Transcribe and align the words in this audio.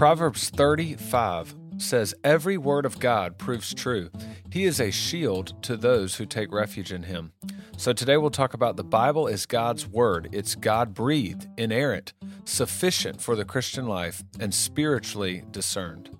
Proverbs 0.00 0.48
35 0.48 1.54
says, 1.76 2.14
Every 2.24 2.56
word 2.56 2.86
of 2.86 2.98
God 2.98 3.36
proves 3.36 3.74
true. 3.74 4.08
He 4.50 4.64
is 4.64 4.80
a 4.80 4.90
shield 4.90 5.62
to 5.64 5.76
those 5.76 6.14
who 6.14 6.24
take 6.24 6.50
refuge 6.54 6.90
in 6.90 7.02
him. 7.02 7.32
So 7.76 7.92
today 7.92 8.16
we'll 8.16 8.30
talk 8.30 8.54
about 8.54 8.78
the 8.78 8.82
Bible 8.82 9.26
is 9.26 9.44
God's 9.44 9.86
word. 9.86 10.30
It's 10.32 10.54
God 10.54 10.94
breathed, 10.94 11.48
inerrant, 11.58 12.14
sufficient 12.46 13.20
for 13.20 13.36
the 13.36 13.44
Christian 13.44 13.86
life, 13.86 14.24
and 14.40 14.54
spiritually 14.54 15.44
discerned. 15.50 16.16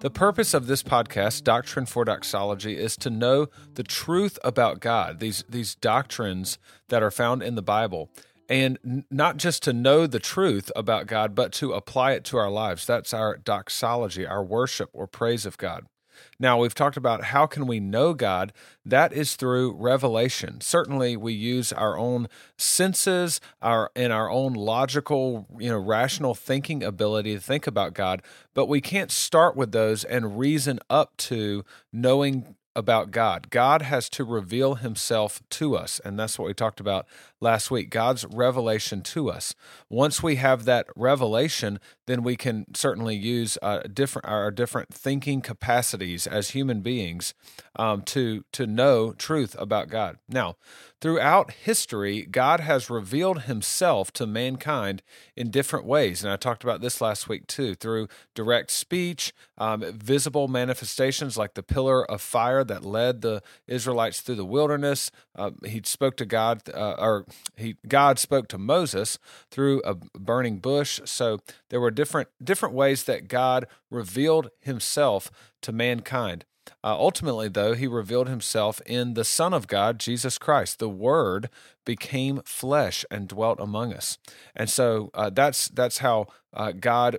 The 0.00 0.10
purpose 0.10 0.54
of 0.54 0.66
this 0.66 0.82
podcast, 0.82 1.44
Doctrine 1.44 1.84
for 1.84 2.06
Doxology, 2.06 2.78
is 2.78 2.96
to 2.96 3.10
know 3.10 3.48
the 3.74 3.82
truth 3.82 4.38
about 4.42 4.80
God, 4.80 5.20
these, 5.20 5.44
these 5.46 5.74
doctrines 5.74 6.58
that 6.88 7.02
are 7.02 7.10
found 7.10 7.42
in 7.42 7.54
the 7.54 7.60
Bible, 7.60 8.08
and 8.48 9.04
not 9.10 9.36
just 9.36 9.62
to 9.64 9.74
know 9.74 10.06
the 10.06 10.18
truth 10.18 10.72
about 10.74 11.06
God, 11.06 11.34
but 11.34 11.52
to 11.52 11.74
apply 11.74 12.12
it 12.12 12.24
to 12.24 12.38
our 12.38 12.48
lives. 12.48 12.86
That's 12.86 13.12
our 13.12 13.36
doxology, 13.36 14.26
our 14.26 14.42
worship 14.42 14.88
or 14.94 15.06
praise 15.06 15.44
of 15.44 15.58
God. 15.58 15.84
Now, 16.38 16.58
we've 16.58 16.74
talked 16.74 16.96
about 16.96 17.24
how 17.24 17.46
can 17.46 17.66
we 17.66 17.80
know 17.80 18.14
God? 18.14 18.52
That 18.84 19.12
is 19.12 19.36
through 19.36 19.72
revelation. 19.72 20.60
Certainly, 20.60 21.16
we 21.16 21.32
use 21.32 21.72
our 21.72 21.98
own 21.98 22.28
senses, 22.56 23.40
our 23.60 23.90
and 23.94 24.12
our 24.12 24.30
own 24.30 24.54
logical, 24.54 25.46
you 25.58 25.70
know, 25.70 25.78
rational 25.78 26.34
thinking 26.34 26.82
ability 26.82 27.34
to 27.34 27.40
think 27.40 27.66
about 27.66 27.94
God, 27.94 28.22
but 28.54 28.66
we 28.66 28.80
can't 28.80 29.10
start 29.10 29.56
with 29.56 29.72
those 29.72 30.04
and 30.04 30.38
reason 30.38 30.78
up 30.88 31.16
to 31.18 31.64
knowing 31.92 32.56
about 32.76 33.10
God. 33.10 33.50
God 33.50 33.82
has 33.82 34.08
to 34.10 34.24
reveal 34.24 34.76
himself 34.76 35.42
to 35.50 35.76
us. 35.76 36.00
And 36.04 36.18
that's 36.18 36.38
what 36.38 36.46
we 36.46 36.54
talked 36.54 36.80
about 36.80 37.06
last 37.40 37.70
week 37.70 37.90
God's 37.90 38.24
revelation 38.26 39.02
to 39.02 39.30
us. 39.30 39.54
Once 39.88 40.22
we 40.22 40.36
have 40.36 40.64
that 40.64 40.86
revelation, 40.94 41.80
then 42.06 42.22
we 42.22 42.36
can 42.36 42.66
certainly 42.74 43.16
use 43.16 43.58
uh, 43.62 43.80
different 43.92 44.26
our 44.28 44.50
different 44.50 44.94
thinking 44.94 45.40
capacities 45.40 46.26
as 46.26 46.50
human 46.50 46.80
beings 46.80 47.34
um, 47.76 48.02
to 48.02 48.44
to 48.52 48.66
know 48.66 49.12
truth 49.12 49.56
about 49.58 49.88
God. 49.88 50.18
Now, 50.28 50.56
throughout 51.00 51.52
history, 51.52 52.22
God 52.22 52.60
has 52.60 52.90
revealed 52.90 53.42
Himself 53.42 54.12
to 54.12 54.26
mankind 54.26 55.02
in 55.36 55.50
different 55.50 55.86
ways, 55.86 56.22
and 56.22 56.32
I 56.32 56.36
talked 56.36 56.62
about 56.62 56.80
this 56.80 57.00
last 57.00 57.28
week 57.28 57.46
too, 57.46 57.74
through 57.74 58.08
direct 58.34 58.70
speech, 58.70 59.32
um, 59.58 59.80
visible 59.80 60.48
manifestations 60.48 61.36
like 61.36 61.54
the 61.54 61.62
pillar 61.62 62.08
of 62.10 62.20
fire 62.20 62.64
that 62.64 62.84
led 62.84 63.22
the 63.22 63.42
Israelites 63.66 64.20
through 64.20 64.36
the 64.36 64.44
wilderness. 64.44 65.10
Uh, 65.34 65.50
he 65.64 65.80
spoke 65.84 66.16
to 66.16 66.26
God, 66.26 66.62
uh, 66.74 66.96
or 66.98 67.24
he 67.56 67.76
God 67.88 68.18
spoke 68.18 68.48
to 68.48 68.58
Moses 68.58 69.18
through 69.50 69.80
a 69.84 69.94
burning 69.94 70.58
bush. 70.58 71.00
So 71.04 71.40
there 71.70 71.80
were 71.80 71.90
different 71.90 72.28
different 72.42 72.74
ways 72.74 73.04
that 73.04 73.28
God 73.28 73.66
revealed 73.90 74.50
Himself 74.60 75.30
to 75.62 75.72
mankind. 75.72 76.44
Uh, 76.82 76.96
ultimately, 76.98 77.48
though, 77.48 77.74
he 77.74 77.86
revealed 77.86 78.28
himself 78.28 78.80
in 78.86 79.14
the 79.14 79.24
Son 79.24 79.52
of 79.52 79.66
God, 79.66 79.98
Jesus 79.98 80.38
Christ. 80.38 80.78
The 80.78 80.88
Word 80.88 81.48
became 81.84 82.42
flesh 82.44 83.04
and 83.10 83.28
dwelt 83.28 83.58
among 83.60 83.92
us, 83.92 84.18
and 84.54 84.70
so 84.70 85.10
uh, 85.14 85.30
that's 85.30 85.68
that's 85.68 85.98
how 85.98 86.26
uh, 86.52 86.72
God 86.72 87.18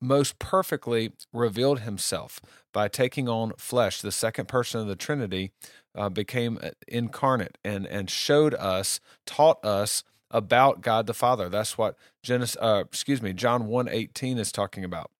most 0.00 0.38
perfectly 0.38 1.12
revealed 1.32 1.80
Himself 1.80 2.40
by 2.72 2.88
taking 2.88 3.28
on 3.28 3.52
flesh. 3.56 4.00
The 4.00 4.12
second 4.12 4.46
person 4.46 4.80
of 4.80 4.86
the 4.86 4.96
Trinity 4.96 5.52
uh, 5.94 6.08
became 6.08 6.58
uh, 6.62 6.70
incarnate 6.86 7.58
and 7.64 7.86
and 7.86 8.10
showed 8.10 8.54
us, 8.54 9.00
taught 9.24 9.64
us 9.64 10.04
about 10.30 10.80
God 10.80 11.06
the 11.06 11.14
Father. 11.14 11.48
That's 11.48 11.78
what 11.78 11.96
Genesis, 12.22 12.56
uh, 12.60 12.84
excuse 12.86 13.22
me, 13.22 13.32
John 13.32 13.66
one 13.66 13.88
eighteen 13.88 14.38
is 14.38 14.52
talking 14.52 14.84
about. 14.84 15.10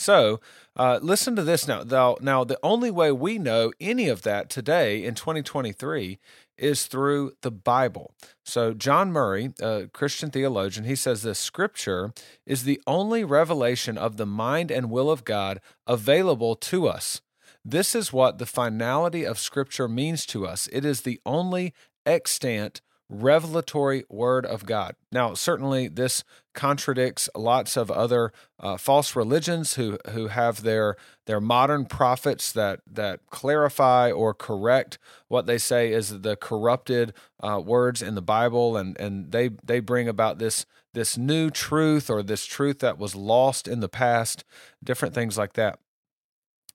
So, 0.00 0.40
uh, 0.76 0.98
listen 1.02 1.36
to 1.36 1.42
this 1.42 1.68
now. 1.68 1.82
Now, 1.82 2.16
now, 2.22 2.42
the 2.42 2.58
only 2.62 2.90
way 2.90 3.12
we 3.12 3.38
know 3.38 3.70
any 3.78 4.08
of 4.08 4.22
that 4.22 4.48
today 4.48 5.04
in 5.04 5.14
2023 5.14 6.18
is 6.56 6.86
through 6.86 7.32
the 7.42 7.50
Bible. 7.50 8.14
So, 8.42 8.72
John 8.72 9.12
Murray, 9.12 9.52
a 9.60 9.88
Christian 9.92 10.30
theologian, 10.30 10.86
he 10.86 10.96
says 10.96 11.20
the 11.20 11.34
Scripture 11.34 12.14
is 12.46 12.64
the 12.64 12.80
only 12.86 13.24
revelation 13.24 13.98
of 13.98 14.16
the 14.16 14.24
mind 14.24 14.70
and 14.70 14.90
will 14.90 15.10
of 15.10 15.26
God 15.26 15.60
available 15.86 16.56
to 16.56 16.88
us. 16.88 17.20
This 17.62 17.94
is 17.94 18.10
what 18.10 18.38
the 18.38 18.46
finality 18.46 19.24
of 19.24 19.38
Scripture 19.38 19.86
means 19.86 20.24
to 20.26 20.46
us. 20.46 20.66
It 20.72 20.86
is 20.86 21.02
the 21.02 21.20
only 21.26 21.74
extant 22.06 22.80
revelatory 23.10 24.04
word 24.08 24.46
of 24.46 24.64
God. 24.64 24.94
Now, 25.10 25.34
certainly 25.34 25.88
this 25.88 26.22
contradicts 26.54 27.28
lots 27.34 27.76
of 27.76 27.90
other 27.90 28.32
uh, 28.58 28.76
false 28.76 29.16
religions 29.16 29.74
who 29.74 29.98
who 30.10 30.28
have 30.28 30.62
their 30.62 30.96
their 31.26 31.40
modern 31.40 31.86
prophets 31.86 32.52
that 32.52 32.80
that 32.86 33.20
clarify 33.28 34.10
or 34.10 34.32
correct 34.32 34.98
what 35.28 35.46
they 35.46 35.58
say 35.58 35.92
is 35.92 36.20
the 36.22 36.36
corrupted 36.36 37.12
uh, 37.42 37.60
words 37.64 38.00
in 38.00 38.14
the 38.14 38.22
Bible, 38.22 38.76
and 38.76 38.98
and 38.98 39.32
they 39.32 39.50
they 39.64 39.80
bring 39.80 40.08
about 40.08 40.38
this 40.38 40.64
this 40.94 41.18
new 41.18 41.50
truth 41.50 42.08
or 42.08 42.22
this 42.22 42.46
truth 42.46 42.78
that 42.78 42.98
was 42.98 43.14
lost 43.14 43.68
in 43.68 43.80
the 43.80 43.88
past, 43.88 44.44
different 44.82 45.14
things 45.14 45.36
like 45.36 45.54
that 45.54 45.78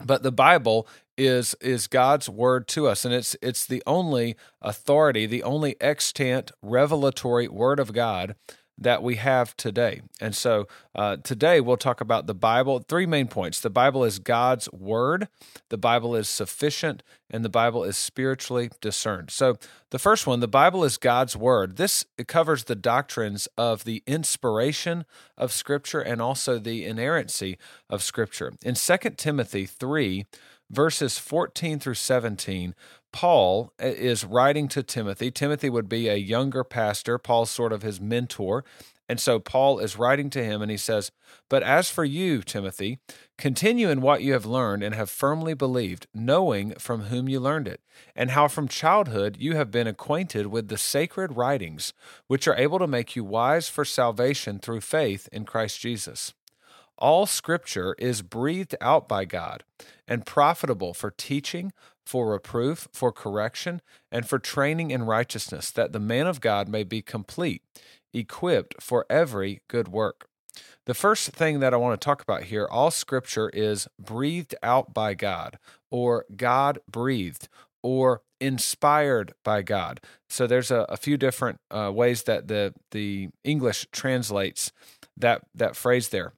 but 0.03 0.23
the 0.23 0.31
bible 0.31 0.87
is 1.17 1.55
is 1.61 1.87
god's 1.87 2.29
word 2.29 2.67
to 2.67 2.87
us 2.87 3.05
and 3.05 3.13
it's 3.13 3.35
it's 3.41 3.65
the 3.65 3.81
only 3.87 4.35
authority 4.61 5.25
the 5.25 5.43
only 5.43 5.75
extant 5.81 6.51
revelatory 6.61 7.47
word 7.47 7.79
of 7.79 7.93
god 7.93 8.35
that 8.77 9.01
we 9.01 9.15
have 9.15 9.55
today. 9.55 10.01
And 10.19 10.35
so 10.35 10.67
uh, 10.93 11.17
today 11.17 11.61
we'll 11.61 11.77
talk 11.77 12.01
about 12.01 12.27
the 12.27 12.33
Bible. 12.33 12.79
Three 12.79 13.05
main 13.05 13.27
points 13.27 13.59
the 13.59 13.69
Bible 13.69 14.03
is 14.03 14.19
God's 14.19 14.71
Word, 14.71 15.27
the 15.69 15.77
Bible 15.77 16.15
is 16.15 16.27
sufficient, 16.27 17.01
and 17.29 17.45
the 17.45 17.49
Bible 17.49 17.83
is 17.83 17.97
spiritually 17.97 18.69
discerned. 18.81 19.31
So 19.31 19.57
the 19.91 19.99
first 19.99 20.27
one, 20.27 20.41
the 20.41 20.47
Bible 20.47 20.83
is 20.83 20.97
God's 20.97 21.37
Word. 21.37 21.77
This 21.77 22.05
covers 22.27 22.65
the 22.65 22.75
doctrines 22.75 23.47
of 23.57 23.85
the 23.85 24.03
inspiration 24.05 25.05
of 25.37 25.53
Scripture 25.53 26.01
and 26.01 26.21
also 26.21 26.59
the 26.59 26.85
inerrancy 26.85 27.57
of 27.89 28.03
Scripture. 28.03 28.53
In 28.63 28.75
2 28.75 28.97
Timothy 29.15 29.65
3, 29.65 30.25
verses 30.75 31.17
14 31.17 31.79
through 31.79 31.95
17, 31.95 32.75
Paul 33.11 33.71
uh, 33.81 33.87
is 33.87 34.25
writing 34.25 34.67
to 34.67 34.83
Timothy. 34.83 35.31
Timothy 35.31 35.69
would 35.69 35.87
be 35.87 36.09
a 36.09 36.15
younger 36.15 36.63
pastor, 36.63 37.17
Paul's 37.17 37.49
sort 37.49 37.71
of 37.71 37.81
his 37.81 38.01
mentor. 38.01 38.65
And 39.07 39.19
so 39.19 39.39
Paul 39.39 39.79
is 39.79 39.97
writing 39.97 40.29
to 40.31 40.43
him 40.43 40.61
and 40.61 40.71
he 40.71 40.77
says, 40.77 41.11
But 41.47 41.63
as 41.63 41.89
for 41.89 42.03
you, 42.03 42.41
Timothy, 42.41 42.99
continue 43.37 43.89
in 43.89 44.01
what 44.01 44.23
you 44.23 44.33
have 44.33 44.45
learned 44.45 44.83
and 44.83 44.95
have 44.95 45.09
firmly 45.09 45.53
believed, 45.53 46.07
knowing 46.13 46.73
from 46.79 47.03
whom 47.03 47.29
you 47.29 47.39
learned 47.39 47.67
it, 47.67 47.81
and 48.15 48.31
how 48.31 48.47
from 48.47 48.67
childhood 48.67 49.37
you 49.39 49.55
have 49.55 49.69
been 49.69 49.87
acquainted 49.87 50.47
with 50.47 50.69
the 50.69 50.77
sacred 50.77 51.37
writings, 51.37 51.93
which 52.27 52.47
are 52.47 52.57
able 52.57 52.79
to 52.79 52.87
make 52.87 53.15
you 53.15 53.23
wise 53.23 53.69
for 53.69 53.85
salvation 53.85 54.59
through 54.59 54.81
faith 54.81 55.29
in 55.31 55.45
Christ 55.45 55.79
Jesus. 55.79 56.33
All 56.97 57.25
scripture 57.25 57.95
is 57.99 58.21
breathed 58.21 58.75
out 58.79 59.07
by 59.07 59.25
God 59.25 59.63
and 60.07 60.25
profitable 60.25 60.93
for 60.93 61.11
teaching, 61.11 61.73
for 62.05 62.31
reproof, 62.31 62.87
for 62.93 63.11
correction, 63.11 63.81
and 64.11 64.27
for 64.27 64.39
training 64.39 64.91
in 64.91 65.03
righteousness, 65.03 65.71
that 65.71 65.91
the 65.91 65.99
man 65.99 66.27
of 66.27 66.41
God 66.41 66.69
may 66.69 66.83
be 66.83 67.01
complete, 67.01 67.61
equipped 68.13 68.81
for 68.81 69.05
every 69.09 69.61
good 69.67 69.89
work. 69.89 70.27
The 70.85 70.93
first 70.93 71.29
thing 71.31 71.59
that 71.59 71.73
I 71.73 71.77
want 71.77 71.99
to 71.99 72.05
talk 72.05 72.21
about 72.21 72.43
here 72.43 72.67
all 72.69 72.91
scripture 72.91 73.49
is 73.49 73.87
breathed 73.99 74.55
out 74.63 74.93
by 74.93 75.15
God, 75.15 75.57
or 75.91 76.25
God 76.35 76.79
breathed, 76.89 77.49
or 77.83 78.21
inspired 78.39 79.33
by 79.43 79.63
God. 79.63 79.99
So 80.29 80.47
there's 80.47 80.71
a, 80.71 80.85
a 80.87 80.97
few 80.97 81.17
different 81.17 81.59
uh, 81.71 81.91
ways 81.93 82.23
that 82.23 82.47
the, 82.47 82.73
the 82.91 83.29
English 83.43 83.87
translates 83.91 84.71
that, 85.17 85.41
that 85.53 85.75
phrase 85.75 86.09
there. 86.09 86.33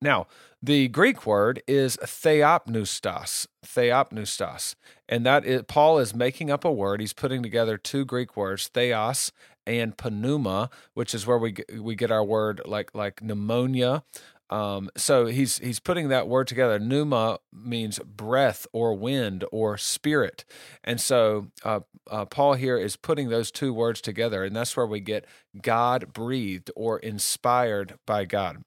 Now, 0.00 0.26
the 0.62 0.88
Greek 0.88 1.26
word 1.26 1.62
is 1.66 1.96
theopneustos, 1.98 3.46
theopneustos, 3.64 4.74
and 5.08 5.26
that 5.26 5.44
is, 5.44 5.62
Paul 5.66 5.98
is 5.98 6.14
making 6.14 6.50
up 6.50 6.64
a 6.64 6.72
word. 6.72 7.00
He's 7.00 7.12
putting 7.12 7.42
together 7.42 7.76
two 7.76 8.04
Greek 8.04 8.36
words, 8.36 8.68
theos 8.68 9.32
and 9.66 9.94
pneuma, 10.02 10.70
which 10.94 11.14
is 11.14 11.26
where 11.26 11.38
we 11.38 11.54
we 11.78 11.94
get 11.94 12.10
our 12.10 12.24
word 12.24 12.60
like 12.64 12.94
like 12.94 13.22
pneumonia. 13.22 14.02
Um, 14.50 14.88
so 14.96 15.26
he's 15.26 15.58
he's 15.58 15.78
putting 15.78 16.08
that 16.08 16.26
word 16.26 16.46
together. 16.46 16.78
Pneuma 16.78 17.38
means 17.52 17.98
breath 17.98 18.66
or 18.72 18.94
wind 18.94 19.44
or 19.52 19.76
spirit, 19.76 20.44
and 20.82 21.00
so 21.00 21.48
uh, 21.64 21.80
uh, 22.10 22.24
Paul 22.24 22.54
here 22.54 22.78
is 22.78 22.96
putting 22.96 23.28
those 23.28 23.50
two 23.50 23.74
words 23.74 24.00
together, 24.00 24.44
and 24.44 24.56
that's 24.56 24.76
where 24.76 24.86
we 24.86 25.00
get 25.00 25.26
God 25.60 26.12
breathed 26.12 26.70
or 26.74 26.98
inspired 26.98 27.98
by 28.06 28.24
God. 28.24 28.64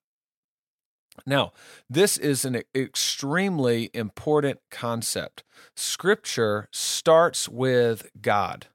Now, 1.26 1.54
this 1.90 2.18
is 2.18 2.46
an 2.46 2.62
extremely 2.76 3.90
important 3.94 4.60
concept. 4.70 5.44
Scripture 5.76 6.68
starts 6.72 7.48
with 7.48 8.10
God. 8.22 8.68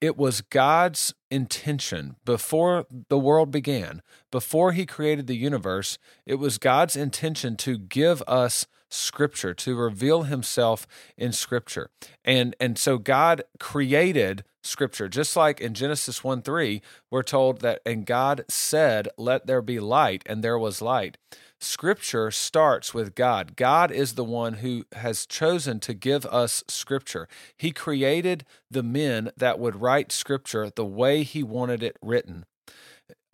it 0.00 0.16
was 0.16 0.40
God's 0.40 1.14
intention 1.30 2.16
before 2.24 2.86
the 3.08 3.18
world 3.18 3.52
began, 3.52 4.02
before 4.32 4.72
He 4.72 4.86
created 4.86 5.28
the 5.28 5.36
universe, 5.36 5.98
it 6.26 6.34
was 6.34 6.58
God's 6.58 6.96
intention 6.96 7.56
to 7.58 7.78
give 7.78 8.20
us 8.26 8.66
Scripture, 8.90 9.54
to 9.54 9.76
reveal 9.76 10.24
Himself 10.24 10.86
in 11.16 11.32
Scripture. 11.32 11.90
And, 12.24 12.56
and 12.58 12.78
so 12.78 12.98
God 12.98 13.42
created 13.60 14.44
Scripture. 14.62 15.08
Just 15.08 15.36
like 15.36 15.60
in 15.60 15.74
Genesis 15.74 16.24
1 16.24 16.42
3, 16.42 16.82
we're 17.10 17.22
told 17.22 17.60
that, 17.60 17.80
and 17.84 18.06
God 18.06 18.44
said, 18.48 19.08
Let 19.16 19.46
there 19.46 19.62
be 19.62 19.80
light, 19.80 20.22
and 20.26 20.42
there 20.42 20.58
was 20.58 20.82
light. 20.82 21.18
Scripture 21.60 22.30
starts 22.30 22.94
with 22.94 23.14
God. 23.14 23.56
God 23.56 23.90
is 23.90 24.14
the 24.14 24.24
one 24.24 24.54
who 24.54 24.84
has 24.92 25.26
chosen 25.26 25.80
to 25.80 25.94
give 25.94 26.24
us 26.26 26.62
Scripture. 26.68 27.28
He 27.56 27.72
created 27.72 28.44
the 28.70 28.82
men 28.82 29.30
that 29.36 29.58
would 29.58 29.80
write 29.80 30.12
Scripture 30.12 30.70
the 30.74 30.84
way 30.84 31.22
He 31.22 31.42
wanted 31.42 31.82
it 31.82 31.96
written. 32.00 32.44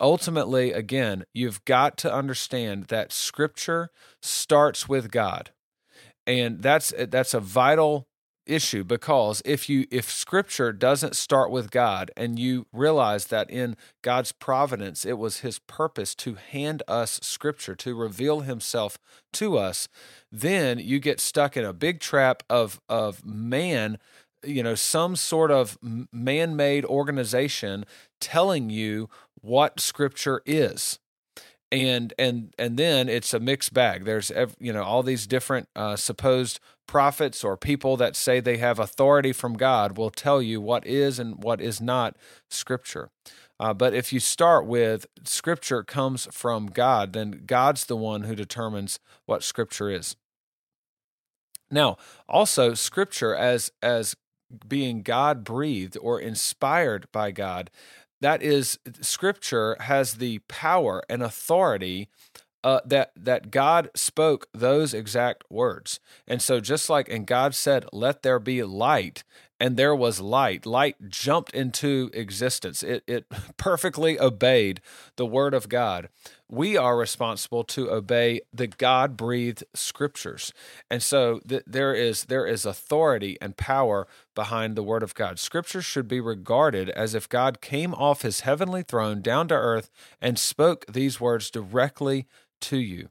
Ultimately, 0.00 0.72
again, 0.72 1.24
you've 1.32 1.64
got 1.64 1.96
to 1.98 2.12
understand 2.12 2.84
that 2.84 3.12
Scripture 3.12 3.90
starts 4.22 4.88
with 4.88 5.10
God. 5.10 5.50
And 6.26 6.62
that's 6.62 6.92
that's 7.08 7.34
a 7.34 7.40
vital 7.40 8.08
issue 8.46 8.84
because 8.84 9.42
if 9.44 9.68
you 9.68 9.86
if 9.90 10.10
scripture 10.10 10.72
doesn't 10.72 11.16
start 11.16 11.50
with 11.50 11.70
God 11.70 12.10
and 12.16 12.38
you 12.38 12.66
realize 12.72 13.26
that 13.26 13.50
in 13.50 13.76
God's 14.02 14.32
providence 14.32 15.04
it 15.04 15.18
was 15.18 15.40
his 15.40 15.58
purpose 15.58 16.14
to 16.16 16.34
hand 16.34 16.82
us 16.86 17.18
scripture 17.22 17.74
to 17.76 17.94
reveal 17.94 18.40
himself 18.40 18.98
to 19.34 19.56
us 19.56 19.88
then 20.30 20.78
you 20.78 20.98
get 20.98 21.20
stuck 21.20 21.56
in 21.56 21.64
a 21.64 21.72
big 21.72 22.00
trap 22.00 22.42
of 22.50 22.80
of 22.88 23.24
man 23.24 23.98
you 24.44 24.62
know 24.62 24.74
some 24.74 25.16
sort 25.16 25.50
of 25.50 25.78
man-made 26.12 26.84
organization 26.84 27.84
telling 28.20 28.70
you 28.70 29.08
what 29.40 29.80
scripture 29.80 30.42
is 30.46 30.98
and 31.74 32.14
and 32.18 32.54
and 32.58 32.76
then 32.76 33.08
it's 33.08 33.34
a 33.34 33.40
mixed 33.40 33.74
bag 33.74 34.04
there's 34.04 34.30
you 34.58 34.72
know 34.72 34.82
all 34.82 35.02
these 35.02 35.26
different 35.26 35.68
uh, 35.74 35.96
supposed 35.96 36.60
prophets 36.86 37.42
or 37.42 37.56
people 37.56 37.96
that 37.96 38.16
say 38.16 38.40
they 38.40 38.58
have 38.58 38.78
authority 38.78 39.32
from 39.32 39.54
God 39.54 39.96
will 39.96 40.10
tell 40.10 40.42
you 40.42 40.60
what 40.60 40.86
is 40.86 41.18
and 41.18 41.42
what 41.42 41.60
is 41.60 41.80
not 41.80 42.16
Scripture. 42.48 43.10
Uh, 43.58 43.72
but 43.72 43.94
if 43.94 44.12
you 44.12 44.20
start 44.20 44.66
with 44.66 45.06
Scripture 45.24 45.82
comes 45.82 46.28
from 46.30 46.66
God, 46.66 47.12
then 47.12 47.42
God's 47.46 47.86
the 47.86 47.96
one 47.96 48.22
who 48.22 48.34
determines 48.34 48.98
what 49.26 49.42
Scripture 49.42 49.90
is. 49.90 50.16
Now, 51.70 51.96
also 52.28 52.74
Scripture 52.74 53.34
as 53.34 53.70
as 53.82 54.16
being 54.68 55.02
God 55.02 55.42
breathed 55.42 55.96
or 56.00 56.20
inspired 56.20 57.08
by 57.10 57.30
God, 57.30 57.70
that 58.24 58.42
is 58.42 58.78
Scripture 59.02 59.76
has 59.80 60.14
the 60.14 60.38
power 60.48 61.02
and 61.10 61.22
authority 61.22 62.08
uh, 62.64 62.80
that 62.86 63.12
that 63.14 63.50
God 63.50 63.90
spoke 63.94 64.48
those 64.54 64.94
exact 64.94 65.44
words. 65.50 66.00
And 66.26 66.40
so 66.40 66.58
just 66.58 66.88
like 66.88 67.10
and 67.10 67.26
God 67.26 67.54
said, 67.54 67.84
"Let 67.92 68.22
there 68.22 68.38
be 68.38 68.62
light," 68.62 69.24
and 69.64 69.78
there 69.78 69.96
was 69.96 70.20
light. 70.20 70.66
Light 70.66 71.08
jumped 71.08 71.54
into 71.54 72.10
existence. 72.12 72.82
It 72.82 73.02
it 73.06 73.24
perfectly 73.56 74.20
obeyed 74.20 74.82
the 75.16 75.24
word 75.24 75.54
of 75.54 75.70
God. 75.70 76.10
We 76.50 76.76
are 76.76 76.98
responsible 76.98 77.64
to 77.64 77.90
obey 77.90 78.42
the 78.52 78.66
God-breathed 78.66 79.64
scriptures. 79.72 80.52
And 80.90 81.02
so 81.02 81.40
th- 81.48 81.62
there 81.66 81.94
is 81.94 82.24
there 82.26 82.46
is 82.46 82.66
authority 82.66 83.38
and 83.40 83.56
power 83.56 84.06
behind 84.34 84.76
the 84.76 84.82
word 84.82 85.02
of 85.02 85.14
God. 85.14 85.38
Scripture 85.38 85.80
should 85.80 86.08
be 86.08 86.20
regarded 86.20 86.90
as 86.90 87.14
if 87.14 87.26
God 87.26 87.62
came 87.62 87.94
off 87.94 88.20
his 88.20 88.40
heavenly 88.40 88.82
throne 88.82 89.22
down 89.22 89.48
to 89.48 89.54
earth 89.54 89.88
and 90.20 90.38
spoke 90.38 90.84
these 90.92 91.22
words 91.22 91.50
directly 91.50 92.26
to 92.60 92.76
you. 92.76 93.08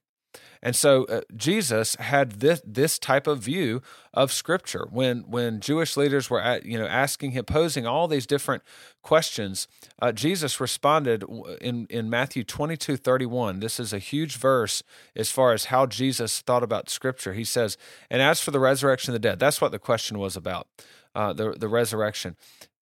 And 0.65 0.77
so 0.77 1.03
uh, 1.05 1.21
Jesus 1.35 1.95
had 1.95 2.39
this 2.39 2.61
this 2.65 2.97
type 2.97 3.27
of 3.27 3.39
view 3.39 3.81
of 4.13 4.31
Scripture 4.31 4.87
when 4.89 5.29
when 5.29 5.59
Jewish 5.59 5.97
leaders 5.97 6.29
were 6.29 6.41
at, 6.41 6.65
you 6.65 6.79
know 6.79 6.87
asking 6.87 7.31
him, 7.31 7.43
posing 7.43 7.85
all 7.85 8.07
these 8.07 8.25
different 8.25 8.63
questions. 9.01 9.67
Uh, 10.01 10.13
Jesus 10.13 10.61
responded 10.61 11.25
in 11.59 11.85
in 11.89 12.09
Matthew 12.09 12.45
twenty 12.45 12.77
two 12.77 12.95
thirty 12.95 13.25
one. 13.25 13.59
This 13.59 13.77
is 13.77 13.91
a 13.91 13.99
huge 13.99 14.37
verse 14.37 14.83
as 15.17 15.29
far 15.29 15.51
as 15.51 15.65
how 15.65 15.85
Jesus 15.85 16.39
thought 16.39 16.63
about 16.63 16.89
Scripture. 16.89 17.33
He 17.33 17.43
says, 17.43 17.77
"And 18.09 18.21
as 18.21 18.39
for 18.39 18.51
the 18.51 18.61
resurrection 18.61 19.13
of 19.13 19.21
the 19.21 19.27
dead, 19.27 19.39
that's 19.39 19.59
what 19.59 19.73
the 19.73 19.79
question 19.79 20.17
was 20.17 20.37
about, 20.37 20.67
uh, 21.13 21.33
the 21.33 21.51
the 21.51 21.67
resurrection." 21.67 22.37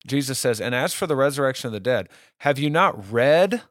Jesus 0.06 0.38
says, 0.38 0.62
"And 0.62 0.75
as 0.75 0.94
for 0.94 1.07
the 1.07 1.16
resurrection 1.16 1.68
of 1.68 1.74
the 1.74 1.80
dead, 1.80 2.10
have 2.38 2.60
you 2.60 2.69
not 2.69 3.12
read?" 3.12 3.63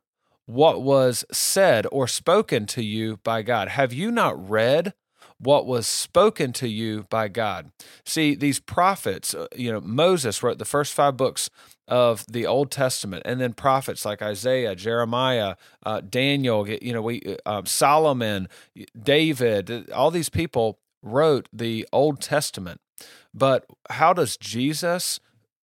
What 0.50 0.82
was 0.82 1.24
said 1.30 1.86
or 1.92 2.08
spoken 2.08 2.66
to 2.66 2.82
you 2.82 3.18
by 3.18 3.42
God. 3.42 3.68
Have 3.68 3.92
you 3.92 4.10
not 4.10 4.50
read 4.50 4.94
what 5.38 5.64
was 5.64 5.86
spoken 5.86 6.52
to 6.54 6.68
you 6.68 7.06
by 7.08 7.28
God? 7.28 7.70
See, 8.04 8.34
these 8.34 8.58
prophets, 8.58 9.32
uh, 9.32 9.46
you 9.56 9.72
know, 9.72 9.80
Moses 9.80 10.42
wrote 10.42 10.58
the 10.58 10.64
first 10.64 10.92
five 10.92 11.16
books 11.16 11.50
of 11.86 12.24
the 12.26 12.46
Old 12.46 12.70
Testament, 12.70 13.22
and 13.24 13.40
then 13.40 13.52
prophets 13.52 14.04
like 14.04 14.22
Isaiah, 14.22 14.74
Jeremiah, 14.74 15.56
uh, 15.84 16.00
Daniel, 16.00 16.68
you 16.68 16.92
know, 16.92 17.02
we 17.02 17.36
uh, 17.46 17.62
Solomon, 17.64 18.48
David, 19.00 19.90
all 19.90 20.10
these 20.10 20.28
people 20.28 20.78
wrote 21.02 21.48
the 21.52 21.86
Old 21.92 22.20
Testament. 22.20 22.80
But 23.32 23.66
how 23.88 24.12
does 24.12 24.36
Jesus 24.36 25.20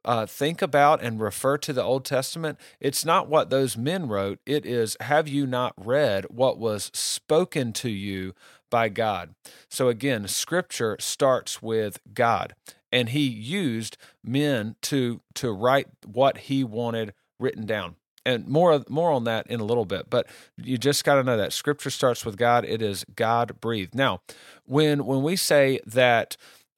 uh, 0.07 0.25
think 0.25 0.63
about 0.63 1.03
and 1.03 1.21
refer 1.21 1.59
to 1.59 1.73
the 1.73 1.83
Old 1.83 2.05
Testament, 2.05 2.59
it's 2.81 3.05
not 3.05 3.29
what 3.29 3.51
those 3.51 3.77
men 3.77 4.09
wrote. 4.09 4.39
It 4.47 4.65
is, 4.65 4.97
have 5.01 5.29
you 5.29 5.47
not 5.47 5.75
read 5.77 6.27
what 6.31 6.59
was 6.59 6.91
spoken 6.95 7.73
to 7.75 7.91
you 7.91 8.35
by 8.71 8.89
God? 8.89 9.35
So 9.69 9.89
again, 9.89 10.29
scripture 10.29 10.97
starts 11.01 11.61
with 11.61 11.99
God, 12.15 12.55
and 12.93 13.11
he 13.11 13.27
used 13.27 13.97
men 14.25 14.77
to, 14.83 15.21
to 15.35 15.53
write 15.53 15.89
what 16.07 16.39
he 16.39 16.63
wanted 16.63 17.13
written 17.39 17.67
down 17.67 17.97
and 18.25 18.49
more 18.49 18.83
more 18.89 19.13
on 19.13 19.25
that 19.25 19.47
in 19.47 19.61
a 19.61 19.65
little 19.65 19.85
bit 19.85 20.09
but 20.09 20.27
you 20.57 20.79
just 20.79 21.05
got 21.05 21.17
to 21.17 21.23
know 21.23 21.37
that 21.37 21.53
scripture 21.53 21.91
starts 21.91 22.25
with 22.25 22.39
god 22.39 22.65
it 22.65 22.81
is 22.81 23.05
god 23.15 23.61
breathed 23.61 23.95
now 23.95 24.23
when 24.65 25.05
when 25.05 25.23
we 25.23 25.37
say 25.37 25.79
that 25.85 26.37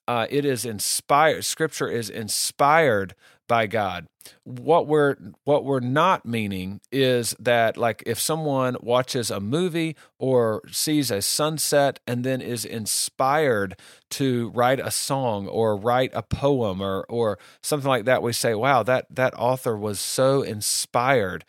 uh, 0.09 0.27
it 0.31 0.47
is 0.47 0.65
inspired. 0.65 1.45
Scripture 1.45 1.89
is 1.89 2.09
inspired 2.09 3.15
by 3.47 3.67
God. 3.67 4.07
What 4.45 4.87
we're 4.87 5.17
what 5.45 5.65
we're 5.65 5.81
not 5.81 6.25
meaning 6.25 6.81
is 6.91 7.35
that 7.39 7.77
like 7.77 8.03
if 8.07 8.19
someone 8.19 8.77
watches 8.81 9.31
a 9.31 9.39
movie 9.39 9.97
or 10.19 10.63
sees 10.71 11.11
a 11.11 11.21
sunset 11.21 12.01
and 12.07 12.25
then 12.25 12.41
is 12.41 12.65
inspired 12.65 13.77
to 14.11 14.51
write 14.51 14.81
a 14.81 14.91
song 14.91 15.47
or 15.47 15.77
write 15.77 16.11
a 16.15 16.23
poem 16.23 16.81
or 16.81 17.05
or 17.09 17.39
something 17.63 17.89
like 17.89 18.07
that, 18.07 18.23
we 18.23 18.33
say, 18.33 18.55
"Wow, 18.55 18.83
that 18.83 19.07
that 19.11 19.35
author 19.37 19.77
was 19.77 20.01
so 20.01 20.41
inspired." 20.43 21.45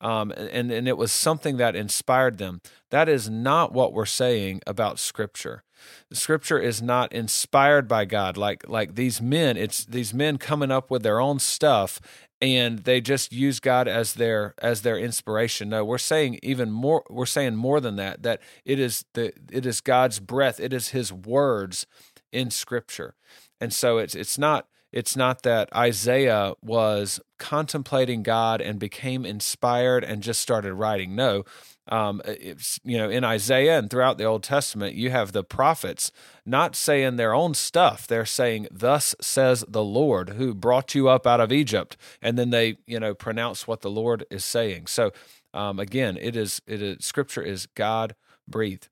Um, 0.00 0.32
and 0.32 0.70
and 0.70 0.86
it 0.86 0.96
was 0.96 1.10
something 1.10 1.56
that 1.56 1.74
inspired 1.74 2.38
them. 2.38 2.60
That 2.90 3.08
is 3.08 3.28
not 3.28 3.72
what 3.72 3.92
we're 3.92 4.06
saying 4.06 4.60
about 4.66 5.00
Scripture 5.00 5.64
scripture 6.12 6.58
is 6.58 6.82
not 6.82 7.12
inspired 7.12 7.88
by 7.88 8.04
God. 8.04 8.36
Like 8.36 8.68
like 8.68 8.94
these 8.94 9.20
men 9.20 9.56
it's 9.56 9.84
these 9.84 10.14
men 10.14 10.38
coming 10.38 10.70
up 10.70 10.90
with 10.90 11.02
their 11.02 11.20
own 11.20 11.38
stuff 11.38 12.00
and 12.40 12.80
they 12.80 13.00
just 13.00 13.32
use 13.32 13.60
God 13.60 13.88
as 13.88 14.14
their 14.14 14.54
as 14.60 14.82
their 14.82 14.98
inspiration. 14.98 15.68
No 15.68 15.84
we're 15.84 15.98
saying 15.98 16.38
even 16.42 16.70
more 16.70 17.04
we're 17.08 17.26
saying 17.26 17.56
more 17.56 17.80
than 17.80 17.96
that 17.96 18.22
that 18.22 18.40
it 18.64 18.78
is 18.78 19.04
the 19.14 19.32
it 19.50 19.66
is 19.66 19.80
God's 19.80 20.20
breath. 20.20 20.60
It 20.60 20.72
is 20.72 20.88
his 20.88 21.12
words 21.12 21.86
in 22.32 22.50
scripture. 22.50 23.14
And 23.60 23.72
so 23.72 23.98
it's 23.98 24.14
it's 24.14 24.38
not 24.38 24.66
it's 24.92 25.16
not 25.16 25.42
that 25.42 25.74
Isaiah 25.74 26.54
was 26.62 27.20
contemplating 27.38 28.22
God 28.22 28.60
and 28.60 28.78
became 28.78 29.26
inspired 29.26 30.04
and 30.04 30.22
just 30.22 30.40
started 30.40 30.74
writing. 30.74 31.16
No 31.16 31.44
um, 31.88 32.22
it's, 32.24 32.80
you 32.82 32.96
know, 32.96 33.10
in 33.10 33.24
Isaiah 33.24 33.78
and 33.78 33.90
throughout 33.90 34.16
the 34.16 34.24
Old 34.24 34.42
Testament, 34.42 34.94
you 34.94 35.10
have 35.10 35.32
the 35.32 35.44
prophets 35.44 36.10
not 36.46 36.74
saying 36.74 37.16
their 37.16 37.34
own 37.34 37.54
stuff. 37.54 38.06
They're 38.06 38.24
saying, 38.24 38.68
"Thus 38.70 39.14
says 39.20 39.64
the 39.68 39.84
Lord, 39.84 40.30
who 40.30 40.54
brought 40.54 40.94
you 40.94 41.08
up 41.08 41.26
out 41.26 41.40
of 41.40 41.52
Egypt," 41.52 41.96
and 42.22 42.38
then 42.38 42.50
they, 42.50 42.78
you 42.86 42.98
know, 42.98 43.14
pronounce 43.14 43.66
what 43.66 43.82
the 43.82 43.90
Lord 43.90 44.24
is 44.30 44.44
saying. 44.44 44.86
So, 44.86 45.12
um, 45.52 45.78
again, 45.78 46.16
it 46.20 46.36
is 46.36 46.62
it 46.66 46.80
is 46.80 47.04
Scripture 47.04 47.42
is 47.42 47.66
God 47.66 48.14
breathed. 48.48 48.88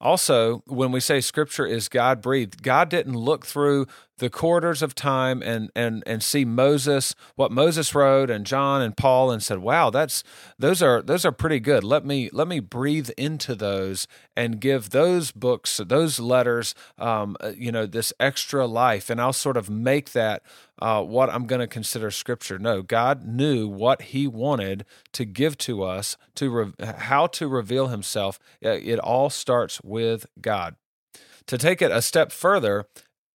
Also, 0.00 0.62
when 0.66 0.92
we 0.92 1.00
say 1.00 1.20
Scripture 1.20 1.66
is 1.66 1.90
God 1.90 2.22
breathed, 2.22 2.62
God 2.62 2.88
didn't 2.88 3.16
look 3.16 3.44
through 3.44 3.86
the 4.20 4.30
corridors 4.30 4.82
of 4.82 4.94
time 4.94 5.42
and 5.42 5.70
and 5.74 6.02
and 6.06 6.22
see 6.22 6.44
Moses, 6.44 7.14
what 7.34 7.50
Moses 7.50 7.94
wrote, 7.94 8.30
and 8.30 8.46
John 8.46 8.80
and 8.82 8.96
Paul, 8.96 9.30
and 9.30 9.42
said, 9.42 9.58
"Wow, 9.58 9.90
that's 9.90 10.22
those 10.58 10.82
are 10.82 11.02
those 11.02 11.24
are 11.24 11.32
pretty 11.32 11.58
good. 11.58 11.82
Let 11.82 12.04
me 12.04 12.30
let 12.32 12.46
me 12.46 12.60
breathe 12.60 13.10
into 13.16 13.54
those 13.54 14.06
and 14.36 14.60
give 14.60 14.90
those 14.90 15.32
books, 15.32 15.80
those 15.84 16.20
letters, 16.20 16.74
um, 16.98 17.36
uh, 17.40 17.52
you 17.56 17.72
know, 17.72 17.86
this 17.86 18.12
extra 18.20 18.66
life, 18.66 19.10
and 19.10 19.20
I'll 19.20 19.32
sort 19.32 19.56
of 19.56 19.68
make 19.68 20.12
that." 20.12 20.42
Uh, 20.82 21.02
what 21.02 21.28
I'm 21.28 21.46
going 21.46 21.60
to 21.60 21.66
consider 21.66 22.10
scripture. 22.10 22.58
No, 22.58 22.80
God 22.80 23.22
knew 23.22 23.68
what 23.68 24.00
He 24.00 24.26
wanted 24.26 24.86
to 25.12 25.26
give 25.26 25.58
to 25.58 25.82
us, 25.82 26.16
to 26.36 26.48
re- 26.48 26.86
how 26.96 27.26
to 27.26 27.48
reveal 27.48 27.88
Himself. 27.88 28.38
It 28.62 28.98
all 28.98 29.28
starts 29.28 29.82
with 29.82 30.24
God. 30.40 30.76
To 31.48 31.58
take 31.58 31.82
it 31.82 31.90
a 31.90 32.00
step 32.00 32.32
further, 32.32 32.86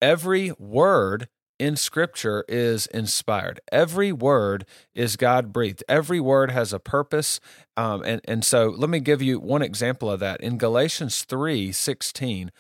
every 0.05 0.51
word 0.59 1.27
in 1.57 1.75
scripture 1.75 2.45
is 2.47 2.85
inspired. 2.87 3.59
Every 3.71 4.11
word 4.11 4.63
is 4.93 5.15
God 5.15 5.51
breathed. 5.51 5.83
Every 5.89 6.19
word 6.19 6.51
has 6.51 6.71
a 6.71 6.79
purpose. 6.79 7.39
Um, 7.75 8.03
and, 8.03 8.21
and 8.25 8.45
so 8.45 8.67
let 8.67 8.91
me 8.91 8.99
give 8.99 9.23
you 9.23 9.39
one 9.39 9.63
example 9.63 10.11
of 10.11 10.19
that. 10.19 10.41
In 10.41 10.59
Galatians 10.59 11.23
3 11.23 11.71
16, 11.71 12.51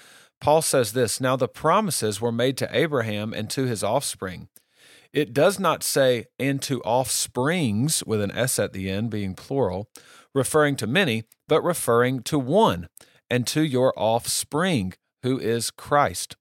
Paul 0.41 0.63
says 0.63 0.93
this 0.93 1.21
Now 1.21 1.35
the 1.35 1.47
promises 1.47 2.19
were 2.19 2.31
made 2.31 2.57
to 2.57 2.69
Abraham 2.75 3.31
and 3.31 3.47
to 3.51 3.65
his 3.65 3.83
offspring. 3.83 4.47
It 5.13 5.31
does 5.31 5.59
not 5.59 5.83
say, 5.83 6.25
and 6.39 6.59
to 6.63 6.81
offsprings, 6.81 8.03
with 8.05 8.21
an 8.21 8.31
S 8.31 8.57
at 8.57 8.73
the 8.73 8.89
end, 8.89 9.11
being 9.11 9.35
plural, 9.35 9.87
referring 10.33 10.77
to 10.77 10.87
many, 10.87 11.25
but 11.47 11.61
referring 11.63 12.23
to 12.23 12.39
one, 12.39 12.89
and 13.29 13.45
to 13.47 13.61
your 13.61 13.93
offspring 13.95 14.93
who 15.21 15.37
is 15.39 15.69
Christ. 15.69 16.35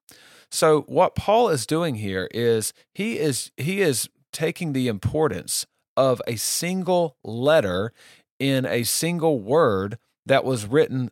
So 0.54 0.82
what 0.82 1.16
Paul 1.16 1.48
is 1.48 1.66
doing 1.66 1.96
here 1.96 2.28
is 2.32 2.72
he 2.92 3.18
is 3.18 3.50
he 3.56 3.80
is 3.80 4.08
taking 4.32 4.72
the 4.72 4.86
importance 4.86 5.66
of 5.96 6.22
a 6.28 6.36
single 6.36 7.16
letter 7.24 7.92
in 8.38 8.64
a 8.64 8.84
single 8.84 9.40
word 9.40 9.98
that 10.24 10.44
was 10.44 10.64
written 10.64 11.10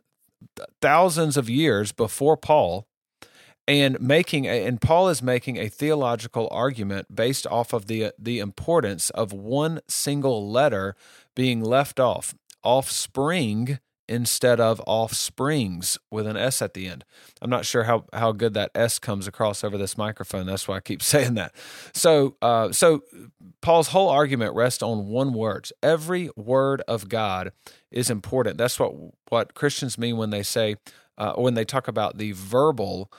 thousands 0.81 1.35
of 1.35 1.49
years 1.49 1.91
before 1.91 2.37
Paul 2.37 2.87
and 3.67 3.99
making 3.99 4.45
a, 4.45 4.65
and 4.65 4.79
Paul 4.79 5.09
is 5.09 5.21
making 5.21 5.57
a 5.57 5.67
theological 5.67 6.47
argument 6.49 7.13
based 7.13 7.45
off 7.45 7.73
of 7.73 7.87
the 7.87 8.13
the 8.17 8.39
importance 8.39 9.09
of 9.09 9.33
one 9.33 9.81
single 9.89 10.49
letter 10.49 10.95
being 11.35 11.61
left 11.61 11.99
off 11.99 12.33
offspring 12.63 13.79
instead 14.07 14.59
of 14.59 14.81
offsprings 14.85 15.97
with 16.11 16.27
an 16.27 16.35
S 16.35 16.61
at 16.61 16.73
the 16.73 16.87
end. 16.87 17.05
I'm 17.41 17.49
not 17.49 17.65
sure 17.65 17.83
how, 17.83 18.05
how 18.13 18.31
good 18.31 18.53
that 18.53 18.71
S 18.75 18.99
comes 18.99 19.27
across 19.27 19.63
over 19.63 19.77
this 19.77 19.97
microphone. 19.97 20.45
That's 20.45 20.67
why 20.67 20.77
I 20.77 20.79
keep 20.81 21.01
saying 21.03 21.35
that. 21.35 21.53
So, 21.93 22.35
uh, 22.41 22.71
so 22.71 23.03
Paul's 23.61 23.89
whole 23.89 24.09
argument 24.09 24.55
rests 24.55 24.83
on 24.83 25.07
one 25.07 25.33
word. 25.33 25.69
Every 25.81 26.29
word 26.35 26.81
of 26.87 27.09
God 27.09 27.51
is 27.91 28.09
important. 28.09 28.57
That's 28.57 28.79
what 28.79 28.93
what 29.29 29.53
Christians 29.53 29.97
mean 29.97 30.17
when 30.17 30.29
they 30.29 30.43
say 30.43 30.75
uh, 31.17 31.33
when 31.33 31.53
they 31.53 31.65
talk 31.65 31.87
about 31.87 32.17
the 32.17 32.31
verbal 32.33 33.11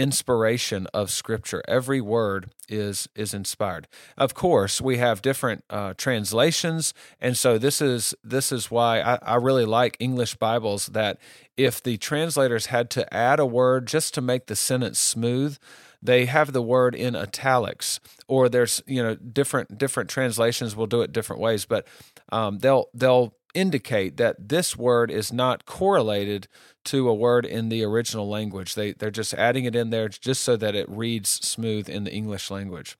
inspiration 0.00 0.86
of 0.94 1.10
scripture. 1.10 1.62
Every 1.68 2.00
word 2.00 2.50
is 2.70 3.06
is 3.14 3.34
inspired. 3.34 3.86
Of 4.16 4.32
course 4.32 4.80
we 4.80 4.96
have 4.96 5.20
different 5.20 5.62
uh, 5.68 5.92
translations 5.98 6.94
and 7.20 7.36
so 7.36 7.58
this 7.58 7.82
is 7.82 8.14
this 8.24 8.50
is 8.50 8.70
why 8.70 9.02
I, 9.02 9.18
I 9.20 9.34
really 9.34 9.66
like 9.66 9.96
english 10.00 10.36
bibles 10.36 10.86
that 10.86 11.18
if 11.58 11.82
the 11.82 11.98
translators 11.98 12.66
had 12.66 12.88
to 12.90 13.12
add 13.12 13.38
a 13.40 13.44
word 13.44 13.86
just 13.86 14.14
to 14.14 14.22
make 14.22 14.46
the 14.46 14.56
sentence 14.56 14.98
smooth 14.98 15.58
they 16.00 16.24
have 16.24 16.52
the 16.52 16.62
word 16.62 16.94
in 16.94 17.14
italics 17.14 18.00
or 18.26 18.48
there's 18.48 18.82
you 18.86 19.02
know 19.02 19.14
different 19.16 19.76
different 19.76 20.08
translations 20.08 20.74
will 20.74 20.86
do 20.86 21.02
it 21.02 21.12
different 21.12 21.42
ways 21.42 21.66
but 21.66 21.86
um, 22.32 22.58
they'll 22.60 22.86
they'll 22.94 23.34
indicate 23.54 24.16
that 24.16 24.48
this 24.48 24.76
word 24.76 25.10
is 25.10 25.32
not 25.32 25.66
correlated 25.66 26.48
to 26.84 27.08
a 27.08 27.14
word 27.14 27.44
in 27.44 27.68
the 27.68 27.84
original 27.84 28.28
language. 28.28 28.74
They 28.74 28.92
they're 28.92 29.10
just 29.10 29.34
adding 29.34 29.64
it 29.64 29.76
in 29.76 29.90
there 29.90 30.08
just 30.08 30.42
so 30.42 30.56
that 30.56 30.74
it 30.74 30.88
reads 30.88 31.28
smooth 31.28 31.88
in 31.88 32.04
the 32.04 32.12
English 32.12 32.50
language. 32.50 32.96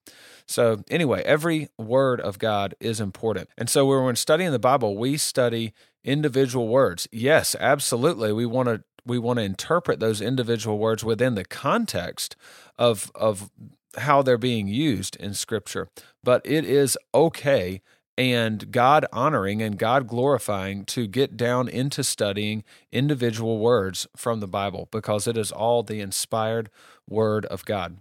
So 0.47 0.83
anyway, 0.91 1.23
every 1.25 1.69
word 1.79 2.21
of 2.21 2.39
God 2.39 2.75
is 2.81 3.01
important. 3.01 3.49
And 3.57 3.71
so 3.71 3.87
when 3.87 4.03
we're 4.03 4.15
studying 4.17 4.51
the 4.51 4.59
Bible, 4.59 4.97
we 4.97 5.17
study 5.17 5.73
individual 6.03 6.69
words. 6.69 7.09
Yes, 7.13 7.55
absolutely. 7.59 8.33
We 8.33 8.47
want 8.47 8.69
to 8.69 8.83
we 9.07 9.19
want 9.19 9.39
to 9.39 9.45
interpret 9.45 10.01
those 10.01 10.21
individual 10.21 10.79
words 10.79 11.05
within 11.05 11.35
the 11.35 11.45
context 11.45 12.37
of 12.79 13.11
of 13.15 13.51
how 13.99 14.23
they're 14.23 14.39
being 14.39 14.69
used 14.69 15.17
in 15.17 15.35
scripture. 15.35 15.89
But 16.23 16.43
it 16.45 16.65
is 16.65 16.99
okay 17.15 17.83
and 18.21 18.71
God 18.71 19.07
honoring 19.15 19.63
and 19.63 19.79
God 19.79 20.07
glorifying 20.07 20.85
to 20.85 21.07
get 21.07 21.39
down 21.39 21.69
into 21.69 22.05
studying 22.05 22.65
individual 22.93 23.59
words 23.59 24.07
from 24.15 24.41
the 24.41 24.47
Bible 24.47 24.89
because 24.93 25.27
it 25.27 25.39
is 25.39 25.51
all 25.51 25.83
the 25.83 26.01
inspired 26.01 26.69
word 27.09 27.47
of 27.47 27.65
God. 27.65 27.97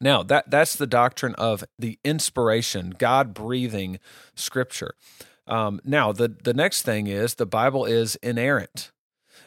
Now, 0.00 0.22
that 0.22 0.50
that's 0.50 0.76
the 0.76 0.86
doctrine 0.86 1.34
of 1.34 1.64
the 1.76 1.98
inspiration, 2.04 2.94
God 2.96 3.34
breathing 3.34 3.98
scripture. 4.36 4.94
Um, 5.48 5.80
now, 5.82 6.12
the, 6.12 6.28
the 6.28 6.54
next 6.54 6.82
thing 6.82 7.08
is 7.08 7.34
the 7.34 7.46
Bible 7.46 7.86
is 7.86 8.14
inerrant. 8.16 8.92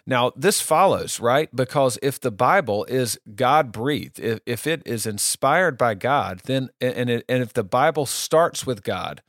Now, 0.06 0.34
this 0.36 0.60
follows, 0.60 1.22
right? 1.22 1.56
Because 1.56 1.98
if 2.01 2.20
the 2.20 2.32
Bible 2.32 2.84
is 2.86 3.18
God 3.36 3.72
breathed, 3.72 4.20
if, 4.20 4.40
if 4.46 4.68
it 4.68 4.82
is 4.86 5.06
inspired 5.06 5.78
by 5.78 5.94
God, 5.94 6.42
then 6.44 6.72
and, 6.82 7.10
it, 7.10 7.24
and 7.30 7.42
if 7.42 7.54
the 7.54 7.63
Bible 7.63 8.06
starts 8.06 8.66
with 8.66 8.84
God, 8.84 9.22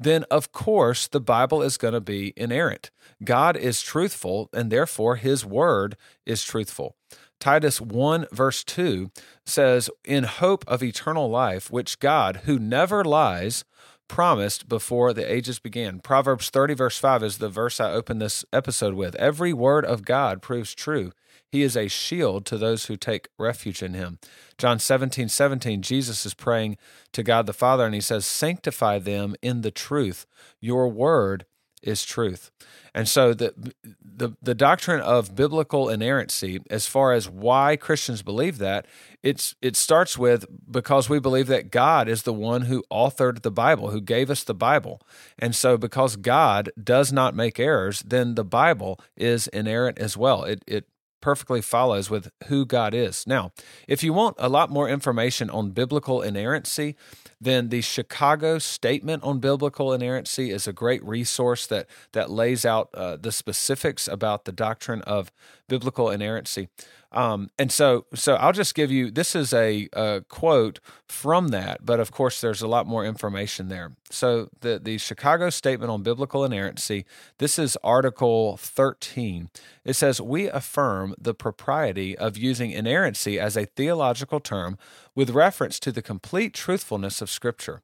then 0.00 0.24
of 0.30 0.50
course 0.50 1.06
the 1.06 1.20
Bible 1.20 1.62
is 1.62 1.76
going 1.76 1.94
to 1.94 2.00
be 2.00 2.32
inerrant. 2.36 2.90
God 3.22 3.56
is 3.56 3.82
truthful, 3.82 4.48
and 4.52 4.70
therefore 4.70 5.16
his 5.16 5.44
word 5.44 5.96
is 6.24 6.42
truthful. 6.42 6.96
Titus 7.38 7.80
1, 7.80 8.26
verse 8.32 8.64
2 8.64 9.10
says, 9.46 9.90
In 10.04 10.24
hope 10.24 10.64
of 10.66 10.82
eternal 10.82 11.28
life, 11.28 11.70
which 11.70 11.98
God, 11.98 12.42
who 12.44 12.58
never 12.58 13.04
lies, 13.04 13.64
promised 14.08 14.68
before 14.68 15.12
the 15.12 15.32
ages 15.32 15.58
began. 15.58 16.00
Proverbs 16.00 16.50
30, 16.50 16.74
verse 16.74 16.98
5 16.98 17.22
is 17.22 17.38
the 17.38 17.48
verse 17.48 17.78
I 17.78 17.92
opened 17.92 18.20
this 18.20 18.44
episode 18.52 18.94
with. 18.94 19.14
Every 19.16 19.52
word 19.52 19.84
of 19.84 20.04
God 20.04 20.42
proves 20.42 20.74
true. 20.74 21.12
He 21.50 21.62
is 21.62 21.76
a 21.76 21.88
shield 21.88 22.46
to 22.46 22.56
those 22.56 22.86
who 22.86 22.96
take 22.96 23.28
refuge 23.38 23.82
in 23.82 23.94
him. 23.94 24.18
John 24.56 24.78
17, 24.78 25.28
17, 25.28 25.82
Jesus 25.82 26.24
is 26.24 26.34
praying 26.34 26.76
to 27.12 27.22
God 27.22 27.46
the 27.46 27.52
Father, 27.52 27.84
and 27.84 27.94
he 27.94 28.00
says, 28.00 28.24
Sanctify 28.24 28.98
them 29.00 29.34
in 29.42 29.62
the 29.62 29.70
truth. 29.70 30.26
Your 30.60 30.88
word 30.88 31.46
is 31.82 32.04
truth. 32.04 32.50
And 32.94 33.08
so 33.08 33.32
the, 33.32 33.74
the 34.02 34.36
the 34.42 34.54
doctrine 34.54 35.00
of 35.00 35.34
biblical 35.34 35.88
inerrancy, 35.88 36.60
as 36.68 36.86
far 36.86 37.12
as 37.12 37.28
why 37.28 37.76
Christians 37.76 38.22
believe 38.22 38.58
that, 38.58 38.86
it's 39.22 39.54
it 39.62 39.76
starts 39.76 40.18
with 40.18 40.44
because 40.70 41.08
we 41.08 41.20
believe 41.20 41.46
that 41.46 41.70
God 41.70 42.08
is 42.08 42.22
the 42.22 42.32
one 42.32 42.62
who 42.62 42.84
authored 42.90 43.42
the 43.42 43.50
Bible, 43.50 43.90
who 43.90 44.00
gave 44.00 44.28
us 44.28 44.44
the 44.44 44.54
Bible. 44.54 45.00
And 45.38 45.54
so 45.54 45.76
because 45.76 46.16
God 46.16 46.70
does 46.82 47.12
not 47.12 47.34
make 47.34 47.60
errors, 47.60 48.02
then 48.02 48.34
the 48.34 48.44
Bible 48.44 49.00
is 49.16 49.46
inerrant 49.48 49.98
as 49.98 50.16
well. 50.16 50.44
It 50.44 50.62
it 50.66 50.86
perfectly 51.20 51.60
follows 51.60 52.10
with 52.10 52.30
who 52.48 52.64
God 52.66 52.94
is. 52.94 53.26
Now, 53.26 53.52
if 53.88 54.02
you 54.02 54.12
want 54.12 54.36
a 54.38 54.48
lot 54.48 54.70
more 54.70 54.88
information 54.88 55.50
on 55.50 55.70
biblical 55.70 56.22
inerrancy, 56.22 56.96
then 57.40 57.70
the 57.70 57.80
Chicago 57.80 58.58
Statement 58.58 59.22
on 59.22 59.38
Biblical 59.38 59.92
Inerrancy 59.92 60.50
is 60.50 60.68
a 60.68 60.72
great 60.72 61.02
resource 61.04 61.66
that 61.66 61.86
that 62.12 62.30
lays 62.30 62.64
out 62.64 62.90
uh, 62.94 63.16
the 63.16 63.32
specifics 63.32 64.06
about 64.06 64.44
the 64.44 64.52
doctrine 64.52 65.02
of 65.02 65.32
biblical 65.68 66.10
inerrancy. 66.10 66.68
Um, 67.12 67.50
and 67.58 67.72
so, 67.72 68.06
so 68.14 68.34
I'll 68.34 68.52
just 68.52 68.74
give 68.74 68.92
you 68.92 69.10
this 69.10 69.34
is 69.34 69.52
a, 69.52 69.88
a, 69.94 70.20
quote 70.28 70.78
from 71.08 71.48
that, 71.48 71.84
but 71.84 71.98
of 71.98 72.12
course, 72.12 72.40
there's 72.40 72.62
a 72.62 72.68
lot 72.68 72.86
more 72.86 73.04
information 73.04 73.68
there. 73.68 73.92
So, 74.10 74.48
the 74.60 74.78
the 74.78 74.96
Chicago 74.98 75.50
Statement 75.50 75.90
on 75.90 76.04
Biblical 76.04 76.44
Inerrancy. 76.44 77.04
This 77.38 77.58
is 77.58 77.76
Article 77.82 78.56
13. 78.58 79.50
It 79.84 79.94
says 79.94 80.20
we 80.20 80.48
affirm 80.48 81.14
the 81.18 81.34
propriety 81.34 82.16
of 82.16 82.36
using 82.36 82.70
inerrancy 82.70 83.40
as 83.40 83.56
a 83.56 83.64
theological 83.64 84.38
term 84.38 84.78
with 85.20 85.28
reference 85.28 85.78
to 85.78 85.92
the 85.92 86.00
complete 86.00 86.54
truthfulness 86.54 87.20
of 87.20 87.28
Scripture. 87.28 87.82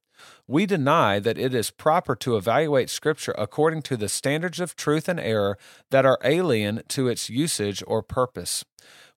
We 0.48 0.64
deny 0.64 1.18
that 1.18 1.36
it 1.36 1.54
is 1.54 1.70
proper 1.70 2.16
to 2.16 2.34
evaluate 2.34 2.88
Scripture 2.88 3.34
according 3.36 3.82
to 3.82 3.98
the 3.98 4.08
standards 4.08 4.58
of 4.58 4.74
truth 4.74 5.06
and 5.06 5.20
error 5.20 5.58
that 5.90 6.06
are 6.06 6.18
alien 6.24 6.80
to 6.88 7.08
its 7.08 7.28
usage 7.28 7.82
or 7.86 8.02
purpose. 8.02 8.64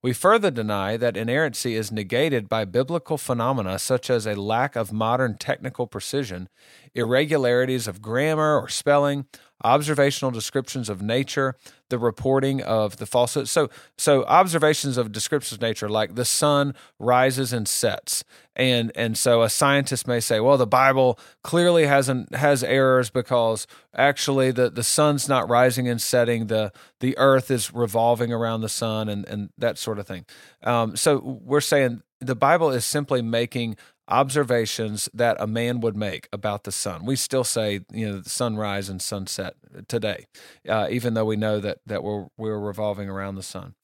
We 0.02 0.12
further 0.12 0.52
deny 0.52 0.98
that 0.98 1.16
inerrancy 1.16 1.76
is 1.76 1.94
negated 1.94 2.50
by 2.50 2.66
biblical 2.66 3.18
phenomena 3.18 3.80
such 3.80 4.10
as 4.10 4.28
a 4.28 4.36
lack 4.36 4.76
of 4.76 4.92
modern 4.92 5.38
technical 5.38 5.88
precision, 5.88 6.50
irregularities 6.94 7.88
of 7.88 8.02
grammar 8.02 8.60
or 8.60 8.68
spelling, 8.68 9.28
observational 9.64 10.32
descriptions 10.32 10.90
of 10.90 11.02
nature, 11.02 11.56
the 11.90 12.00
reporting 12.00 12.62
of 12.62 12.98
the 12.98 13.06
falsehood. 13.06 13.48
So, 13.50 13.70
so 13.98 14.24
observations 14.26 14.98
of 14.98 15.12
descriptions 15.12 15.58
of 15.58 15.62
nature, 15.62 15.90
like 15.90 16.16
the 16.16 16.26
sun 16.26 16.74
rises 17.00 17.52
and 17.54 17.68
sets, 17.68 18.24
and 18.56 18.92
and 18.96 19.18
so 19.18 19.42
a 19.42 19.50
scientist 19.50 20.08
may 20.08 20.20
say, 20.20 20.40
well, 20.40 20.58
the 20.58 20.68
Bible 20.68 21.20
clearly 21.44 21.86
hasn't 21.86 22.36
has 22.36 22.64
errors 22.64 23.10
because 23.10 23.68
actually 23.96 24.52
the 24.52 24.70
the 24.70 24.84
sun's 24.84 25.28
not 25.28 25.50
rising 25.50 25.88
and 25.88 26.02
setting, 26.02 26.48
the 26.48 26.72
the 27.00 27.18
Earth 27.18 27.52
is 27.52 27.74
revolving 27.74 28.32
around 28.32 28.62
the 28.62 28.70
sun, 28.70 29.10
and 29.10 29.28
and 29.28 29.50
that 29.58 29.78
sort 29.78 30.00
of 30.00 30.08
thing. 30.08 30.26
Um, 30.64 30.96
so 30.96 31.20
we're 31.44 31.62
saying 31.62 32.02
the 32.20 32.36
Bible 32.36 32.70
is 32.70 32.86
simply 32.86 33.22
making 33.22 33.78
observations 34.10 35.08
that 35.14 35.38
a 35.40 35.48
man 35.48 35.80
would 35.82 35.96
make 35.96 36.28
about 36.34 36.64
the 36.64 36.72
sun. 36.72 37.06
We 37.06 37.16
still 37.16 37.44
say, 37.44 37.82
you 37.92 38.12
know, 38.12 38.22
sunrise 38.26 38.90
and 38.90 39.02
sunset 39.02 39.56
today, 39.88 40.26
uh, 40.68 40.88
even 40.90 41.14
though 41.14 41.26
we 41.26 41.36
know 41.36 41.60
that 41.60 41.80
that 41.86 42.04
we're 42.04 42.28
we're 42.38 42.60
revolving 42.60 43.10
around 43.10 43.36
the 43.36 43.44
sun. 43.44 43.76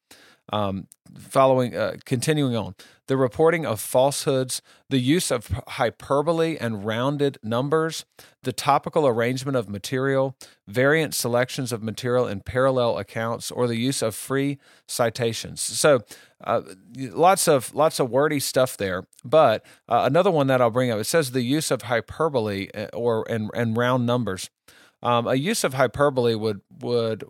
Um, 0.52 0.88
following, 1.18 1.76
uh, 1.76 1.96
continuing 2.06 2.56
on, 2.56 2.76
the 3.08 3.18
reporting 3.18 3.66
of 3.66 3.80
falsehoods, 3.80 4.62
the 4.90 5.00
use 5.00 5.32
of 5.32 5.48
hyperbole 5.68 6.58
and 6.60 6.86
rounded 6.86 7.38
numbers, 7.44 8.06
the 8.44 8.52
topical 8.52 9.08
arrangement 9.08 9.56
of 9.56 9.70
material, 9.70 10.36
variant 10.68 11.14
selections 11.14 11.72
of 11.72 11.82
material 11.82 12.28
in 12.28 12.42
parallel 12.42 12.98
accounts, 12.98 13.52
or 13.52 13.68
the 13.68 13.76
use 13.76 14.02
of 14.02 14.16
free 14.16 14.58
citations. 14.88 15.62
So, 15.62 16.02
uh, 16.44 16.62
lots 16.96 17.48
of 17.48 17.74
lots 17.74 18.00
of 18.00 18.10
wordy 18.10 18.40
stuff 18.40 18.78
there. 18.78 19.08
But 19.24 19.66
uh, 19.88 20.04
another 20.06 20.32
one 20.32 20.48
that 20.48 20.62
I'll 20.62 20.70
bring 20.70 20.92
up 20.92 21.00
it 21.00 21.06
says 21.06 21.32
the 21.32 21.42
use 21.42 21.72
of 21.72 21.84
hyperbole 21.84 22.70
uh, 22.76 22.88
or 22.94 23.26
and 23.30 23.50
and 23.54 23.78
round 23.78 24.06
numbers. 24.06 24.50
Um, 25.02 25.28
a 25.28 25.36
use 25.36 25.64
of 25.64 25.76
hyperbole 25.76 26.36
would 26.36 26.62
would 26.80 27.24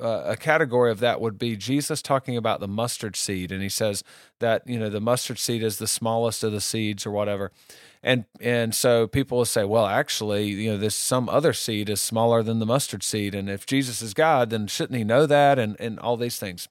uh, 0.00 0.22
a 0.26 0.36
category 0.36 0.90
of 0.90 1.00
that 1.00 1.20
would 1.20 1.38
be 1.38 1.56
Jesus 1.56 2.00
talking 2.02 2.36
about 2.36 2.60
the 2.60 2.68
mustard 2.68 3.16
seed, 3.16 3.50
and 3.50 3.62
he 3.62 3.68
says 3.68 4.04
that 4.38 4.62
you 4.66 4.78
know 4.78 4.88
the 4.88 5.00
mustard 5.00 5.38
seed 5.38 5.62
is 5.62 5.78
the 5.78 5.86
smallest 5.86 6.44
of 6.44 6.52
the 6.52 6.60
seeds 6.60 7.04
or 7.04 7.10
whatever, 7.10 7.50
and 8.02 8.24
and 8.40 8.74
so 8.74 9.06
people 9.06 9.38
will 9.38 9.44
say, 9.44 9.64
well, 9.64 9.86
actually, 9.86 10.46
you 10.46 10.70
know, 10.70 10.78
this 10.78 10.94
some 10.94 11.28
other 11.28 11.52
seed 11.52 11.88
is 11.88 12.00
smaller 12.00 12.42
than 12.42 12.58
the 12.58 12.66
mustard 12.66 13.02
seed, 13.02 13.34
and 13.34 13.50
if 13.50 13.66
Jesus 13.66 14.00
is 14.00 14.14
God, 14.14 14.50
then 14.50 14.66
shouldn't 14.66 14.98
he 14.98 15.04
know 15.04 15.26
that, 15.26 15.58
and 15.58 15.78
and 15.80 15.98
all 15.98 16.16
these 16.16 16.38
things. 16.38 16.68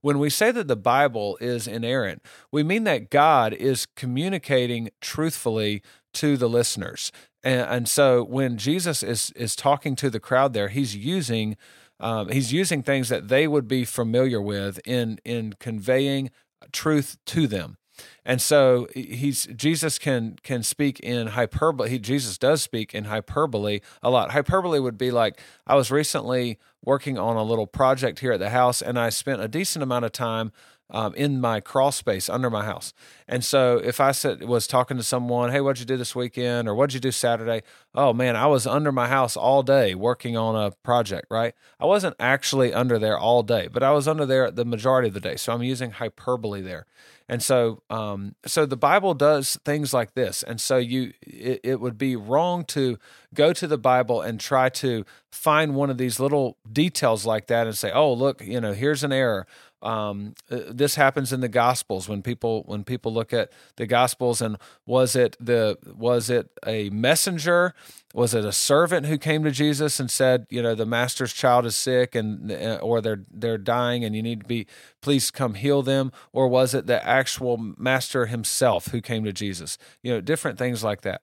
When 0.00 0.20
we 0.20 0.30
say 0.30 0.52
that 0.52 0.68
the 0.68 0.76
Bible 0.76 1.36
is 1.40 1.66
inerrant, 1.66 2.22
we 2.52 2.62
mean 2.62 2.84
that 2.84 3.10
God 3.10 3.52
is 3.52 3.86
communicating 3.96 4.90
truthfully 5.00 5.82
to 6.14 6.36
the 6.36 6.48
listeners. 6.48 7.10
And, 7.42 7.60
and 7.60 7.88
so 7.88 8.22
when 8.22 8.58
Jesus 8.58 9.02
is 9.02 9.32
is 9.32 9.56
talking 9.56 9.96
to 9.96 10.10
the 10.10 10.20
crowd 10.20 10.52
there, 10.52 10.68
he's 10.68 10.94
using 10.94 11.56
um, 12.00 12.28
he's 12.28 12.52
using 12.52 12.82
things 12.82 13.08
that 13.08 13.28
they 13.28 13.46
would 13.46 13.68
be 13.68 13.84
familiar 13.84 14.40
with 14.40 14.80
in 14.86 15.18
in 15.24 15.54
conveying 15.58 16.30
truth 16.72 17.16
to 17.26 17.46
them. 17.46 17.76
And 18.24 18.40
so 18.40 18.86
he's 18.94 19.46
Jesus 19.46 19.98
can 19.98 20.36
can 20.42 20.62
speak 20.62 21.00
in 21.00 21.28
hyperbole. 21.28 21.90
He, 21.90 21.98
Jesus 21.98 22.38
does 22.38 22.62
speak 22.62 22.94
in 22.94 23.04
hyperbole 23.04 23.80
a 24.02 24.10
lot. 24.10 24.32
Hyperbole 24.32 24.78
would 24.78 24.98
be 24.98 25.10
like 25.10 25.40
I 25.66 25.74
was 25.74 25.90
recently 25.90 26.58
working 26.84 27.18
on 27.18 27.36
a 27.36 27.42
little 27.42 27.66
project 27.66 28.20
here 28.20 28.32
at 28.32 28.40
the 28.40 28.50
house, 28.50 28.80
and 28.80 28.98
I 28.98 29.08
spent 29.08 29.42
a 29.42 29.48
decent 29.48 29.82
amount 29.82 30.04
of 30.04 30.12
time 30.12 30.52
um, 30.90 31.14
in 31.14 31.40
my 31.40 31.60
crawl 31.60 31.92
space 31.92 32.28
under 32.28 32.48
my 32.50 32.64
house. 32.64 32.92
And 33.26 33.44
so 33.44 33.78
if 33.78 34.00
I 34.00 34.12
said, 34.12 34.42
was 34.44 34.66
talking 34.66 34.96
to 34.96 35.02
someone, 35.02 35.50
hey, 35.50 35.60
what'd 35.60 35.80
you 35.80 35.86
do 35.86 35.96
this 35.96 36.16
weekend 36.16 36.68
or 36.68 36.74
what'd 36.74 36.94
you 36.94 37.00
do 37.00 37.12
Saturday? 37.12 37.62
Oh 37.94 38.12
man, 38.12 38.36
I 38.36 38.46
was 38.46 38.66
under 38.66 38.92
my 38.92 39.08
house 39.08 39.36
all 39.36 39.62
day 39.62 39.94
working 39.94 40.36
on 40.36 40.56
a 40.56 40.70
project, 40.82 41.26
right? 41.30 41.54
I 41.78 41.86
wasn't 41.86 42.16
actually 42.18 42.72
under 42.72 42.98
there 42.98 43.18
all 43.18 43.42
day, 43.42 43.68
but 43.68 43.82
I 43.82 43.90
was 43.90 44.08
under 44.08 44.24
there 44.24 44.50
the 44.50 44.64
majority 44.64 45.08
of 45.08 45.14
the 45.14 45.20
day. 45.20 45.36
So 45.36 45.52
I'm 45.52 45.62
using 45.62 45.92
hyperbole 45.92 46.62
there. 46.62 46.86
And 47.30 47.42
so, 47.42 47.82
um, 47.90 48.36
so 48.46 48.64
the 48.64 48.76
Bible 48.76 49.12
does 49.12 49.58
things 49.64 49.92
like 49.92 50.14
this. 50.14 50.42
And 50.42 50.58
so 50.58 50.78
you, 50.78 51.12
it, 51.20 51.60
it 51.62 51.80
would 51.80 51.98
be 51.98 52.16
wrong 52.16 52.64
to 52.66 52.98
go 53.34 53.52
to 53.52 53.66
the 53.66 53.76
Bible 53.76 54.22
and 54.22 54.40
try 54.40 54.70
to 54.70 55.04
find 55.30 55.74
one 55.74 55.90
of 55.90 55.98
these 55.98 56.18
little 56.18 56.56
details 56.72 57.26
like 57.26 57.46
that 57.48 57.66
and 57.66 57.76
say, 57.76 57.92
oh, 57.92 58.12
look, 58.14 58.42
you 58.42 58.60
know, 58.60 58.72
here's 58.72 59.04
an 59.04 59.12
error 59.12 59.46
um, 59.80 60.34
uh, 60.50 60.60
this 60.70 60.96
happens 60.96 61.32
in 61.32 61.40
the 61.40 61.48
gospels 61.48 62.08
when 62.08 62.22
people 62.22 62.64
when 62.66 62.82
people 62.82 63.12
look 63.12 63.32
at 63.32 63.52
the 63.76 63.86
gospels 63.86 64.40
and 64.42 64.56
was 64.86 65.14
it 65.14 65.36
the 65.38 65.78
was 65.96 66.30
it 66.30 66.50
a 66.66 66.90
messenger? 66.90 67.74
Was 68.12 68.34
it 68.34 68.44
a 68.44 68.52
servant 68.52 69.06
who 69.06 69.18
came 69.18 69.44
to 69.44 69.50
jesus 69.50 70.00
and 70.00 70.10
said 70.10 70.46
you 70.50 70.62
know 70.62 70.74
the 70.74 70.86
master's 70.86 71.32
child 71.32 71.64
is 71.64 71.76
sick 71.76 72.14
and 72.14 72.50
uh, 72.50 72.78
or 72.82 73.00
they're 73.00 73.24
they're 73.30 73.58
dying 73.58 74.04
and 74.04 74.16
you 74.16 74.22
need 74.22 74.40
to 74.40 74.46
be 74.46 74.66
please 75.00 75.30
come 75.30 75.54
heal 75.54 75.82
them? 75.82 76.10
Or 76.32 76.48
was 76.48 76.74
it 76.74 76.86
the 76.86 77.04
actual 77.06 77.56
master 77.56 78.26
himself 78.26 78.88
who 78.88 79.00
came 79.00 79.22
to 79.24 79.32
jesus? 79.32 79.78
You 80.02 80.12
know 80.12 80.20
different 80.20 80.58
things 80.58 80.82
like 80.82 81.02
that. 81.02 81.22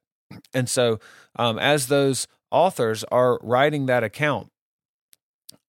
And 0.54 0.70
so 0.70 1.00
um, 1.36 1.60
as 1.60 1.88
those 1.88 2.28
authors 2.52 3.04
are 3.06 3.38
writing 3.42 3.86
that 3.88 4.04
account 4.04 4.50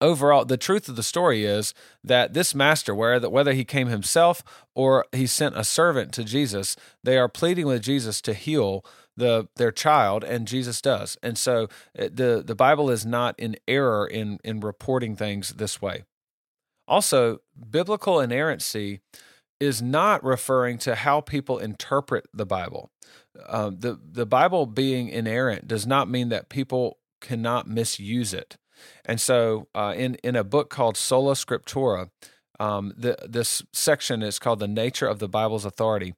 overall 0.01 0.45
the 0.45 0.57
truth 0.57 0.89
of 0.89 0.97
the 0.97 1.03
story 1.03 1.45
is 1.45 1.73
that 2.05 2.35
this 2.35 2.55
master 2.55 2.95
whether 2.95 3.53
he 3.53 3.65
came 3.65 3.89
himself 3.89 4.43
or 4.75 5.07
he 5.13 5.27
sent 5.27 5.57
a 5.57 5.65
servant 5.65 6.13
to 6.13 6.25
Jesus 6.25 6.77
they 7.03 7.17
are 7.17 7.29
pleading 7.29 7.67
with 7.67 7.83
Jesus 7.83 8.21
to 8.21 8.35
heal 8.35 8.85
the 9.17 9.49
their 9.57 9.73
child 9.73 10.23
and 10.23 10.47
Jesus 10.47 10.81
does. 10.81 11.17
And 11.23 11.39
so 11.39 11.69
eh, 11.97 12.09
the 12.13 12.43
the 12.47 12.55
bible 12.55 12.91
is 12.91 13.07
not 13.07 13.39
in 13.39 13.57
error 13.67 14.07
in 14.07 14.39
in 14.45 14.61
reporting 14.61 15.17
things 15.17 15.55
this 15.55 15.81
way. 15.81 16.05
Also 16.87 17.39
biblical 17.71 18.21
inerrancy 18.21 19.01
is 19.59 19.81
not 19.81 20.23
referring 20.23 20.77
to 20.77 20.95
how 20.95 21.21
people 21.21 21.59
interpret 21.59 22.27
the 22.33 22.47
bible. 22.47 22.91
Um, 23.49 23.79
the 23.81 23.99
the 24.03 24.27
bible 24.27 24.67
being 24.67 25.09
inerrant 25.09 25.67
does 25.67 25.87
not 25.87 26.11
mean 26.11 26.29
that 26.29 26.49
people 26.49 26.99
cannot 27.21 27.67
misuse 27.67 28.35
it 28.35 28.59
and 29.05 29.21
so, 29.21 29.69
uh, 29.75 29.95
in 29.97 30.17
in 30.17 30.37
a 30.37 30.45
book 30.45 30.71
called 30.71 30.97
Sola 30.97 31.35
Scriptura, 31.35 32.11
um, 32.59 32.93
the, 32.97 33.17
this 33.29 33.63
section 33.73 34.23
is 34.23 34.39
called 34.39 34.59
"The 34.59 34.69
Nature 34.69 35.07
of 35.07 35.19
the 35.19 35.29
Bible's 35.29 35.65
Authority." 35.65 36.15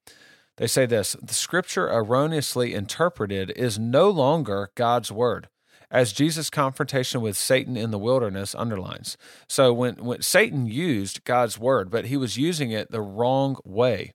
They 0.56 0.66
say 0.66 0.86
this: 0.86 1.16
the 1.22 1.34
Scripture 1.34 1.88
erroneously 1.88 2.74
interpreted 2.74 3.50
is 3.56 3.78
no 3.78 4.10
longer 4.10 4.70
God's 4.74 5.12
word, 5.12 5.48
as 5.90 6.12
Jesus' 6.12 6.50
confrontation 6.50 7.20
with 7.20 7.36
Satan 7.36 7.76
in 7.76 7.90
the 7.90 7.98
wilderness 7.98 8.54
underlines. 8.54 9.16
So, 9.48 9.72
when 9.72 9.96
when 9.96 10.22
Satan 10.22 10.66
used 10.66 11.24
God's 11.24 11.58
word, 11.58 11.90
but 11.90 12.06
he 12.06 12.16
was 12.16 12.36
using 12.36 12.70
it 12.70 12.90
the 12.90 13.00
wrong 13.00 13.56
way, 13.64 14.12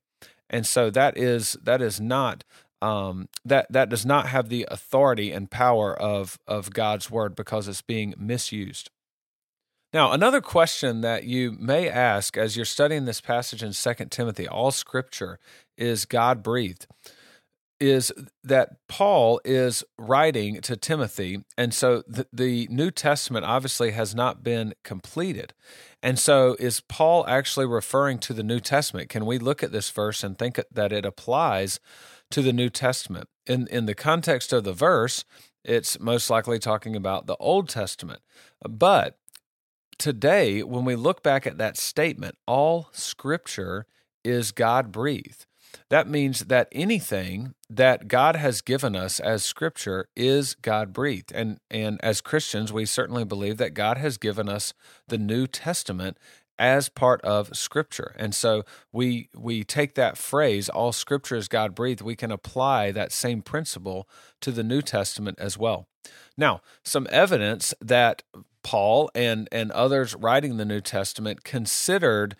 and 0.49 0.65
so 0.67 0.89
that 0.89 1.17
is 1.17 1.57
that 1.63 1.81
is 1.81 1.99
not 1.99 2.43
um, 2.83 3.29
that 3.45 3.71
that 3.71 3.89
does 3.89 4.05
not 4.05 4.27
have 4.27 4.49
the 4.49 4.67
authority 4.69 5.31
and 5.31 5.49
power 5.49 5.97
of 5.97 6.37
of 6.45 6.73
God's 6.73 7.09
word 7.09 7.35
because 7.35 7.67
it's 7.67 7.81
being 7.81 8.13
misused. 8.17 8.89
Now, 9.93 10.11
another 10.11 10.41
question 10.41 11.01
that 11.01 11.23
you 11.23 11.51
may 11.51 11.87
ask 11.87 12.35
as 12.35 12.57
you're 12.57 12.65
studying 12.65 13.05
this 13.05 13.21
passage 13.21 13.61
in 13.61 13.73
2 13.73 14.05
Timothy, 14.09 14.47
all 14.47 14.71
scripture 14.71 15.37
is 15.77 16.05
God 16.05 16.41
breathed, 16.41 16.87
is 17.79 18.11
that 18.43 18.77
Paul 18.87 19.39
is 19.45 19.83
writing 19.99 20.61
to 20.61 20.75
Timothy. 20.75 21.43
And 21.57 21.73
so 21.75 22.01
the, 22.07 22.25
the, 22.33 22.67
New 22.71 22.89
Testament 22.89 23.45
obviously 23.45 23.91
has 23.91 24.15
not 24.15 24.43
been 24.43 24.73
completed. 24.83 25.53
And 26.01 26.17
so 26.17 26.55
is 26.59 26.79
Paul 26.79 27.27
actually 27.27 27.67
referring 27.67 28.17
to 28.19 28.33
the 28.33 28.43
New 28.43 28.59
Testament? 28.59 29.09
Can 29.09 29.27
we 29.27 29.37
look 29.37 29.61
at 29.61 29.71
this 29.71 29.91
verse 29.91 30.23
and 30.23 30.39
think 30.39 30.59
that 30.71 30.91
it 30.91 31.05
applies 31.05 31.79
to 32.33 32.41
the 32.41 32.53
New 32.53 32.69
Testament. 32.69 33.29
In 33.45 33.67
in 33.67 33.85
the 33.85 33.95
context 33.95 34.51
of 34.51 34.63
the 34.63 34.73
verse, 34.73 35.23
it's 35.63 35.99
most 35.99 36.29
likely 36.29 36.59
talking 36.59 36.95
about 36.95 37.27
the 37.27 37.37
Old 37.37 37.69
Testament. 37.69 38.21
But 38.67 39.17
today, 39.99 40.63
when 40.63 40.83
we 40.83 40.95
look 40.95 41.21
back 41.21 41.45
at 41.45 41.59
that 41.59 41.77
statement, 41.77 42.35
all 42.47 42.89
scripture 42.91 43.85
is 44.23 44.51
God 44.51 44.91
breathed. 44.91 45.45
That 45.89 46.07
means 46.07 46.45
that 46.45 46.69
anything 46.71 47.53
that 47.69 48.07
God 48.07 48.35
has 48.35 48.61
given 48.61 48.95
us 48.95 49.19
as 49.19 49.45
scripture 49.45 50.07
is 50.15 50.55
God 50.55 50.91
breathed. 50.91 51.31
And 51.33 51.59
and 51.69 51.99
as 52.03 52.19
Christians, 52.19 52.73
we 52.73 52.85
certainly 52.85 53.25
believe 53.25 53.57
that 53.57 53.75
God 53.75 53.97
has 53.97 54.17
given 54.17 54.49
us 54.49 54.73
the 55.07 55.19
New 55.19 55.45
Testament 55.45 56.17
as 56.59 56.89
part 56.89 57.21
of 57.21 57.55
scripture 57.55 58.15
and 58.17 58.33
so 58.35 58.63
we 58.91 59.29
we 59.35 59.63
take 59.63 59.95
that 59.95 60.17
phrase 60.17 60.69
all 60.69 60.91
scripture 60.91 61.35
is 61.35 61.47
god 61.47 61.73
breathed 61.75 62.01
we 62.01 62.15
can 62.15 62.31
apply 62.31 62.91
that 62.91 63.11
same 63.11 63.41
principle 63.41 64.07
to 64.39 64.51
the 64.51 64.63
new 64.63 64.81
testament 64.81 65.37
as 65.39 65.57
well 65.57 65.87
now 66.37 66.61
some 66.83 67.07
evidence 67.09 67.73
that 67.81 68.23
paul 68.63 69.09
and 69.15 69.47
and 69.51 69.71
others 69.71 70.15
writing 70.15 70.57
the 70.57 70.65
new 70.65 70.81
testament 70.81 71.43
considered 71.43 72.35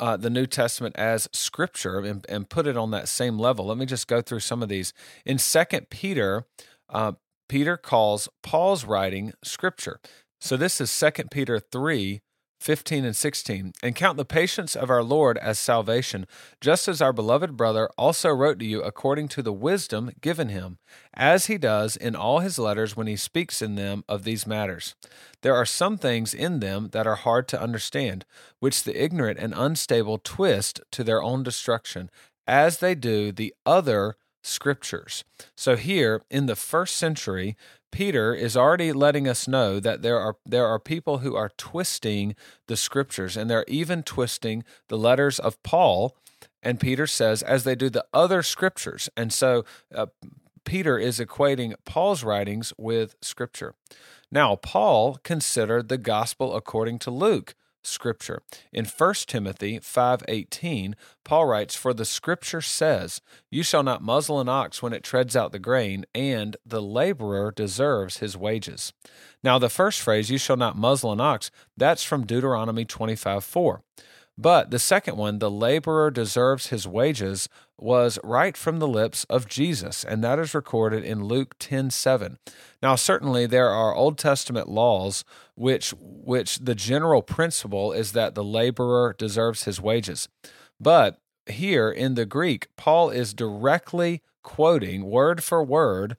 uh, 0.00 0.16
the 0.16 0.30
New 0.30 0.44
Testament 0.44 0.96
as 0.96 1.28
Scripture 1.32 2.00
and, 2.00 2.26
and, 2.28 2.48
put 2.48 2.66
it 2.66 2.76
on 2.76 2.90
that 2.90 3.08
same 3.08 3.38
level. 3.38 3.66
Let 3.66 3.78
me 3.78 3.86
just 3.86 4.08
go 4.08 4.20
through 4.20 4.40
some 4.40 4.60
of 4.60 4.68
these. 4.68 4.92
In 5.24 5.38
Second 5.38 5.88
Peter, 5.88 6.46
uh, 6.88 7.12
Peter 7.48 7.76
calls 7.76 8.28
Paul's 8.42 8.84
writing 8.84 9.32
Scripture. 9.42 10.00
So 10.40 10.56
this 10.56 10.80
is 10.80 10.90
Second 10.90 11.30
Peter 11.30 11.58
3 11.58 12.20
15 12.64 13.04
and 13.04 13.14
16, 13.14 13.74
and 13.82 13.94
count 13.94 14.16
the 14.16 14.24
patience 14.24 14.74
of 14.74 14.88
our 14.88 15.02
Lord 15.02 15.36
as 15.36 15.58
salvation, 15.58 16.26
just 16.62 16.88
as 16.88 17.02
our 17.02 17.12
beloved 17.12 17.58
brother 17.58 17.90
also 17.98 18.30
wrote 18.30 18.58
to 18.58 18.64
you 18.64 18.80
according 18.80 19.28
to 19.28 19.42
the 19.42 19.52
wisdom 19.52 20.12
given 20.22 20.48
him, 20.48 20.78
as 21.12 21.44
he 21.44 21.58
does 21.58 21.94
in 21.94 22.16
all 22.16 22.38
his 22.38 22.58
letters 22.58 22.96
when 22.96 23.06
he 23.06 23.16
speaks 23.16 23.60
in 23.60 23.74
them 23.74 24.02
of 24.08 24.24
these 24.24 24.46
matters. 24.46 24.94
There 25.42 25.54
are 25.54 25.66
some 25.66 25.98
things 25.98 26.32
in 26.32 26.60
them 26.60 26.88
that 26.92 27.06
are 27.06 27.16
hard 27.16 27.48
to 27.48 27.60
understand, 27.60 28.24
which 28.60 28.84
the 28.84 28.98
ignorant 28.98 29.38
and 29.38 29.52
unstable 29.54 30.16
twist 30.24 30.80
to 30.92 31.04
their 31.04 31.22
own 31.22 31.42
destruction, 31.42 32.10
as 32.46 32.78
they 32.78 32.94
do 32.94 33.30
the 33.30 33.54
other 33.66 34.16
scriptures. 34.42 35.22
So 35.54 35.76
here 35.76 36.22
in 36.30 36.46
the 36.46 36.56
first 36.56 36.96
century, 36.96 37.56
Peter 37.94 38.34
is 38.34 38.56
already 38.56 38.92
letting 38.92 39.28
us 39.28 39.46
know 39.46 39.78
that 39.78 40.02
there 40.02 40.18
are 40.18 40.34
there 40.44 40.66
are 40.66 40.80
people 40.80 41.18
who 41.18 41.36
are 41.36 41.52
twisting 41.56 42.34
the 42.66 42.76
scriptures 42.76 43.36
and 43.36 43.48
they're 43.48 43.64
even 43.68 44.02
twisting 44.02 44.64
the 44.88 44.98
letters 44.98 45.38
of 45.38 45.62
Paul 45.62 46.16
and 46.60 46.80
Peter 46.80 47.06
says 47.06 47.40
as 47.40 47.62
they 47.62 47.76
do 47.76 47.88
the 47.88 48.04
other 48.12 48.42
scriptures. 48.42 49.08
And 49.16 49.32
so 49.32 49.64
uh, 49.94 50.06
Peter 50.64 50.98
is 50.98 51.20
equating 51.20 51.74
Paul's 51.84 52.24
writings 52.24 52.72
with 52.76 53.14
scripture. 53.22 53.76
Now, 54.28 54.56
Paul 54.56 55.20
considered 55.22 55.88
the 55.88 55.98
gospel 55.98 56.56
according 56.56 56.98
to 57.00 57.12
Luke 57.12 57.54
scripture. 57.86 58.42
In 58.72 58.84
1 58.84 59.26
Timothy 59.28 59.78
5:18, 59.78 60.94
Paul 61.24 61.46
writes, 61.46 61.74
"For 61.74 61.94
the 61.94 62.04
scripture 62.04 62.60
says, 62.60 63.20
you 63.50 63.62
shall 63.62 63.82
not 63.82 64.02
muzzle 64.02 64.40
an 64.40 64.48
ox 64.48 64.82
when 64.82 64.92
it 64.92 65.02
treads 65.02 65.36
out 65.36 65.52
the 65.52 65.58
grain, 65.58 66.04
and 66.14 66.56
the 66.64 66.82
laborer 66.82 67.50
deserves 67.50 68.18
his 68.18 68.36
wages." 68.36 68.92
Now, 69.42 69.58
the 69.58 69.68
first 69.68 70.00
phrase, 70.00 70.30
you 70.30 70.38
shall 70.38 70.56
not 70.56 70.76
muzzle 70.76 71.12
an 71.12 71.20
ox, 71.20 71.50
that's 71.76 72.02
from 72.02 72.26
Deuteronomy 72.26 72.84
25:4. 72.84 73.82
But 74.36 74.70
the 74.70 74.78
second 74.78 75.16
one, 75.16 75.38
the 75.38 75.50
laborer 75.50 76.10
deserves 76.10 76.68
his 76.68 76.88
wages, 76.88 77.48
was 77.78 78.18
right 78.24 78.56
from 78.56 78.78
the 78.78 78.88
lips 78.88 79.24
of 79.24 79.48
Jesus, 79.48 80.04
and 80.04 80.24
that 80.24 80.38
is 80.38 80.54
recorded 80.54 81.04
in 81.04 81.24
Luke 81.24 81.54
10 81.58 81.90
7. 81.90 82.38
Now, 82.82 82.96
certainly 82.96 83.46
there 83.46 83.70
are 83.70 83.94
Old 83.94 84.18
Testament 84.18 84.68
laws 84.68 85.24
which 85.54 85.94
which 85.98 86.58
the 86.58 86.74
general 86.74 87.22
principle 87.22 87.92
is 87.92 88.12
that 88.12 88.34
the 88.34 88.44
laborer 88.44 89.14
deserves 89.16 89.64
his 89.64 89.80
wages. 89.80 90.28
But 90.80 91.20
here 91.46 91.90
in 91.90 92.14
the 92.14 92.26
Greek, 92.26 92.68
Paul 92.76 93.10
is 93.10 93.34
directly 93.34 94.22
quoting 94.42 95.04
word 95.04 95.42
for 95.44 95.62
word 95.62 96.16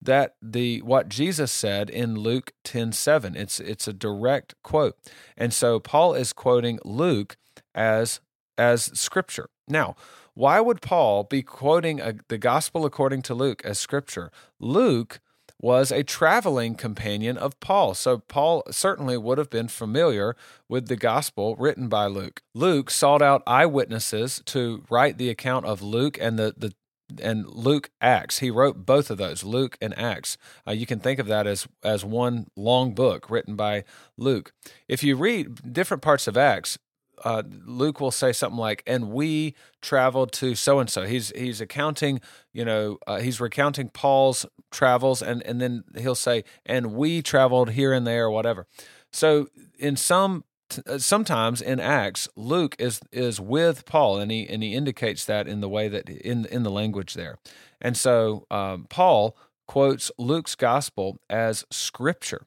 that 0.00 0.36
the 0.40 0.80
what 0.82 1.08
Jesus 1.08 1.50
said 1.50 1.90
in 1.90 2.14
Luke 2.14 2.52
10 2.64 2.92
7. 2.92 3.36
It's 3.36 3.60
it's 3.60 3.88
a 3.88 3.92
direct 3.92 4.54
quote. 4.62 4.96
And 5.36 5.52
so 5.52 5.80
Paul 5.80 6.14
is 6.14 6.32
quoting 6.32 6.78
Luke 6.84 7.36
as 7.74 8.20
as 8.56 8.84
scripture. 8.98 9.48
Now, 9.68 9.94
why 10.34 10.60
would 10.60 10.80
Paul 10.80 11.24
be 11.24 11.42
quoting 11.42 12.00
a, 12.00 12.14
the 12.28 12.38
gospel 12.38 12.84
according 12.84 13.22
to 13.22 13.34
Luke 13.34 13.62
as 13.64 13.78
scripture? 13.78 14.30
Luke 14.58 15.20
was 15.60 15.90
a 15.90 16.04
traveling 16.04 16.74
companion 16.74 17.36
of 17.36 17.58
Paul. 17.60 17.94
So 17.94 18.18
Paul 18.18 18.62
certainly 18.70 19.16
would 19.16 19.38
have 19.38 19.50
been 19.50 19.68
familiar 19.68 20.36
with 20.68 20.86
the 20.86 20.96
gospel 20.96 21.56
written 21.56 21.88
by 21.88 22.06
Luke. 22.06 22.42
Luke 22.54 22.90
sought 22.90 23.22
out 23.22 23.42
eyewitnesses 23.46 24.40
to 24.46 24.84
write 24.88 25.18
the 25.18 25.30
account 25.30 25.66
of 25.66 25.82
Luke 25.82 26.16
and 26.20 26.38
the, 26.38 26.54
the 26.56 26.72
and 27.20 27.48
Luke 27.48 27.90
Acts. 28.00 28.38
He 28.38 28.50
wrote 28.50 28.84
both 28.84 29.10
of 29.10 29.18
those, 29.18 29.42
Luke 29.42 29.78
and 29.80 29.98
Acts. 29.98 30.36
Uh, 30.66 30.72
you 30.72 30.86
can 30.86 31.00
think 31.00 31.18
of 31.18 31.26
that 31.26 31.46
as 31.46 31.66
as 31.82 32.04
one 32.04 32.48
long 32.54 32.92
book 32.94 33.30
written 33.30 33.56
by 33.56 33.84
Luke. 34.16 34.52
If 34.88 35.02
you 35.02 35.16
read 35.16 35.72
different 35.72 36.02
parts 36.02 36.26
of 36.26 36.36
Acts, 36.36 36.78
uh, 37.24 37.42
Luke 37.64 38.00
will 38.00 38.10
say 38.10 38.32
something 38.32 38.58
like, 38.58 38.82
"And 38.86 39.10
we 39.10 39.54
traveled 39.80 40.32
to 40.32 40.54
so 40.54 40.78
and 40.78 40.88
so." 40.88 41.04
He's 41.04 41.30
he's 41.36 41.60
accounting, 41.60 42.20
you 42.52 42.64
know, 42.64 42.98
uh, 43.06 43.18
he's 43.18 43.40
recounting 43.40 43.88
Paul's 43.90 44.46
travels, 44.70 45.22
and 45.22 45.42
and 45.42 45.60
then 45.60 45.84
he'll 45.96 46.14
say, 46.14 46.44
"And 46.66 46.94
we 46.94 47.22
traveled 47.22 47.70
here 47.70 47.92
and 47.92 48.06
there, 48.06 48.26
or 48.26 48.30
whatever." 48.30 48.66
So 49.12 49.48
in 49.78 49.96
some 49.96 50.44
uh, 50.86 50.98
sometimes 50.98 51.62
in 51.62 51.80
Acts, 51.80 52.28
Luke 52.36 52.76
is 52.78 53.00
is 53.10 53.40
with 53.40 53.84
Paul, 53.86 54.18
and 54.18 54.30
he 54.30 54.46
and 54.48 54.62
he 54.62 54.74
indicates 54.74 55.24
that 55.24 55.48
in 55.48 55.60
the 55.60 55.68
way 55.68 55.88
that 55.88 56.08
in 56.08 56.44
in 56.46 56.62
the 56.62 56.70
language 56.70 57.14
there, 57.14 57.38
and 57.80 57.96
so 57.96 58.46
um, 58.50 58.86
Paul 58.88 59.36
quotes 59.66 60.10
Luke's 60.18 60.54
gospel 60.54 61.18
as 61.30 61.64
scripture. 61.70 62.46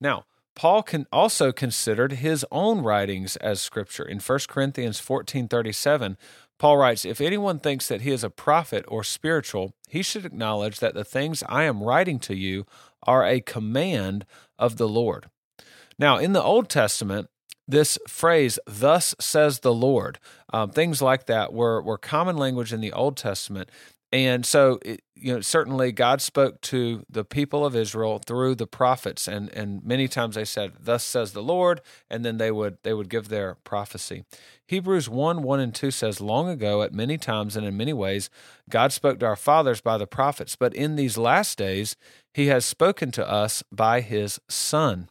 Now 0.00 0.24
Paul 0.54 0.82
can 0.82 1.06
also 1.12 1.52
considered 1.52 2.12
his 2.12 2.46
own 2.50 2.80
writings 2.80 3.36
as 3.36 3.60
scripture. 3.60 4.04
In 4.04 4.20
1 4.20 4.48
Corinthians 4.48 5.00
14:37, 5.00 6.16
Paul 6.58 6.76
writes, 6.76 7.04
"If 7.04 7.20
anyone 7.20 7.58
thinks 7.58 7.88
that 7.88 8.02
he 8.02 8.12
is 8.12 8.22
a 8.22 8.30
prophet 8.30 8.84
or 8.86 9.02
spiritual, 9.02 9.74
he 9.88 10.02
should 10.02 10.24
acknowledge 10.24 10.78
that 10.78 10.94
the 10.94 11.04
things 11.04 11.42
I 11.48 11.64
am 11.64 11.82
writing 11.82 12.18
to 12.20 12.36
you 12.36 12.66
are 13.02 13.26
a 13.26 13.40
command 13.40 14.24
of 14.58 14.76
the 14.76 14.88
Lord." 14.88 15.28
Now, 15.98 16.18
in 16.18 16.32
the 16.32 16.42
Old 16.42 16.68
Testament, 16.68 17.28
this 17.66 17.98
phrase, 18.06 18.58
thus 18.66 19.14
says 19.18 19.60
the 19.60 19.72
Lord, 19.72 20.18
um, 20.52 20.70
things 20.70 21.00
like 21.00 21.26
that 21.26 21.52
were, 21.52 21.80
were 21.80 21.96
common 21.96 22.36
language 22.36 22.72
in 22.72 22.80
the 22.80 22.92
Old 22.92 23.16
Testament. 23.16 23.70
And 24.14 24.46
so, 24.46 24.78
it, 24.84 25.02
you 25.16 25.34
know, 25.34 25.40
certainly 25.40 25.90
God 25.90 26.22
spoke 26.22 26.60
to 26.62 27.04
the 27.10 27.24
people 27.24 27.66
of 27.66 27.74
Israel 27.74 28.20
through 28.24 28.54
the 28.54 28.66
prophets, 28.66 29.26
and 29.26 29.52
and 29.52 29.82
many 29.82 30.06
times 30.06 30.36
they 30.36 30.44
said, 30.44 30.74
"Thus 30.78 31.02
says 31.02 31.32
the 31.32 31.42
Lord," 31.42 31.80
and 32.08 32.24
then 32.24 32.36
they 32.36 32.52
would 32.52 32.78
they 32.84 32.94
would 32.94 33.08
give 33.08 33.28
their 33.28 33.56
prophecy. 33.64 34.24
Hebrews 34.68 35.08
one 35.08 35.42
one 35.42 35.58
and 35.58 35.74
two 35.74 35.90
says, 35.90 36.20
"Long 36.20 36.48
ago, 36.48 36.82
at 36.82 36.92
many 36.92 37.18
times 37.18 37.56
and 37.56 37.66
in 37.66 37.76
many 37.76 37.92
ways, 37.92 38.30
God 38.70 38.92
spoke 38.92 39.18
to 39.18 39.26
our 39.26 39.34
fathers 39.34 39.80
by 39.80 39.98
the 39.98 40.06
prophets, 40.06 40.54
but 40.54 40.72
in 40.74 40.94
these 40.94 41.18
last 41.18 41.58
days, 41.58 41.96
He 42.32 42.46
has 42.46 42.64
spoken 42.64 43.10
to 43.12 43.28
us 43.28 43.64
by 43.72 44.00
His 44.00 44.40
Son." 44.48 45.08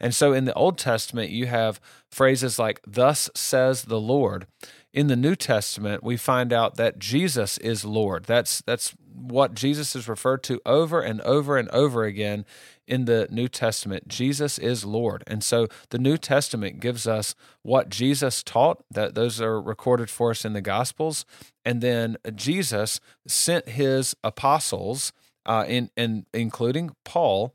And 0.00 0.14
so, 0.14 0.32
in 0.32 0.46
the 0.46 0.54
Old 0.54 0.78
Testament, 0.78 1.28
you 1.28 1.44
have 1.44 1.78
phrases 2.10 2.58
like 2.58 2.80
"Thus 2.86 3.28
says 3.34 3.82
the 3.82 4.00
Lord." 4.00 4.46
In 4.96 5.08
the 5.08 5.14
New 5.14 5.36
Testament, 5.36 6.02
we 6.02 6.16
find 6.16 6.54
out 6.54 6.76
that 6.76 6.98
Jesus 6.98 7.58
is 7.58 7.84
Lord. 7.84 8.24
That's 8.24 8.62
that's 8.62 8.94
what 9.14 9.52
Jesus 9.52 9.94
is 9.94 10.08
referred 10.08 10.42
to 10.44 10.58
over 10.64 11.02
and 11.02 11.20
over 11.20 11.58
and 11.58 11.68
over 11.68 12.04
again 12.04 12.46
in 12.86 13.04
the 13.04 13.28
New 13.30 13.46
Testament. 13.46 14.08
Jesus 14.08 14.58
is 14.58 14.86
Lord. 14.86 15.22
And 15.26 15.44
so 15.44 15.68
the 15.90 15.98
New 15.98 16.16
Testament 16.16 16.80
gives 16.80 17.06
us 17.06 17.34
what 17.60 17.90
Jesus 17.90 18.42
taught, 18.42 18.84
that 18.90 19.14
those 19.14 19.38
are 19.38 19.60
recorded 19.60 20.08
for 20.08 20.30
us 20.30 20.46
in 20.46 20.54
the 20.54 20.62
Gospels. 20.62 21.26
And 21.62 21.82
then 21.82 22.16
Jesus 22.34 22.98
sent 23.26 23.68
his 23.68 24.16
apostles, 24.24 25.12
uh, 25.44 25.66
in, 25.68 25.90
in 25.96 26.24
including 26.32 26.96
Paul, 27.04 27.54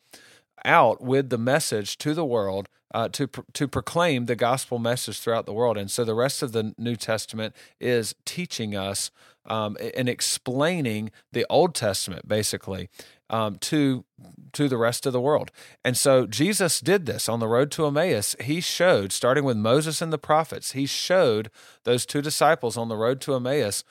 out 0.63 1.01
with 1.01 1.31
the 1.31 1.39
message 1.39 1.97
to 1.99 2.13
the 2.13 2.25
world 2.25 2.69
uh, 2.93 3.09
to 3.09 3.27
to 3.53 3.67
proclaim 3.67 4.25
the 4.25 4.35
gospel 4.35 4.79
message 4.79 5.19
throughout 5.19 5.45
the 5.45 5.53
world. 5.53 5.77
And 5.77 5.89
so 5.89 6.03
the 6.03 6.15
rest 6.15 6.43
of 6.43 6.51
the 6.51 6.73
New 6.77 6.95
Testament 6.95 7.55
is 7.79 8.15
teaching 8.25 8.75
us 8.75 9.11
um, 9.45 9.77
and 9.95 10.07
explaining 10.09 11.11
the 11.31 11.45
Old 11.49 11.75
Testament, 11.75 12.27
basically. 12.27 12.89
Um, 13.29 13.55
to 13.59 14.03
to 14.51 14.67
the 14.67 14.75
rest 14.75 15.05
of 15.05 15.13
the 15.13 15.21
world. 15.21 15.51
And 15.85 15.95
so 15.95 16.27
Jesus 16.27 16.81
did 16.81 17.05
this 17.05 17.29
on 17.29 17.39
the 17.39 17.47
road 17.47 17.71
to 17.71 17.85
Emmaus. 17.85 18.35
He 18.41 18.59
showed, 18.59 19.13
starting 19.13 19.45
with 19.45 19.55
Moses 19.55 20.01
and 20.01 20.11
the 20.11 20.17
prophets, 20.17 20.73
he 20.73 20.85
showed 20.85 21.49
those 21.85 22.05
two 22.05 22.21
disciples 22.21 22.75
on 22.75 22.89
the 22.89 22.97
road 22.97 23.21
to 23.21 23.33
Emmaus 23.33 23.85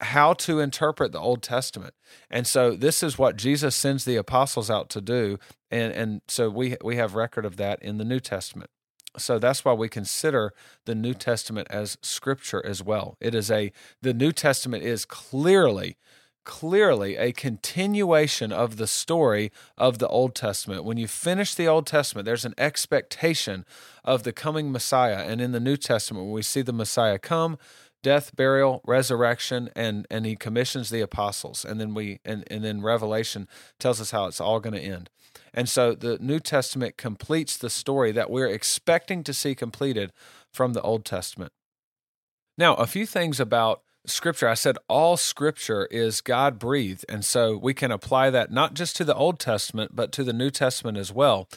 how 0.00 0.34
to 0.34 0.60
interpret 0.60 1.12
the 1.12 1.20
Old 1.20 1.42
Testament. 1.42 1.94
And 2.30 2.46
so 2.46 2.72
this 2.72 3.02
is 3.02 3.18
what 3.18 3.36
Jesus 3.36 3.74
sends 3.74 4.04
the 4.04 4.16
apostles 4.16 4.70
out 4.70 4.90
to 4.90 5.00
do. 5.00 5.38
And 5.70 5.92
and 5.92 6.20
so 6.28 6.50
we 6.50 6.76
we 6.84 6.96
have 6.96 7.14
record 7.14 7.44
of 7.44 7.56
that 7.56 7.82
in 7.82 7.98
the 7.98 8.04
New 8.04 8.20
Testament. 8.20 8.70
So 9.18 9.38
that's 9.38 9.64
why 9.64 9.72
we 9.72 9.88
consider 9.88 10.52
the 10.84 10.94
New 10.94 11.14
Testament 11.14 11.68
as 11.70 11.96
scripture 12.02 12.64
as 12.64 12.82
well. 12.82 13.16
It 13.20 13.34
is 13.34 13.50
a 13.50 13.72
the 14.02 14.14
New 14.14 14.32
Testament 14.32 14.82
is 14.84 15.04
clearly 15.04 15.96
clearly 16.46 17.16
a 17.16 17.32
continuation 17.32 18.52
of 18.52 18.76
the 18.76 18.86
story 18.86 19.50
of 19.76 19.98
the 19.98 20.08
Old 20.08 20.34
Testament. 20.34 20.84
When 20.84 20.96
you 20.96 21.08
finish 21.08 21.54
the 21.54 21.66
Old 21.66 21.86
Testament, 21.86 22.24
there's 22.24 22.46
an 22.46 22.54
expectation 22.56 23.66
of 24.04 24.22
the 24.22 24.32
coming 24.32 24.72
Messiah. 24.72 25.26
And 25.28 25.40
in 25.40 25.52
the 25.52 25.60
New 25.60 25.76
Testament, 25.76 26.24
when 26.24 26.32
we 26.32 26.42
see 26.42 26.62
the 26.62 26.72
Messiah 26.72 27.18
come, 27.18 27.58
death, 28.02 28.34
burial, 28.36 28.80
resurrection, 28.84 29.70
and 29.74 30.06
and 30.10 30.26
he 30.26 30.36
commissions 30.36 30.90
the 30.90 31.00
apostles. 31.00 31.64
And 31.64 31.80
then 31.80 31.94
we 31.94 32.20
and, 32.24 32.44
and 32.50 32.64
then 32.64 32.82
Revelation 32.82 33.48
tells 33.78 34.00
us 34.00 34.10
how 34.10 34.26
it's 34.26 34.40
all 34.40 34.60
going 34.60 34.74
to 34.74 34.80
end. 34.80 35.10
And 35.52 35.68
so 35.68 35.94
the 35.94 36.18
New 36.18 36.40
Testament 36.40 36.96
completes 36.96 37.56
the 37.56 37.70
story 37.70 38.12
that 38.12 38.30
we're 38.30 38.48
expecting 38.48 39.22
to 39.24 39.34
see 39.34 39.54
completed 39.54 40.12
from 40.52 40.72
the 40.72 40.82
Old 40.82 41.04
Testament. 41.04 41.52
Now, 42.58 42.74
a 42.74 42.86
few 42.86 43.06
things 43.06 43.38
about 43.38 43.82
scripture. 44.06 44.48
I 44.48 44.54
said 44.54 44.78
all 44.88 45.16
scripture 45.16 45.86
is 45.90 46.20
God 46.20 46.58
breathed. 46.58 47.04
And 47.08 47.24
so 47.24 47.56
we 47.56 47.74
can 47.74 47.90
apply 47.90 48.30
that 48.30 48.50
not 48.50 48.74
just 48.74 48.96
to 48.96 49.04
the 49.04 49.14
Old 49.14 49.38
Testament, 49.38 49.94
but 49.94 50.12
to 50.12 50.24
the 50.24 50.32
New 50.32 50.50
Testament 50.50 50.96
as 50.96 51.12
well. 51.12 51.48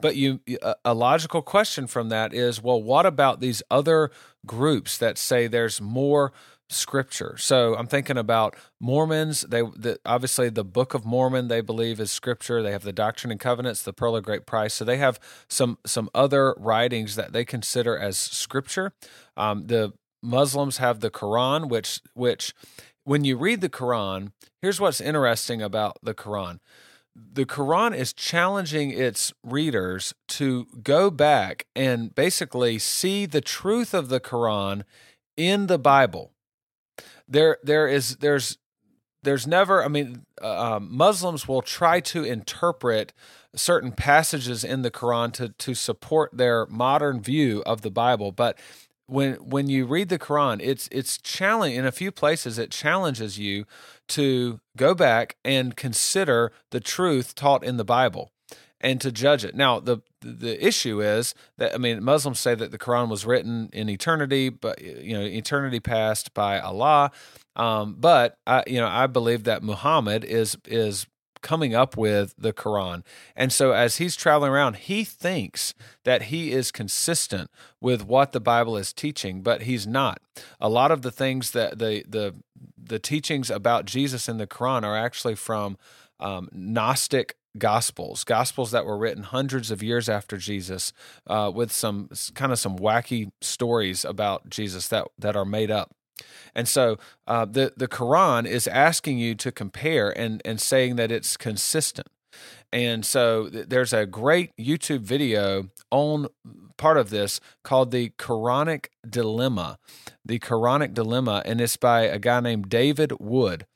But 0.00 0.16
you 0.16 0.40
a 0.84 0.94
logical 0.94 1.42
question 1.42 1.86
from 1.86 2.08
that 2.10 2.34
is, 2.34 2.62
well, 2.62 2.82
what 2.82 3.06
about 3.06 3.40
these 3.40 3.62
other 3.70 4.10
groups 4.46 4.98
that 4.98 5.18
say 5.18 5.46
there's 5.46 5.80
more 5.80 6.32
scripture. 6.68 7.36
So 7.38 7.76
I'm 7.76 7.86
thinking 7.86 8.18
about 8.18 8.56
Mormons. 8.80 9.42
They 9.42 9.62
the, 9.62 9.98
obviously 10.04 10.48
the 10.48 10.64
Book 10.64 10.94
of 10.94 11.04
Mormon 11.04 11.48
they 11.48 11.60
believe 11.60 12.00
is 12.00 12.10
scripture. 12.10 12.62
They 12.62 12.72
have 12.72 12.82
the 12.82 12.92
Doctrine 12.92 13.30
and 13.30 13.40
Covenants, 13.40 13.82
the 13.82 13.92
Pearl 13.92 14.16
of 14.16 14.24
Great 14.24 14.46
Price. 14.46 14.74
So 14.74 14.84
they 14.84 14.96
have 14.98 15.20
some 15.48 15.78
some 15.86 16.10
other 16.14 16.54
writings 16.58 17.16
that 17.16 17.32
they 17.32 17.44
consider 17.44 17.96
as 17.96 18.16
scripture. 18.16 18.92
Um, 19.36 19.66
the 19.66 19.92
Muslims 20.22 20.78
have 20.78 21.00
the 21.00 21.10
Quran, 21.10 21.68
which 21.68 22.00
which 22.14 22.52
when 23.04 23.24
you 23.24 23.36
read 23.36 23.60
the 23.60 23.68
Quran, 23.68 24.32
here's 24.60 24.80
what's 24.80 25.00
interesting 25.00 25.62
about 25.62 25.98
the 26.02 26.14
Quran. 26.14 26.58
The 27.32 27.46
Quran 27.46 27.96
is 27.96 28.12
challenging 28.12 28.90
its 28.90 29.32
readers 29.42 30.14
to 30.28 30.66
go 30.82 31.10
back 31.10 31.66
and 31.74 32.14
basically 32.14 32.78
see 32.78 33.24
the 33.24 33.40
truth 33.40 33.94
of 33.94 34.08
the 34.08 34.20
Quran 34.20 34.82
in 35.36 35.66
the 35.66 35.78
Bible. 35.78 36.32
There 37.26 37.58
there 37.62 37.88
is 37.88 38.16
there's 38.16 38.58
there's 39.26 39.46
never 39.46 39.84
i 39.84 39.88
mean 39.88 40.24
uh, 40.40 40.76
um, 40.76 40.88
muslims 40.90 41.46
will 41.46 41.60
try 41.60 42.00
to 42.00 42.24
interpret 42.24 43.12
certain 43.54 43.90
passages 43.92 44.62
in 44.62 44.82
the 44.82 44.90
quran 44.90 45.32
to 45.32 45.48
to 45.50 45.74
support 45.74 46.30
their 46.32 46.64
modern 46.66 47.20
view 47.20 47.62
of 47.66 47.82
the 47.82 47.90
bible 47.90 48.30
but 48.30 48.56
when 49.06 49.34
when 49.34 49.68
you 49.68 49.86
read 49.86 50.08
the 50.08 50.18
quran 50.18 50.60
it's 50.62 50.88
it's 50.90 51.18
challenging 51.18 51.78
in 51.78 51.86
a 51.86 51.92
few 51.92 52.10
places 52.10 52.58
it 52.58 52.70
challenges 52.70 53.38
you 53.38 53.64
to 54.08 54.60
go 54.76 54.94
back 54.94 55.36
and 55.44 55.76
consider 55.76 56.52
the 56.70 56.80
truth 56.80 57.34
taught 57.34 57.64
in 57.64 57.76
the 57.76 57.84
bible 57.84 58.30
and 58.80 59.00
to 59.00 59.10
judge 59.10 59.44
it. 59.44 59.54
Now, 59.54 59.80
the 59.80 59.98
the 60.20 60.64
issue 60.64 61.00
is 61.00 61.34
that 61.58 61.74
I 61.74 61.78
mean, 61.78 62.02
Muslims 62.02 62.40
say 62.40 62.54
that 62.54 62.70
the 62.70 62.78
Quran 62.78 63.08
was 63.08 63.24
written 63.24 63.70
in 63.72 63.88
eternity, 63.88 64.48
but 64.48 64.80
you 64.80 65.14
know, 65.14 65.24
eternity 65.24 65.80
past 65.80 66.34
by 66.34 66.60
Allah. 66.60 67.10
Um, 67.54 67.96
but 67.98 68.36
I, 68.46 68.64
you 68.66 68.80
know, 68.80 68.88
I 68.88 69.06
believe 69.06 69.44
that 69.44 69.62
Muhammad 69.62 70.24
is 70.24 70.56
is 70.66 71.06
coming 71.46 71.76
up 71.76 71.96
with 71.96 72.34
the 72.36 72.52
Quran. 72.52 73.04
And 73.36 73.52
so 73.52 73.70
as 73.70 73.98
he's 73.98 74.16
traveling 74.16 74.50
around, 74.50 74.74
he 74.76 75.04
thinks 75.04 75.74
that 76.02 76.22
he 76.22 76.50
is 76.50 76.72
consistent 76.72 77.52
with 77.80 78.04
what 78.04 78.32
the 78.32 78.40
Bible 78.40 78.76
is 78.76 78.92
teaching, 78.92 79.42
but 79.42 79.62
he's 79.62 79.86
not. 79.86 80.20
A 80.60 80.68
lot 80.68 80.90
of 80.90 81.02
the 81.02 81.12
things 81.12 81.52
that 81.52 81.78
the 81.78 82.02
the 82.08 82.34
the 82.76 82.98
teachings 82.98 83.48
about 83.48 83.84
Jesus 83.84 84.28
in 84.28 84.38
the 84.38 84.46
Quran 84.48 84.82
are 84.82 84.96
actually 84.96 85.36
from 85.36 85.78
um, 86.18 86.48
Gnostic 86.52 87.36
gospels, 87.58 88.24
gospels 88.24 88.72
that 88.72 88.84
were 88.84 88.98
written 88.98 89.22
hundreds 89.22 89.70
of 89.70 89.84
years 89.84 90.08
after 90.08 90.36
Jesus, 90.38 90.92
uh, 91.28 91.50
with 91.54 91.70
some 91.70 92.10
kind 92.34 92.50
of 92.50 92.58
some 92.58 92.76
wacky 92.76 93.30
stories 93.40 94.04
about 94.04 94.50
Jesus 94.50 94.88
that 94.88 95.06
that 95.16 95.36
are 95.36 95.44
made 95.44 95.70
up. 95.70 95.95
And 96.54 96.66
so 96.68 96.98
uh, 97.26 97.44
the 97.44 97.72
the 97.76 97.88
Quran 97.88 98.46
is 98.46 98.66
asking 98.66 99.18
you 99.18 99.34
to 99.36 99.52
compare 99.52 100.10
and 100.16 100.42
and 100.44 100.60
saying 100.60 100.96
that 100.96 101.12
it's 101.12 101.36
consistent. 101.36 102.08
And 102.72 103.06
so 103.06 103.48
there's 103.48 103.92
a 103.92 104.04
great 104.04 104.50
YouTube 104.58 105.00
video 105.00 105.70
on 105.90 106.26
part 106.76 106.98
of 106.98 107.10
this 107.10 107.40
called 107.62 107.90
the 107.90 108.10
Quranic 108.18 108.86
Dilemma. 109.08 109.78
The 110.24 110.38
Quranic 110.38 110.92
Dilemma, 110.92 111.42
and 111.46 111.60
it's 111.60 111.76
by 111.76 112.02
a 112.02 112.18
guy 112.18 112.40
named 112.40 112.68
David 112.68 113.12
Wood 113.20 113.66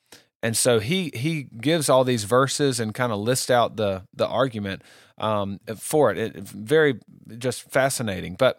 and 0.42 0.56
so 0.56 0.78
he 0.78 1.10
he 1.14 1.44
gives 1.44 1.88
all 1.88 2.04
these 2.04 2.24
verses 2.24 2.80
and 2.80 2.94
kind 2.94 3.12
of 3.12 3.18
lists 3.18 3.50
out 3.50 3.76
the 3.76 4.04
the 4.14 4.26
argument 4.26 4.82
um, 5.18 5.60
for 5.76 6.10
it. 6.10 6.18
it. 6.18 6.36
Very 6.36 7.00
just 7.38 7.70
fascinating. 7.70 8.36
But 8.38 8.58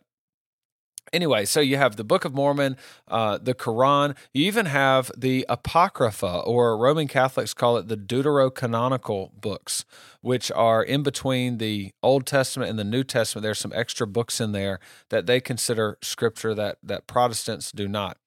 anyway, 1.13 1.45
so 1.45 1.59
you 1.59 1.77
have 1.77 1.95
the 1.95 2.03
Book 2.03 2.25
of 2.25 2.33
Mormon, 2.33 2.77
uh, 3.07 3.37
the 3.37 3.53
Quran. 3.53 4.15
You 4.33 4.45
even 4.45 4.67
have 4.67 5.11
the 5.17 5.45
Apocrypha, 5.49 6.41
or 6.45 6.77
Roman 6.77 7.07
Catholics 7.07 7.53
call 7.53 7.77
it 7.77 7.87
the 7.87 7.97
Deuterocanonical 7.97 9.31
books, 9.39 9.85
which 10.21 10.51
are 10.51 10.83
in 10.83 11.03
between 11.03 11.57
the 11.57 11.93
Old 12.01 12.25
Testament 12.25 12.69
and 12.69 12.79
the 12.79 12.83
New 12.83 13.03
Testament. 13.03 13.43
There's 13.43 13.59
some 13.59 13.73
extra 13.75 14.07
books 14.07 14.39
in 14.39 14.51
there 14.51 14.79
that 15.09 15.25
they 15.25 15.39
consider 15.39 15.97
scripture 16.01 16.53
that 16.55 16.77
that 16.83 17.07
Protestants 17.07 17.71
do 17.71 17.87
not. 17.87 18.17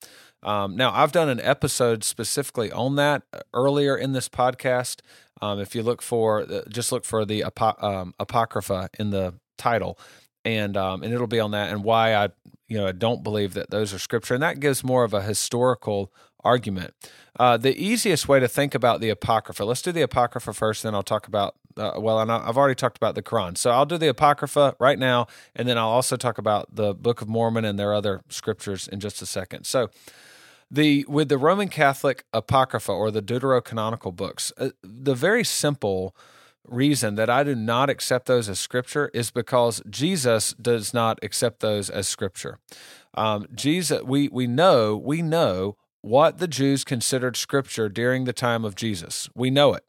Um, 0.43 0.77
now, 0.77 0.93
I've 0.93 1.13
done 1.13 1.31
an 1.31 1.41
episode 1.41 2.05
specifically 2.05 2.71
on 2.71 2.97
that 2.97 3.23
earlier 3.55 3.97
in 3.97 4.13
this 4.13 4.29
podcast. 4.29 5.01
Um, 5.41 5.59
if 5.59 5.75
you 5.75 5.83
look 5.83 6.03
for, 6.03 6.47
just 6.69 6.93
look 6.93 7.05
for 7.05 7.25
the 7.25 7.45
um, 7.45 8.15
apocrypha 8.21 8.91
in 8.99 9.11
the 9.11 9.35
title, 9.57 9.99
and 10.45 10.77
um, 10.77 11.03
and 11.03 11.13
it'll 11.13 11.27
be 11.27 11.41
on 11.41 11.53
that 11.53 11.71
and 11.71 11.83
why 11.83 12.15
I, 12.15 12.29
you 12.75 12.81
know, 12.81 12.89
I 12.89 12.93
don't 12.93 13.23
believe 13.23 13.55
that 13.55 13.71
those 13.71 13.95
are 13.95 14.01
scripture, 14.01 14.35
and 14.35 14.43
that 14.43 14.59
gives 14.59 14.83
more 14.83 15.05
of 15.05 15.15
a 15.15 15.23
historical 15.23 16.13
argument. 16.43 16.93
Uh, 17.39 17.57
the 17.57 17.73
easiest 17.81 18.27
way 18.27 18.41
to 18.41 18.49
think 18.49 18.75
about 18.75 19.01
the 19.01 19.11
apocrypha. 19.11 19.65
Let's 19.65 19.81
do 19.81 19.93
the 19.93 20.03
apocrypha 20.03 20.53
first, 20.53 20.83
then 20.83 20.93
I'll 20.93 21.05
talk 21.05 21.29
about. 21.29 21.55
Uh, 21.77 21.93
well, 21.99 22.19
and 22.19 22.33
I've 22.33 22.59
already 22.59 22.75
talked 22.75 22.97
about 22.97 23.15
the 23.15 23.23
Quran, 23.23 23.57
so 23.57 23.71
I'll 23.71 23.87
do 23.87 23.97
the 23.97 24.09
apocrypha 24.09 24.75
right 24.81 24.99
now, 24.99 25.29
and 25.55 25.69
then 25.69 25.79
I'll 25.79 25.89
also 25.89 26.17
talk 26.17 26.37
about 26.37 26.75
the 26.75 26.95
Book 26.95 27.23
of 27.23 27.29
Mormon 27.29 27.65
and 27.65 27.79
their 27.79 27.95
other 27.95 28.23
scriptures 28.29 28.89
in 28.89 28.99
just 28.99 29.23
a 29.23 29.27
second. 29.27 29.67
So 29.67 29.89
the 30.69 31.05
with 31.09 31.29
the 31.29 31.39
Roman 31.39 31.69
Catholic 31.69 32.25
Apocrypha 32.33 32.91
or 32.91 33.13
the 33.13 33.23
Deuterocanonical 33.23 34.17
books, 34.17 34.53
uh, 34.59 34.71
the 34.83 35.15
very 35.15 35.45
simple 35.45 36.17
reason 36.66 37.14
that 37.16 37.31
I 37.31 37.44
do 37.44 37.55
not 37.55 37.90
accept 37.90 38.27
those 38.27 38.48
as 38.48 38.59
scripture 38.59 39.11
is 39.12 39.31
because 39.31 39.83
Jesus 39.88 40.55
does 40.55 40.94
not 40.94 41.18
accept 41.22 41.61
those 41.61 41.90
as 41.90 42.09
scripture. 42.09 42.59
Um, 43.14 43.46
Jesus, 43.55 44.03
we 44.03 44.29
we 44.29 44.46
know 44.46 44.96
we 44.96 45.22
know 45.22 45.77
what 46.00 46.38
the 46.38 46.48
Jews 46.48 46.85
considered 46.85 47.37
scripture 47.37 47.88
during 47.88 48.24
the 48.24 48.33
time 48.33 48.64
of 48.64 48.74
Jesus. 48.74 49.29
We 49.35 49.50
know 49.50 49.74
it, 49.74 49.85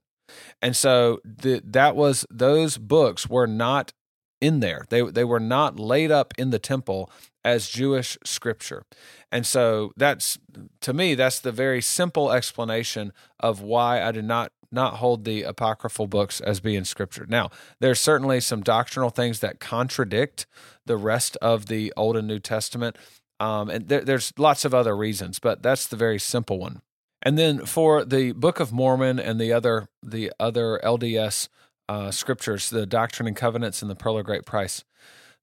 and 0.61 0.75
so 0.75 1.19
the, 1.23 1.61
that 1.65 1.95
was 1.95 2.25
those 2.29 2.77
books 2.77 3.29
were 3.29 3.47
not 3.47 3.93
in 4.41 4.59
there. 4.59 4.85
They 4.89 5.01
they 5.01 5.23
were 5.23 5.39
not 5.39 5.79
laid 5.79 6.11
up 6.11 6.33
in 6.37 6.51
the 6.51 6.59
temple 6.59 7.09
as 7.43 7.69
Jewish 7.69 8.17
scripture. 8.23 8.83
And 9.31 9.45
so 9.45 9.91
that's 9.95 10.37
to 10.81 10.93
me 10.93 11.15
that's 11.15 11.39
the 11.39 11.51
very 11.51 11.81
simple 11.81 12.31
explanation 12.31 13.13
of 13.39 13.61
why 13.61 14.01
I 14.01 14.11
do 14.11 14.21
not 14.21 14.51
not 14.75 14.95
hold 14.97 15.25
the 15.25 15.41
apocryphal 15.43 16.07
books 16.07 16.39
as 16.41 16.59
being 16.59 16.83
scripture. 16.83 17.25
Now, 17.27 17.49
there's 17.79 17.99
certainly 17.99 18.39
some 18.39 18.61
doctrinal 18.61 19.09
things 19.09 19.39
that 19.39 19.59
contradict 19.59 20.45
the 20.85 20.97
rest 20.97 21.37
of 21.37 21.65
the 21.65 21.91
Old 21.97 22.15
and 22.15 22.27
New 22.27 22.39
Testament. 22.39 22.97
Um, 23.39 23.69
and 23.69 23.87
there, 23.87 24.01
there's 24.01 24.31
lots 24.37 24.65
of 24.65 24.73
other 24.73 24.95
reasons, 24.95 25.39
but 25.39 25.63
that's 25.63 25.87
the 25.87 25.95
very 25.95 26.19
simple 26.19 26.59
one. 26.59 26.81
And 27.21 27.37
then 27.39 27.65
for 27.65 28.05
the 28.05 28.33
Book 28.33 28.59
of 28.59 28.71
Mormon 28.71 29.17
and 29.19 29.41
the 29.41 29.51
other 29.51 29.87
the 30.03 30.31
other 30.39 30.79
LDS 30.83 31.49
uh, 31.89 32.11
scriptures, 32.11 32.69
the 32.69 32.85
Doctrine 32.85 33.27
and 33.27 33.35
Covenants 33.35 33.81
and 33.81 33.89
the 33.89 33.95
Pearl 33.95 34.19
of 34.19 34.25
Great 34.25 34.45
Price, 34.45 34.83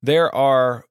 there 0.03 0.33
are 0.33 0.85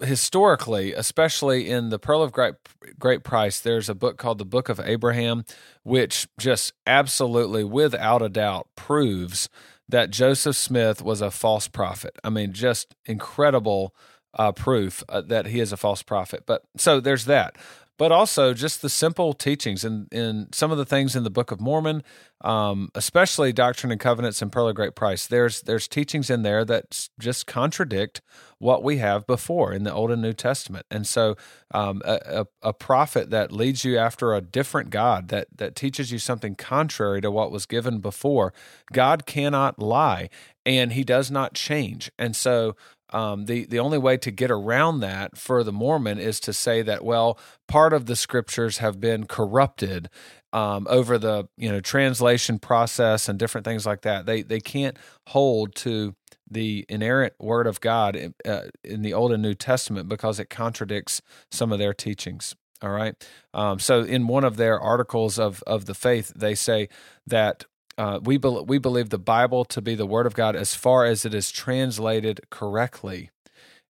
historically, 0.00 0.92
especially 0.92 1.70
in 1.70 1.90
the 1.90 1.98
Pearl 1.98 2.22
of 2.22 2.32
Great, 2.32 2.54
Great 2.98 3.24
Price, 3.24 3.60
there's 3.60 3.88
a 3.88 3.94
book 3.94 4.18
called 4.18 4.38
the 4.38 4.44
Book 4.44 4.68
of 4.68 4.80
Abraham, 4.80 5.44
which 5.82 6.28
just 6.38 6.72
absolutely, 6.86 7.64
without 7.64 8.22
a 8.22 8.28
doubt, 8.28 8.68
proves 8.76 9.48
that 9.88 10.10
Joseph 10.10 10.56
Smith 10.56 11.02
was 11.02 11.20
a 11.20 11.30
false 11.30 11.68
prophet. 11.68 12.18
I 12.24 12.30
mean, 12.30 12.52
just 12.52 12.94
incredible 13.04 13.94
uh, 14.34 14.52
proof 14.52 15.02
uh, 15.08 15.20
that 15.22 15.46
he 15.46 15.60
is 15.60 15.72
a 15.72 15.76
false 15.76 16.02
prophet. 16.02 16.44
But 16.46 16.62
so 16.76 17.00
there's 17.00 17.26
that 17.26 17.56
but 17.96 18.10
also 18.10 18.54
just 18.54 18.82
the 18.82 18.88
simple 18.88 19.32
teachings 19.32 19.84
and 19.84 20.08
in, 20.12 20.24
in 20.24 20.52
some 20.52 20.70
of 20.72 20.78
the 20.78 20.84
things 20.84 21.14
in 21.14 21.22
the 21.22 21.30
Book 21.30 21.50
of 21.50 21.60
Mormon, 21.60 22.02
um, 22.40 22.88
especially 22.94 23.52
Doctrine 23.52 23.92
and 23.92 24.00
Covenants 24.00 24.42
and 24.42 24.50
Pearl 24.50 24.68
of 24.68 24.74
Great 24.74 24.94
Price. 24.94 25.26
There's 25.26 25.62
there's 25.62 25.86
teachings 25.86 26.30
in 26.30 26.42
there 26.42 26.64
that 26.64 27.08
just 27.18 27.46
contradict 27.46 28.20
what 28.58 28.82
we 28.82 28.98
have 28.98 29.26
before 29.26 29.72
in 29.72 29.84
the 29.84 29.92
Old 29.92 30.10
and 30.10 30.22
New 30.22 30.32
Testament. 30.32 30.86
And 30.90 31.06
so, 31.06 31.36
um, 31.72 32.02
a, 32.04 32.46
a, 32.62 32.68
a 32.68 32.72
prophet 32.72 33.30
that 33.30 33.52
leads 33.52 33.84
you 33.84 33.98
after 33.98 34.34
a 34.34 34.40
different 34.40 34.90
God 34.90 35.28
that 35.28 35.48
that 35.56 35.76
teaches 35.76 36.10
you 36.10 36.18
something 36.18 36.54
contrary 36.54 37.20
to 37.20 37.30
what 37.30 37.52
was 37.52 37.66
given 37.66 38.00
before, 38.00 38.52
God 38.92 39.26
cannot 39.26 39.78
lie, 39.78 40.30
and 40.66 40.92
He 40.92 41.04
does 41.04 41.30
not 41.30 41.54
change. 41.54 42.10
And 42.18 42.34
so, 42.34 42.74
um, 43.10 43.44
the 43.46 43.66
the 43.66 43.78
only 43.78 43.98
way 43.98 44.16
to 44.16 44.30
get 44.30 44.50
around 44.50 45.00
that 45.00 45.36
for 45.36 45.62
the 45.62 45.72
Mormon 45.72 46.18
is 46.18 46.40
to 46.40 46.52
say 46.52 46.82
that 46.82 47.04
well, 47.04 47.38
part 47.68 47.92
of 47.92 48.06
the 48.06 48.16
scriptures 48.16 48.78
have 48.78 49.00
been 49.00 49.26
corrupted 49.26 50.08
um, 50.52 50.86
over 50.88 51.18
the 51.18 51.48
you 51.56 51.70
know 51.70 51.80
translation 51.80 52.58
process 52.58 53.28
and 53.28 53.38
different 53.38 53.64
things 53.64 53.84
like 53.84 54.02
that. 54.02 54.26
They 54.26 54.42
they 54.42 54.60
can't 54.60 54.96
hold 55.28 55.74
to 55.76 56.14
the 56.50 56.84
inerrant 56.88 57.34
word 57.38 57.66
of 57.66 57.80
God 57.80 58.16
in, 58.16 58.34
uh, 58.44 58.62
in 58.82 59.02
the 59.02 59.14
Old 59.14 59.32
and 59.32 59.42
New 59.42 59.54
Testament 59.54 60.08
because 60.08 60.38
it 60.38 60.50
contradicts 60.50 61.20
some 61.50 61.72
of 61.72 61.78
their 61.78 61.94
teachings. 61.94 62.54
All 62.82 62.90
right. 62.90 63.14
Um, 63.54 63.78
so 63.78 64.02
in 64.02 64.26
one 64.26 64.44
of 64.44 64.56
their 64.56 64.78
articles 64.78 65.38
of 65.38 65.62
of 65.66 65.86
the 65.86 65.94
faith, 65.94 66.32
they 66.34 66.54
say 66.54 66.88
that 67.26 67.64
uh, 67.98 68.20
we 68.22 68.36
be- 68.36 68.64
we 68.66 68.78
believe 68.78 69.10
the 69.10 69.18
Bible 69.18 69.64
to 69.66 69.80
be 69.80 69.94
the 69.94 70.06
Word 70.06 70.26
of 70.26 70.34
God 70.34 70.56
as 70.56 70.74
far 70.74 71.04
as 71.04 71.24
it 71.24 71.34
is 71.34 71.50
translated 71.50 72.40
correctly, 72.50 73.30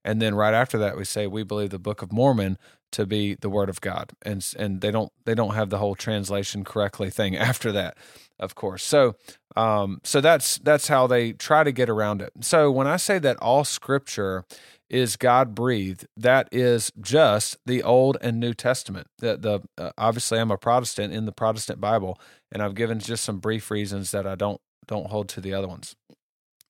and 0.04 0.20
then 0.20 0.34
right 0.34 0.54
after 0.54 0.78
that 0.78 0.96
we 0.96 1.04
say 1.04 1.26
we 1.26 1.42
believe 1.42 1.70
the 1.70 1.78
Book 1.78 2.02
of 2.02 2.12
Mormon 2.12 2.58
to 2.92 3.06
be 3.06 3.34
the 3.34 3.50
Word 3.50 3.68
of 3.68 3.80
God, 3.80 4.12
and 4.22 4.46
and 4.58 4.80
they 4.80 4.90
don't 4.90 5.12
they 5.24 5.34
don't 5.34 5.54
have 5.54 5.70
the 5.70 5.78
whole 5.78 5.94
translation 5.94 6.64
correctly 6.64 7.10
thing 7.10 7.36
after 7.50 7.72
that, 7.72 7.96
of 8.38 8.54
course. 8.54 8.82
So 8.82 9.16
um, 9.56 10.00
so 10.04 10.20
that's 10.20 10.58
that's 10.58 10.88
how 10.88 11.06
they 11.06 11.32
try 11.32 11.64
to 11.64 11.72
get 11.72 11.88
around 11.88 12.22
it. 12.22 12.32
So 12.40 12.70
when 12.70 12.86
I 12.86 12.96
say 12.96 13.18
that 13.20 13.36
all 13.38 13.64
Scripture 13.64 14.44
is 14.90 15.16
God 15.16 15.54
breathed. 15.54 16.06
That 16.16 16.48
is 16.52 16.92
just 17.00 17.56
the 17.66 17.82
Old 17.82 18.16
and 18.20 18.38
New 18.38 18.54
Testament. 18.54 19.08
The, 19.18 19.36
the 19.36 19.82
uh, 19.82 19.90
obviously 19.98 20.38
I'm 20.38 20.50
a 20.50 20.58
Protestant 20.58 21.12
in 21.12 21.26
the 21.26 21.32
Protestant 21.32 21.80
Bible, 21.80 22.20
and 22.52 22.62
I've 22.62 22.74
given 22.74 22.98
just 22.98 23.24
some 23.24 23.38
brief 23.38 23.70
reasons 23.70 24.10
that 24.12 24.26
I 24.26 24.34
don't 24.34 24.60
don't 24.86 25.08
hold 25.08 25.28
to 25.30 25.40
the 25.40 25.54
other 25.54 25.68
ones. 25.68 25.96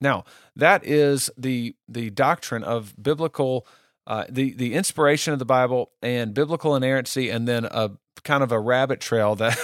Now 0.01 0.25
that 0.57 0.85
is 0.85 1.31
the 1.37 1.75
the 1.89 2.11
doctrine 2.11 2.65
of 2.65 2.95
biblical. 3.01 3.67
Uh, 4.07 4.27
the 4.29 4.53
the 4.53 4.75
inspiration 4.75 5.33
of 5.33 5.39
the 5.39 5.47
Bible 5.47 5.91
and 6.03 6.35
biblical 6.35 6.77
inerrancy, 6.77 7.31
and 7.31 7.49
then 7.49 7.65
a 7.65 7.93
kind 8.23 8.43
of 8.43 8.53
a 8.53 8.61
rabbit 8.61 9.01
trail 9.01 9.35
that 9.37 9.57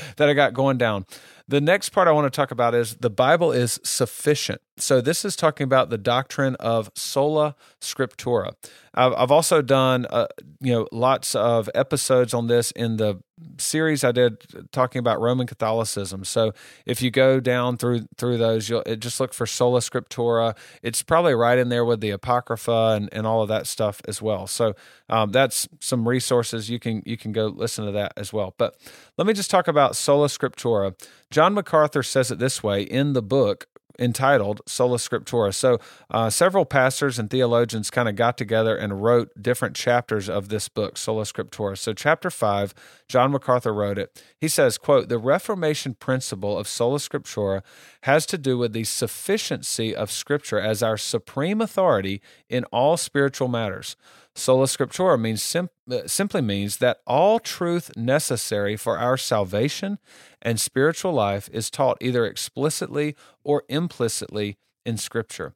that 0.16 0.28
I 0.28 0.34
got 0.34 0.52
going 0.52 0.78
down. 0.78 1.06
The 1.48 1.60
next 1.60 1.90
part 1.90 2.08
I 2.08 2.12
want 2.12 2.32
to 2.32 2.36
talk 2.36 2.50
about 2.50 2.74
is 2.74 2.96
the 2.96 3.10
Bible 3.10 3.52
is 3.52 3.80
sufficient. 3.84 4.60
So 4.78 5.00
this 5.00 5.24
is 5.24 5.36
talking 5.36 5.64
about 5.64 5.90
the 5.90 5.98
doctrine 5.98 6.54
of 6.56 6.90
sola 6.94 7.54
scriptura. 7.80 8.52
I've, 8.94 9.12
I've 9.14 9.30
also 9.30 9.62
done 9.62 10.06
uh, 10.08 10.28
you 10.60 10.72
know 10.72 10.88
lots 10.90 11.34
of 11.34 11.68
episodes 11.74 12.32
on 12.32 12.46
this 12.46 12.70
in 12.72 12.96
the 12.96 13.20
series 13.58 14.04
I 14.04 14.12
did 14.12 14.70
talking 14.72 15.00
about 15.00 15.20
Roman 15.20 15.46
Catholicism. 15.46 16.24
So 16.24 16.52
if 16.86 17.02
you 17.02 17.10
go 17.10 17.40
down 17.40 17.76
through 17.76 18.06
through 18.16 18.38
those, 18.38 18.68
you'll 18.68 18.82
just 18.98 19.20
look 19.20 19.34
for 19.34 19.46
sola 19.46 19.80
scriptura. 19.80 20.56
It's 20.82 21.02
probably 21.02 21.34
right 21.34 21.58
in 21.58 21.68
there 21.68 21.84
with 21.84 22.00
the 22.00 22.10
apocrypha 22.10 22.94
and, 22.96 23.08
and 23.12 23.26
all 23.26 23.42
of 23.42 23.48
that 23.48 23.66
stuff 23.66 24.00
as 24.06 24.22
well. 24.22 24.46
So 24.46 24.74
um, 25.08 25.32
that's 25.32 25.68
some 25.80 26.08
resources 26.08 26.70
you 26.70 26.78
can 26.78 27.02
you 27.04 27.16
can 27.16 27.32
go 27.32 27.46
listen 27.46 27.84
to 27.86 27.92
that 27.92 28.12
as 28.16 28.32
well. 28.32 28.54
But 28.56 28.76
let 29.18 29.26
me 29.26 29.32
just 29.32 29.50
talk 29.50 29.68
about 29.68 29.96
sola 29.96 30.28
scriptura. 30.28 30.94
John 31.30 31.54
MacArthur 31.54 32.02
says 32.02 32.30
it 32.30 32.38
this 32.38 32.62
way 32.62 32.82
in 32.82 33.12
the 33.12 33.22
book 33.22 33.66
entitled 33.98 34.60
Sola 34.66 34.98
Scriptura. 34.98 35.54
So, 35.54 35.78
uh, 36.10 36.30
several 36.30 36.64
pastors 36.64 37.18
and 37.18 37.30
theologians 37.30 37.90
kind 37.90 38.08
of 38.08 38.16
got 38.16 38.38
together 38.38 38.76
and 38.76 39.02
wrote 39.02 39.30
different 39.40 39.76
chapters 39.76 40.28
of 40.28 40.48
this 40.48 40.68
book, 40.68 40.96
Sola 40.96 41.24
Scriptura. 41.24 41.76
So, 41.76 41.92
chapter 41.92 42.30
five, 42.30 42.74
John 43.08 43.32
MacArthur 43.32 43.72
wrote 43.72 43.98
it. 43.98 44.22
He 44.38 44.48
says, 44.48 44.78
"quote 44.78 45.08
The 45.08 45.18
Reformation 45.18 45.94
principle 45.94 46.58
of 46.58 46.68
Sola 46.68 46.98
Scriptura 46.98 47.62
has 48.02 48.26
to 48.26 48.38
do 48.38 48.58
with 48.58 48.72
the 48.72 48.84
sufficiency 48.84 49.94
of 49.94 50.10
Scripture 50.10 50.60
as 50.60 50.82
our 50.82 50.96
supreme 50.96 51.60
authority 51.60 52.20
in 52.48 52.64
all 52.66 52.96
spiritual 52.96 53.48
matters." 53.48 53.96
Sola 54.34 54.66
Scriptura 54.66 55.20
means 55.20 55.42
sim- 55.42 55.68
uh, 55.90 56.06
simply 56.06 56.40
means 56.40 56.78
that 56.78 57.00
all 57.06 57.38
truth 57.38 57.90
necessary 57.96 58.76
for 58.76 58.98
our 58.98 59.16
salvation 59.16 59.98
and 60.40 60.58
spiritual 60.58 61.12
life 61.12 61.50
is 61.52 61.70
taught 61.70 61.98
either 62.00 62.24
explicitly 62.24 63.14
or 63.44 63.64
implicitly 63.68 64.56
in 64.86 64.96
Scripture. 64.96 65.54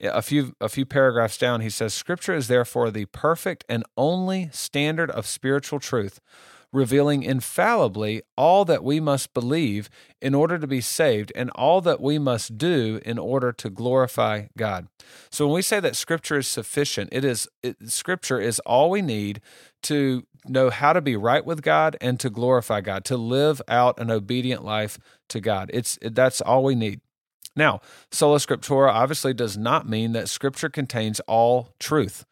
A 0.00 0.22
few 0.22 0.54
a 0.60 0.68
few 0.68 0.86
paragraphs 0.86 1.38
down, 1.38 1.60
he 1.60 1.70
says, 1.70 1.92
"Scripture 1.92 2.34
is 2.34 2.48
therefore 2.48 2.90
the 2.90 3.06
perfect 3.06 3.64
and 3.68 3.84
only 3.96 4.48
standard 4.52 5.10
of 5.10 5.26
spiritual 5.26 5.80
truth." 5.80 6.20
Revealing 6.72 7.22
infallibly 7.22 8.22
all 8.36 8.64
that 8.64 8.84
we 8.84 9.00
must 9.00 9.32
believe 9.32 9.88
in 10.20 10.34
order 10.34 10.58
to 10.58 10.66
be 10.66 10.80
saved 10.80 11.32
and 11.34 11.50
all 11.50 11.80
that 11.80 12.00
we 12.00 12.18
must 12.18 12.58
do 12.58 13.00
in 13.04 13.18
order 13.18 13.52
to 13.52 13.70
glorify 13.70 14.46
God. 14.56 14.88
So 15.30 15.46
when 15.46 15.54
we 15.54 15.62
say 15.62 15.80
that 15.80 15.96
scripture 15.96 16.38
is 16.38 16.48
sufficient, 16.48 17.08
it 17.12 17.24
is 17.24 17.48
it, 17.62 17.76
scripture 17.90 18.40
is 18.40 18.58
all 18.60 18.90
we 18.90 19.02
need 19.02 19.40
to 19.84 20.26
know 20.46 20.70
how 20.70 20.92
to 20.92 21.00
be 21.00 21.16
right 21.16 21.44
with 21.44 21.62
God 21.62 21.96
and 22.00 22.20
to 22.20 22.30
glorify 22.30 22.80
God, 22.80 23.04
to 23.06 23.16
live 23.16 23.62
out 23.68 23.98
an 23.98 24.10
obedient 24.10 24.64
life 24.64 24.98
to 25.28 25.40
God. 25.40 25.70
It's 25.72 25.98
that's 26.02 26.40
all 26.40 26.62
we 26.62 26.74
need. 26.74 27.00
Now, 27.56 27.80
sola 28.12 28.38
scriptura 28.38 28.90
obviously 28.92 29.34
does 29.34 29.56
not 29.56 29.88
mean 29.88 30.12
that 30.12 30.28
scripture 30.28 30.68
contains 30.68 31.18
all 31.20 31.74
truth 31.80 32.24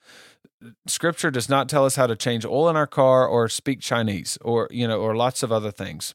scripture 0.86 1.30
does 1.30 1.48
not 1.48 1.68
tell 1.68 1.84
us 1.84 1.96
how 1.96 2.06
to 2.06 2.16
change 2.16 2.44
oil 2.44 2.68
in 2.68 2.76
our 2.76 2.86
car 2.86 3.26
or 3.26 3.48
speak 3.48 3.80
Chinese 3.80 4.38
or 4.42 4.68
you 4.70 4.86
know 4.86 5.00
or 5.00 5.16
lots 5.16 5.42
of 5.42 5.52
other 5.52 5.70
things. 5.70 6.14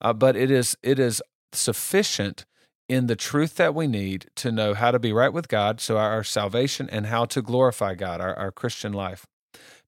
Uh, 0.00 0.12
but 0.12 0.36
it 0.36 0.50
is 0.50 0.76
it 0.82 0.98
is 0.98 1.22
sufficient 1.52 2.44
in 2.88 3.06
the 3.06 3.16
truth 3.16 3.56
that 3.56 3.74
we 3.74 3.86
need 3.86 4.26
to 4.36 4.52
know 4.52 4.74
how 4.74 4.90
to 4.90 4.98
be 4.98 5.12
right 5.12 5.32
with 5.32 5.48
God, 5.48 5.80
so 5.80 5.96
our, 5.96 6.10
our 6.10 6.24
salvation 6.24 6.90
and 6.90 7.06
how 7.06 7.24
to 7.26 7.40
glorify 7.40 7.94
God, 7.94 8.20
our, 8.20 8.34
our 8.34 8.52
Christian 8.52 8.92
life. 8.92 9.26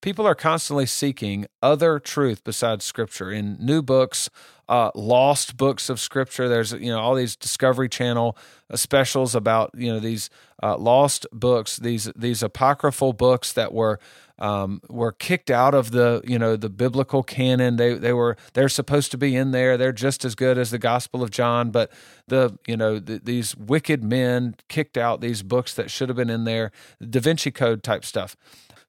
People 0.05 0.27
are 0.27 0.35
constantly 0.35 0.85
seeking 0.85 1.47
other 1.63 1.99
truth 1.99 2.45
besides 2.45 2.85
Scripture 2.85 3.33
in 3.33 3.57
new 3.59 3.81
books, 3.81 4.29
uh, 4.69 4.91
lost 4.95 5.57
books 5.57 5.89
of 5.89 5.99
Scripture. 5.99 6.47
There's 6.47 6.73
you 6.73 6.91
know 6.91 7.01
all 7.01 7.15
these 7.15 7.37
Discovery 7.37 7.89
Channel 7.89 8.37
uh, 8.71 8.77
specials 8.77 9.35
about 9.35 9.71
you 9.75 9.91
know 9.91 10.01
these 10.01 10.29
uh, 10.63 10.77
lost 10.77 11.27
books, 11.33 11.79
these 11.79 12.13
these 12.15 12.43
apocryphal 12.43 13.15
books 13.15 13.55
that 13.55 13.73
were 13.73 13.99
um, 14.39 14.83
were 14.91 15.11
kicked 15.11 15.51
out 15.51 15.73
of 15.73 15.93
the 15.93 16.21
you 16.27 16.39
know 16.39 16.55
the 16.55 16.69
biblical 16.69 17.23
canon. 17.23 17.77
They 17.77 17.95
they 17.95 18.13
were 18.13 18.37
they're 18.53 18.69
supposed 18.69 19.11
to 19.13 19.17
be 19.17 19.35
in 19.35 19.53
there. 19.53 19.79
They're 19.79 19.91
just 19.91 20.23
as 20.23 20.35
good 20.35 20.59
as 20.59 20.71
the 20.71 20.79
Gospel 20.79 21.23
of 21.23 21.31
John, 21.31 21.71
but 21.71 21.91
the 22.29 22.59
you 22.67 22.77
know 22.77 22.99
the, 22.99 23.21
these 23.25 23.57
wicked 23.57 24.05
men 24.05 24.57
kicked 24.69 24.99
out 24.99 25.23
these 25.23 25.43
books 25.43 25.73
that 25.73 25.91
should 25.91 26.11
have 26.11 26.17
been 26.17 26.29
in 26.29 26.45
there. 26.45 26.73
Da 27.01 27.21
Vinci 27.21 27.51
Code 27.51 27.83
type 27.83 28.05
stuff. 28.05 28.37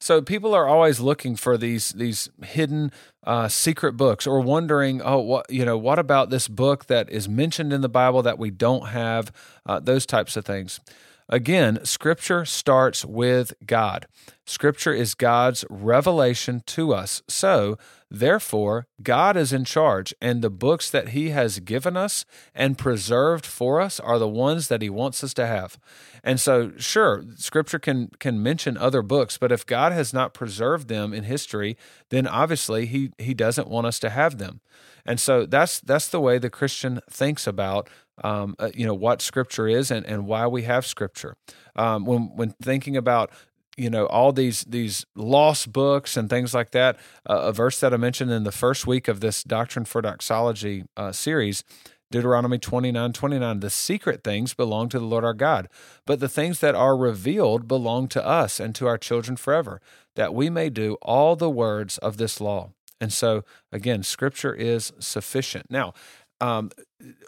So 0.05 0.21
people 0.21 0.53
are 0.53 0.67
always 0.67 0.99
looking 0.99 1.35
for 1.35 1.57
these 1.57 1.89
these 1.89 2.29
hidden 2.43 2.91
uh, 3.23 3.47
secret 3.47 3.93
books, 3.93 4.27
or 4.27 4.39
wondering, 4.39 5.01
oh, 5.01 5.17
what 5.17 5.49
you 5.49 5.65
know, 5.65 5.79
what 5.79 5.97
about 5.97 6.29
this 6.29 6.47
book 6.47 6.85
that 6.85 7.09
is 7.09 7.27
mentioned 7.27 7.73
in 7.73 7.81
the 7.81 7.89
Bible 7.89 8.21
that 8.21 8.37
we 8.37 8.51
don't 8.51 8.89
have? 8.89 9.31
Uh, 9.65 9.79
those 9.79 10.05
types 10.05 10.37
of 10.37 10.45
things. 10.45 10.79
Again, 11.27 11.83
Scripture 11.83 12.45
starts 12.45 13.03
with 13.03 13.53
God. 13.65 14.05
Scripture 14.45 14.93
is 14.93 15.15
God's 15.15 15.65
revelation 15.71 16.61
to 16.67 16.93
us. 16.93 17.23
So, 17.27 17.79
therefore, 18.11 18.85
God 19.01 19.35
is 19.35 19.51
in 19.51 19.65
charge, 19.65 20.13
and 20.21 20.43
the 20.43 20.51
books 20.51 20.91
that 20.91 21.09
He 21.09 21.29
has 21.29 21.59
given 21.59 21.97
us 21.97 22.25
and 22.53 22.77
preserved 22.77 23.43
for 23.43 23.81
us 23.81 23.99
are 23.99 24.19
the 24.19 24.27
ones 24.27 24.67
that 24.67 24.83
He 24.83 24.89
wants 24.89 25.23
us 25.23 25.33
to 25.33 25.47
have. 25.47 25.79
And 26.23 26.39
so, 26.39 26.73
sure, 26.77 27.23
Scripture 27.37 27.79
can 27.79 28.09
can 28.19 28.43
mention 28.43 28.77
other 28.77 29.01
books, 29.01 29.39
but 29.39 29.51
if 29.51 29.65
God 29.65 29.91
has 29.91 30.13
not 30.13 30.35
preserved 30.35 30.89
them 30.89 31.11
in 31.11 31.23
history, 31.23 31.75
then 32.09 32.27
obviously 32.27 32.85
He 32.85 33.11
He 33.17 33.33
doesn't 33.33 33.67
want 33.67 33.87
us 33.87 33.97
to 33.99 34.11
have 34.11 34.37
them. 34.37 34.61
And 35.05 35.19
so 35.19 35.45
that's 35.45 35.79
that's 35.79 36.07
the 36.07 36.19
way 36.19 36.37
the 36.37 36.49
Christian 36.49 36.99
thinks 37.09 37.45
about 37.45 37.89
um, 38.23 38.55
uh, 38.59 38.69
you 38.73 38.85
know 38.85 38.93
what 38.93 39.21
Scripture 39.21 39.67
is 39.67 39.91
and, 39.91 40.05
and 40.05 40.25
why 40.25 40.47
we 40.47 40.63
have 40.63 40.85
Scripture. 40.85 41.35
Um, 41.75 42.05
when 42.05 42.35
when 42.35 42.51
thinking 42.61 42.95
about 42.95 43.31
you 43.77 43.89
know 43.89 44.05
all 44.07 44.31
these 44.31 44.63
these 44.63 45.05
lost 45.15 45.71
books 45.71 46.15
and 46.15 46.29
things 46.29 46.53
like 46.53 46.71
that, 46.71 46.97
uh, 47.29 47.39
a 47.39 47.51
verse 47.51 47.79
that 47.79 47.93
I 47.93 47.97
mentioned 47.97 48.31
in 48.31 48.43
the 48.43 48.51
first 48.51 48.87
week 48.87 49.07
of 49.07 49.19
this 49.19 49.43
Doctrine 49.43 49.85
for 49.85 50.01
Doxology 50.01 50.85
uh, 50.95 51.11
series. 51.11 51.63
Deuteronomy 52.11 52.59
29 52.59 53.13
29, 53.13 53.59
the 53.59 53.69
secret 53.69 54.23
things 54.23 54.53
belong 54.53 54.87
to 54.89 54.99
the 54.99 55.05
Lord 55.05 55.25
our 55.25 55.33
God, 55.33 55.67
but 56.05 56.19
the 56.19 56.29
things 56.29 56.59
that 56.59 56.75
are 56.75 56.95
revealed 56.95 57.67
belong 57.67 58.07
to 58.09 58.25
us 58.25 58.59
and 58.59 58.75
to 58.75 58.85
our 58.87 58.97
children 58.97 59.35
forever, 59.35 59.81
that 60.15 60.33
we 60.33 60.49
may 60.49 60.69
do 60.69 60.97
all 61.01 61.35
the 61.35 61.49
words 61.49 61.97
of 61.97 62.17
this 62.17 62.39
law. 62.39 62.69
And 63.01 63.11
so, 63.11 63.43
again, 63.71 64.03
scripture 64.03 64.53
is 64.53 64.93
sufficient. 64.99 65.69
Now, 65.69 65.93
um, 66.41 66.71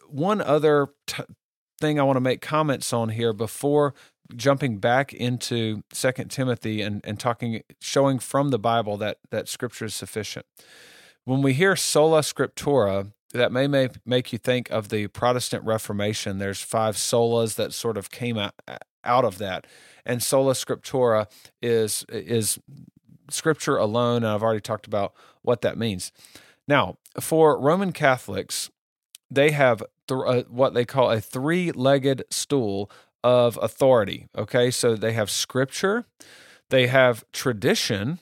one 0.09 0.41
other 0.41 0.87
t- 1.05 1.23
thing 1.79 1.99
I 1.99 2.03
want 2.03 2.17
to 2.17 2.21
make 2.21 2.41
comments 2.41 2.91
on 2.93 3.09
here 3.09 3.33
before 3.33 3.93
jumping 4.35 4.79
back 4.79 5.13
into 5.13 5.83
Second 5.93 6.29
Timothy 6.29 6.81
and, 6.81 7.01
and 7.03 7.19
talking, 7.19 7.61
showing 7.79 8.19
from 8.19 8.49
the 8.49 8.59
Bible 8.59 8.97
that 8.97 9.19
that 9.31 9.47
Scripture 9.47 9.85
is 9.85 9.95
sufficient. 9.95 10.45
When 11.23 11.41
we 11.41 11.53
hear 11.53 11.75
sola 11.75 12.21
scriptura, 12.21 13.11
that 13.33 13.51
may 13.51 13.67
make, 13.67 13.91
make 14.05 14.31
you 14.31 14.39
think 14.39 14.69
of 14.71 14.89
the 14.89 15.07
Protestant 15.07 15.65
Reformation. 15.65 16.37
There's 16.37 16.61
five 16.61 16.95
solas 16.95 17.55
that 17.55 17.73
sort 17.73 17.97
of 17.97 18.09
came 18.09 18.37
out, 18.37 18.53
out 19.03 19.25
of 19.25 19.37
that, 19.37 19.67
and 20.05 20.23
sola 20.23 20.53
scriptura 20.53 21.27
is 21.61 22.05
is 22.09 22.59
Scripture 23.29 23.75
alone. 23.75 24.23
And 24.23 24.27
I've 24.27 24.43
already 24.43 24.61
talked 24.61 24.87
about 24.87 25.13
what 25.41 25.61
that 25.61 25.77
means. 25.77 26.13
Now, 26.67 26.97
for 27.19 27.59
Roman 27.59 27.91
Catholics, 27.91 28.69
they 29.29 29.51
have 29.51 29.83
th- 30.07 30.21
uh, 30.25 30.43
what 30.49 30.73
they 30.73 30.85
call 30.85 31.11
a 31.11 31.21
three 31.21 31.71
legged 31.71 32.23
stool 32.29 32.89
of 33.23 33.57
authority. 33.61 34.27
Okay, 34.37 34.71
so 34.71 34.95
they 34.95 35.13
have 35.13 35.29
scripture, 35.29 36.05
they 36.69 36.87
have 36.87 37.23
tradition, 37.31 38.19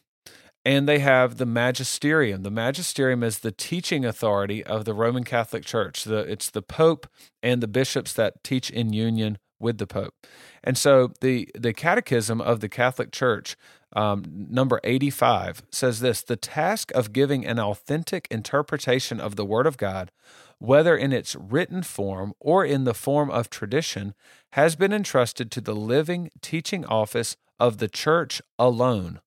and 0.65 0.89
they 0.89 0.99
have 0.99 1.37
the 1.37 1.45
magisterium. 1.45 2.41
The 2.41 2.51
magisterium 2.51 3.21
is 3.23 3.39
the 3.39 3.51
teaching 3.51 4.03
authority 4.03 4.63
of 4.63 4.83
the 4.83 4.95
Roman 4.95 5.23
Catholic 5.23 5.63
Church. 5.63 6.03
The, 6.03 6.19
it's 6.19 6.49
the 6.49 6.63
Pope 6.63 7.07
and 7.43 7.61
the 7.61 7.67
bishops 7.67 8.13
that 8.13 8.43
teach 8.43 8.71
in 8.71 8.91
union 8.91 9.37
with 9.59 9.77
the 9.77 9.87
Pope. 9.87 10.15
And 10.63 10.77
so 10.77 11.11
the, 11.21 11.49
the 11.55 11.71
Catechism 11.71 12.41
of 12.41 12.59
the 12.59 12.69
Catholic 12.69 13.11
Church, 13.11 13.55
um, 13.95 14.23
number 14.27 14.81
85, 14.83 15.61
says 15.71 15.99
this 15.99 16.23
The 16.23 16.35
task 16.35 16.91
of 16.95 17.13
giving 17.13 17.45
an 17.45 17.59
authentic 17.59 18.27
interpretation 18.31 19.19
of 19.19 19.35
the 19.35 19.45
Word 19.45 19.67
of 19.67 19.77
God, 19.77 20.11
whether 20.59 20.95
in 20.95 21.11
its 21.11 21.35
written 21.35 21.83
form 21.83 22.33
or 22.39 22.65
in 22.65 22.83
the 22.83 22.93
form 22.93 23.29
of 23.29 23.49
tradition, 23.49 24.13
has 24.53 24.75
been 24.75 24.93
entrusted 24.93 25.51
to 25.51 25.61
the 25.61 25.75
living 25.75 26.29
teaching 26.41 26.85
office 26.85 27.37
of 27.59 27.77
the 27.77 27.87
Church 27.87 28.41
alone. 28.57 29.19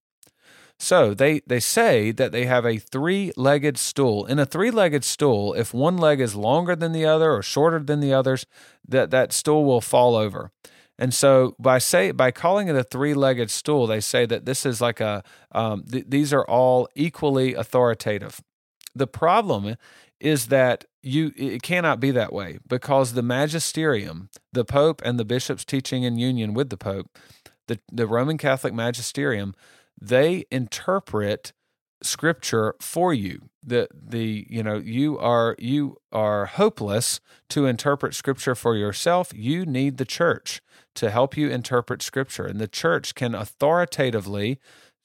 So 0.79 1.13
they, 1.13 1.41
they 1.47 1.61
say 1.61 2.13
that 2.13 2.31
they 2.31 2.47
have 2.47 2.65
a 2.65 2.79
three 2.79 3.33
legged 3.37 3.77
stool. 3.79 4.27
In 4.27 4.39
a 4.39 4.47
three 4.47 4.71
legged 4.71 5.03
stool, 5.03 5.53
if 5.55 5.75
one 5.75 5.97
leg 5.97 6.21
is 6.21 6.37
longer 6.37 6.77
than 6.77 6.93
the 6.93 7.05
other 7.05 7.33
or 7.33 7.43
shorter 7.43 7.81
than 7.81 8.01
the 8.01 8.13
others, 8.13 8.47
that, 8.87 9.11
that 9.11 9.33
stool 9.33 9.65
will 9.65 9.81
fall 9.81 10.15
over. 10.15 10.53
And 10.99 11.15
so 11.15 11.55
by 11.59 11.79
say 11.79 12.11
by 12.11 12.31
calling 12.31 12.69
it 12.69 12.77
a 12.77 12.83
three 12.83 13.15
legged 13.15 13.51
stool, 13.51 13.87
they 13.87 14.01
say 14.01 14.27
that 14.27 14.45
this 14.45 14.67
is 14.67 14.81
like 14.81 15.01
a 15.01 15.23
um, 15.53 15.85
th- 15.85 16.07
these 16.09 16.33
are 16.33 16.45
all 16.45 16.89
equally 16.95 17.55
authoritative. 17.55 18.41
The 18.95 19.07
problem 19.07 19.77
is 20.21 20.47
that 20.47 20.85
you 21.03 21.33
it 21.37 21.63
cannot 21.63 22.01
be 22.01 22.11
that 22.11 22.33
way 22.33 22.59
because 22.67 23.13
the 23.13 23.23
magisterium, 23.23 24.31
the 24.53 24.65
Pope 24.65 25.01
and 25.05 25.19
the 25.19 25.25
bishops 25.25 25.65
teaching 25.65 26.03
in 26.03 26.19
union 26.19 26.55
with 26.55 26.71
the 26.71 26.77
Pope, 26.77 27.07
the, 27.67 27.79
the 27.91 28.07
Roman 28.07 28.39
Catholic 28.39 28.75
magisterium 28.75 29.55
they 30.01 30.45
interpret 30.51 31.53
scripture 32.03 32.75
for 32.81 33.13
you. 33.13 33.49
The 33.65 33.89
the 33.93 34.47
you 34.49 34.63
know 34.63 34.77
you 34.77 35.19
are 35.19 35.57
you 35.59 35.97
are 36.13 36.47
hopeless 36.47 37.21
to 37.51 37.67
interpret 37.67 38.15
scripture 38.15 38.55
for 38.55 38.77
yourself. 38.77 39.33
You 39.35 39.67
need 39.67 39.97
the 39.97 40.05
church 40.05 40.63
to 40.95 41.11
help 41.11 41.37
you 41.37 41.49
interpret 41.51 42.03
scripture. 42.03 42.45
And 42.45 42.61
the 42.61 42.69
church 42.69 43.15
can 43.15 43.35
authoritatively 43.35 44.59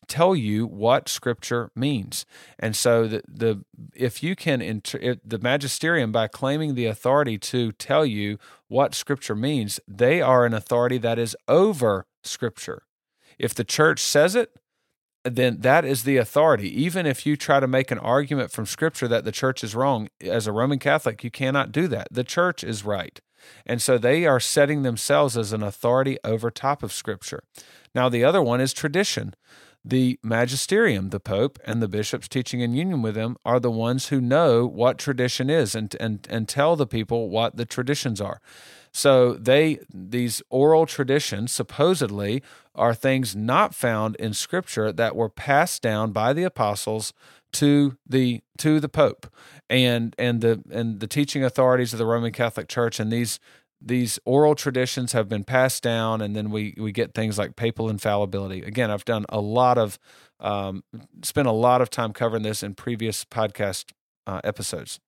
tell 0.08 0.36
you 0.36 0.66
what 0.66 1.10
scripture 1.10 1.72
means 1.76 2.26
and 2.60 2.76
so 2.76 3.08
the, 3.08 3.22
the 3.28 3.64
if 3.96 4.24
you 4.24 4.36
can 4.36 4.62
inter, 4.62 5.16
the 5.24 5.40
magisterium 5.40 6.12
by 6.12 6.28
claiming 6.28 6.76
the 6.76 6.86
authority 6.86 7.38
to 7.38 7.72
tell 7.74 8.06
you 8.06 8.38
what 8.68 8.96
scripture 8.96 9.36
means 9.36 9.80
they 9.88 10.22
are 10.22 10.46
an 10.46 10.54
authority 10.54 10.98
that 10.98 11.20
is 11.20 11.36
over 11.48 12.06
scripture 12.24 12.84
if 13.38 13.54
the 13.54 13.64
church 13.64 14.00
says 14.00 14.36
it 14.36 14.52
then 15.24 15.62
that 15.62 15.86
is 15.86 16.04
the 16.04 16.18
authority. 16.18 16.70
Even 16.82 17.06
if 17.06 17.26
you 17.26 17.38
try 17.38 17.60
to 17.60 17.68
make 17.68 17.92
an 17.92 18.00
argument 18.00 18.52
from 18.52 18.66
Scripture 18.66 19.08
that 19.08 19.24
the 19.24 19.32
church 19.32 19.64
is 19.64 19.76
wrong, 19.76 20.10
as 20.22 20.48
a 20.48 20.52
Roman 20.52 20.80
Catholic, 20.80 21.24
you 21.24 21.32
cannot 21.32 21.72
do 21.72 21.88
that. 21.88 22.08
The 22.12 22.24
church 22.24 22.64
is 22.64 22.84
right. 22.84 23.20
And 23.66 23.82
so 23.82 23.98
they 23.98 24.26
are 24.26 24.40
setting 24.40 24.84
themselves 24.84 25.38
as 25.38 25.54
an 25.54 25.64
authority 25.64 26.18
over 26.24 26.52
top 26.52 26.84
of 26.84 26.94
Scripture. 26.94 27.44
Now, 27.96 28.10
the 28.10 28.24
other 28.24 28.42
one 28.42 28.62
is 28.62 28.74
tradition. 28.74 29.34
The 29.86 30.18
magisterium, 30.24 31.10
the 31.10 31.20
Pope, 31.20 31.60
and 31.66 31.82
the 31.82 31.90
bishops 31.90 32.28
teaching 32.30 32.62
in 32.62 32.74
union 32.74 33.02
with 33.02 33.18
him 33.18 33.36
are 33.44 33.60
the 33.60 33.72
ones 33.72 34.08
who 34.08 34.22
know 34.22 34.66
what 34.66 34.98
tradition 34.98 35.50
is 35.50 35.76
and, 35.76 35.94
and, 36.00 36.26
and 36.30 36.48
tell 36.48 36.76
the 36.76 36.88
people 36.88 37.30
what 37.30 37.58
the 37.58 37.66
traditions 37.66 38.22
are. 38.22 38.40
So 38.94 39.34
they 39.34 39.80
these 39.92 40.42
oral 40.50 40.86
traditions 40.86 41.52
supposedly 41.52 42.44
are 42.76 42.94
things 42.94 43.36
not 43.36 43.74
found 43.74 44.16
in 44.18 44.34
scripture 44.34 44.92
that 44.94 45.16
were 45.16 45.30
passed 45.30 45.82
down 45.82 46.12
by 46.12 46.32
the 46.32 46.44
apostles 46.44 47.12
to 47.54 47.98
the 48.08 48.42
to 48.58 48.80
the 48.80 48.90
pope 48.90 49.28
and 49.70 50.16
and 50.20 50.42
the 50.42 50.64
and 50.72 51.00
the 51.00 51.08
teaching 51.08 51.44
authorities 51.44 51.92
of 51.92 52.00
the 52.00 52.06
Roman 52.06 52.32
Catholic 52.32 52.68
Church 52.68 53.00
and 53.00 53.12
these 53.12 53.40
these 53.86 54.20
oral 54.26 54.56
traditions 54.56 55.12
have 55.12 55.28
been 55.28 55.44
passed 55.44 55.84
down 55.84 56.22
and 56.22 56.36
then 56.36 56.50
we 56.50 56.74
we 56.78 56.92
get 56.92 57.14
things 57.14 57.38
like 57.38 57.56
papal 57.56 57.90
infallibility 57.90 58.62
again 58.62 58.90
i've 58.90 59.06
done 59.06 59.26
a 59.30 59.40
lot 59.40 59.78
of 59.78 60.00
um, 60.40 60.84
spent 61.22 61.48
a 61.48 61.52
lot 61.52 61.82
of 61.82 61.90
time 61.90 62.12
covering 62.14 62.44
this 62.44 62.64
in 62.64 62.74
previous 62.74 63.26
podcast 63.26 63.92
uh, 64.28 64.42
episodes 64.44 65.00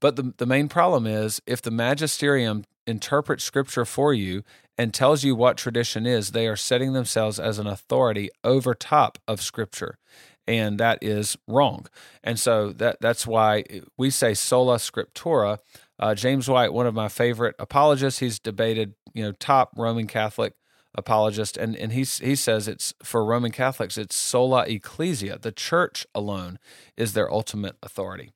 but 0.00 0.16
the, 0.16 0.34
the 0.36 0.46
main 0.46 0.68
problem 0.68 1.06
is 1.06 1.40
if 1.46 1.62
the 1.62 1.70
magisterium 1.70 2.64
interprets 2.86 3.44
scripture 3.44 3.84
for 3.84 4.14
you 4.14 4.42
and 4.78 4.92
tells 4.92 5.24
you 5.24 5.34
what 5.34 5.56
tradition 5.56 6.06
is, 6.06 6.32
they 6.32 6.46
are 6.46 6.56
setting 6.56 6.92
themselves 6.92 7.38
as 7.38 7.58
an 7.58 7.66
authority 7.66 8.30
over 8.44 8.74
top 8.74 9.18
of 9.26 9.40
scripture. 9.42 9.98
And 10.46 10.78
that 10.78 10.98
is 11.02 11.36
wrong. 11.48 11.86
And 12.22 12.38
so 12.38 12.70
that 12.72 12.98
that's 13.00 13.26
why 13.26 13.64
we 13.96 14.10
say 14.10 14.32
sola 14.34 14.76
scriptura. 14.76 15.58
Uh, 15.98 16.14
James 16.14 16.48
White, 16.48 16.72
one 16.72 16.86
of 16.86 16.94
my 16.94 17.08
favorite 17.08 17.56
apologists, 17.58 18.20
he's 18.20 18.38
debated, 18.38 18.94
you 19.14 19.22
know, 19.22 19.32
top 19.32 19.72
Roman 19.76 20.06
Catholic 20.06 20.54
apologist, 20.94 21.56
and, 21.56 21.76
and 21.76 21.92
he, 21.92 22.00
he 22.00 22.34
says 22.34 22.68
it's 22.68 22.94
for 23.02 23.24
Roman 23.24 23.50
Catholics, 23.50 23.98
it's 23.98 24.16
sola 24.16 24.64
ecclesia. 24.66 25.38
The 25.38 25.52
church 25.52 26.06
alone 26.14 26.58
is 26.96 27.12
their 27.12 27.30
ultimate 27.30 27.76
authority. 27.82 28.32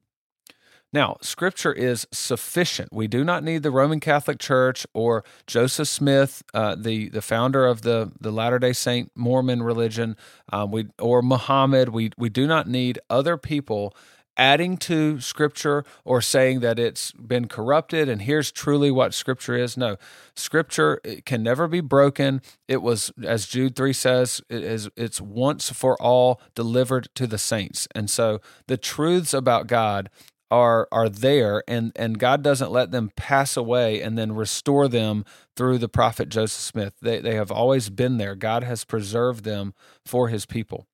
Now, 0.92 1.18
Scripture 1.20 1.72
is 1.72 2.06
sufficient. 2.10 2.92
We 2.92 3.06
do 3.06 3.22
not 3.22 3.44
need 3.44 3.62
the 3.62 3.70
Roman 3.70 4.00
Catholic 4.00 4.40
Church 4.40 4.86
or 4.92 5.24
Joseph 5.46 5.86
Smith, 5.86 6.42
uh, 6.52 6.74
the 6.74 7.08
the 7.10 7.22
founder 7.22 7.64
of 7.64 7.82
the 7.82 8.10
the 8.20 8.32
Latter 8.32 8.58
Day 8.58 8.72
Saint 8.72 9.12
Mormon 9.14 9.62
religion, 9.62 10.16
um, 10.52 10.72
we 10.72 10.88
or 10.98 11.22
Muhammad. 11.22 11.90
We 11.90 12.10
we 12.18 12.28
do 12.28 12.48
not 12.48 12.66
need 12.66 12.98
other 13.08 13.36
people 13.36 13.94
adding 14.40 14.78
to 14.78 15.20
Scripture 15.20 15.84
or 16.02 16.22
saying 16.22 16.60
that 16.60 16.78
it's 16.78 17.12
been 17.12 17.46
corrupted 17.46 18.08
and 18.08 18.22
here's 18.22 18.50
truly 18.50 18.90
what 18.90 19.12
Scripture 19.12 19.54
is. 19.54 19.76
No, 19.76 19.96
Scripture 20.34 20.98
can 21.26 21.42
never 21.42 21.68
be 21.68 21.82
broken. 21.82 22.40
It 22.66 22.80
was, 22.80 23.12
as 23.22 23.46
Jude 23.46 23.76
three 23.76 23.92
says, 23.92 24.40
it 24.48 24.64
is 24.64 24.88
it's 24.96 25.20
once 25.20 25.70
for 25.70 26.00
all 26.02 26.40
delivered 26.54 27.10
to 27.16 27.26
the 27.26 27.38
saints, 27.38 27.86
and 27.94 28.08
so 28.08 28.40
the 28.66 28.78
truths 28.78 29.34
about 29.34 29.66
God 29.66 30.08
are 30.50 30.88
are 30.90 31.08
there 31.08 31.62
and 31.68 31.92
and 31.94 32.18
God 32.18 32.42
doesn't 32.42 32.72
let 32.72 32.90
them 32.90 33.12
pass 33.14 33.56
away 33.56 34.00
and 34.02 34.18
then 34.18 34.32
restore 34.32 34.88
them 34.88 35.24
through 35.54 35.78
the 35.78 35.88
prophet 35.88 36.28
Joseph 36.28 36.60
Smith. 36.60 36.94
They 37.00 37.20
they 37.20 37.34
have 37.34 37.52
always 37.52 37.90
been 37.90 38.16
there. 38.16 38.34
God 38.34 38.64
has 38.64 38.84
preserved 38.84 39.44
them 39.44 39.74
for 40.04 40.28
his 40.28 40.46
people. 40.46 40.86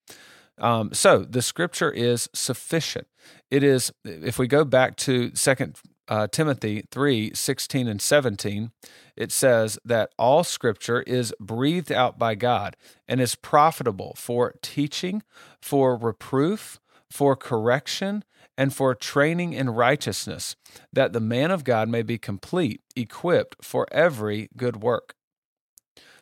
Um, 0.58 0.94
so 0.94 1.18
the 1.18 1.42
scripture 1.42 1.90
is 1.90 2.28
sufficient. 2.32 3.06
It 3.50 3.62
is 3.62 3.92
if 4.04 4.38
we 4.38 4.46
go 4.46 4.64
back 4.64 4.96
to 4.98 5.34
second 5.34 5.78
uh, 6.08 6.28
Timothy 6.28 6.84
3 6.90 7.34
16 7.34 7.88
and 7.88 8.00
17, 8.00 8.70
it 9.16 9.32
says 9.32 9.78
that 9.84 10.12
all 10.18 10.44
scripture 10.44 11.02
is 11.02 11.34
breathed 11.40 11.92
out 11.92 12.18
by 12.18 12.34
God 12.34 12.76
and 13.08 13.20
is 13.20 13.34
profitable 13.34 14.14
for 14.16 14.54
teaching, 14.62 15.22
for 15.60 15.96
reproof, 15.96 16.78
for 17.10 17.36
correction, 17.36 18.24
and 18.58 18.74
for 18.74 18.94
training 18.94 19.52
in 19.52 19.70
righteousness, 19.70 20.56
that 20.92 21.12
the 21.12 21.20
man 21.20 21.50
of 21.50 21.64
God 21.64 21.88
may 21.88 22.02
be 22.02 22.18
complete, 22.18 22.80
equipped 22.94 23.56
for 23.62 23.86
every 23.92 24.48
good 24.56 24.82
work. 24.82 25.14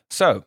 So, 0.09 0.45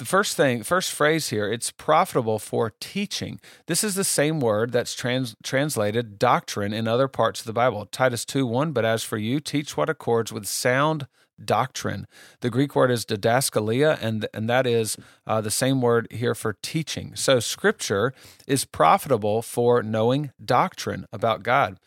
the 0.00 0.06
first 0.06 0.34
thing, 0.34 0.62
first 0.62 0.92
phrase 0.92 1.28
here, 1.28 1.52
it's 1.52 1.70
profitable 1.70 2.38
for 2.38 2.72
teaching. 2.80 3.38
This 3.66 3.84
is 3.84 3.94
the 3.94 4.02
same 4.02 4.40
word 4.40 4.72
that's 4.72 4.94
trans, 4.94 5.36
translated 5.42 6.18
doctrine 6.18 6.72
in 6.72 6.88
other 6.88 7.06
parts 7.06 7.40
of 7.40 7.46
the 7.46 7.52
Bible. 7.52 7.84
Titus 7.84 8.24
2 8.24 8.46
1, 8.46 8.72
but 8.72 8.86
as 8.86 9.04
for 9.04 9.18
you, 9.18 9.40
teach 9.40 9.76
what 9.76 9.90
accords 9.90 10.32
with 10.32 10.46
sound 10.46 11.06
doctrine. 11.44 12.06
The 12.40 12.48
Greek 12.48 12.74
word 12.74 12.90
is 12.90 13.04
didaskalia, 13.04 13.98
and, 14.00 14.26
and 14.32 14.48
that 14.48 14.66
is 14.66 14.96
uh, 15.26 15.42
the 15.42 15.50
same 15.50 15.82
word 15.82 16.08
here 16.10 16.34
for 16.34 16.56
teaching. 16.62 17.14
So, 17.14 17.38
scripture 17.38 18.14
is 18.46 18.64
profitable 18.64 19.42
for 19.42 19.82
knowing 19.82 20.30
doctrine 20.42 21.04
about 21.12 21.42
God. 21.42 21.78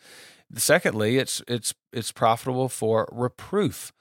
Secondly, 0.54 1.18
it's, 1.18 1.42
it's, 1.48 1.74
it's 1.92 2.12
profitable 2.12 2.68
for 2.68 3.08
reproof. 3.10 3.92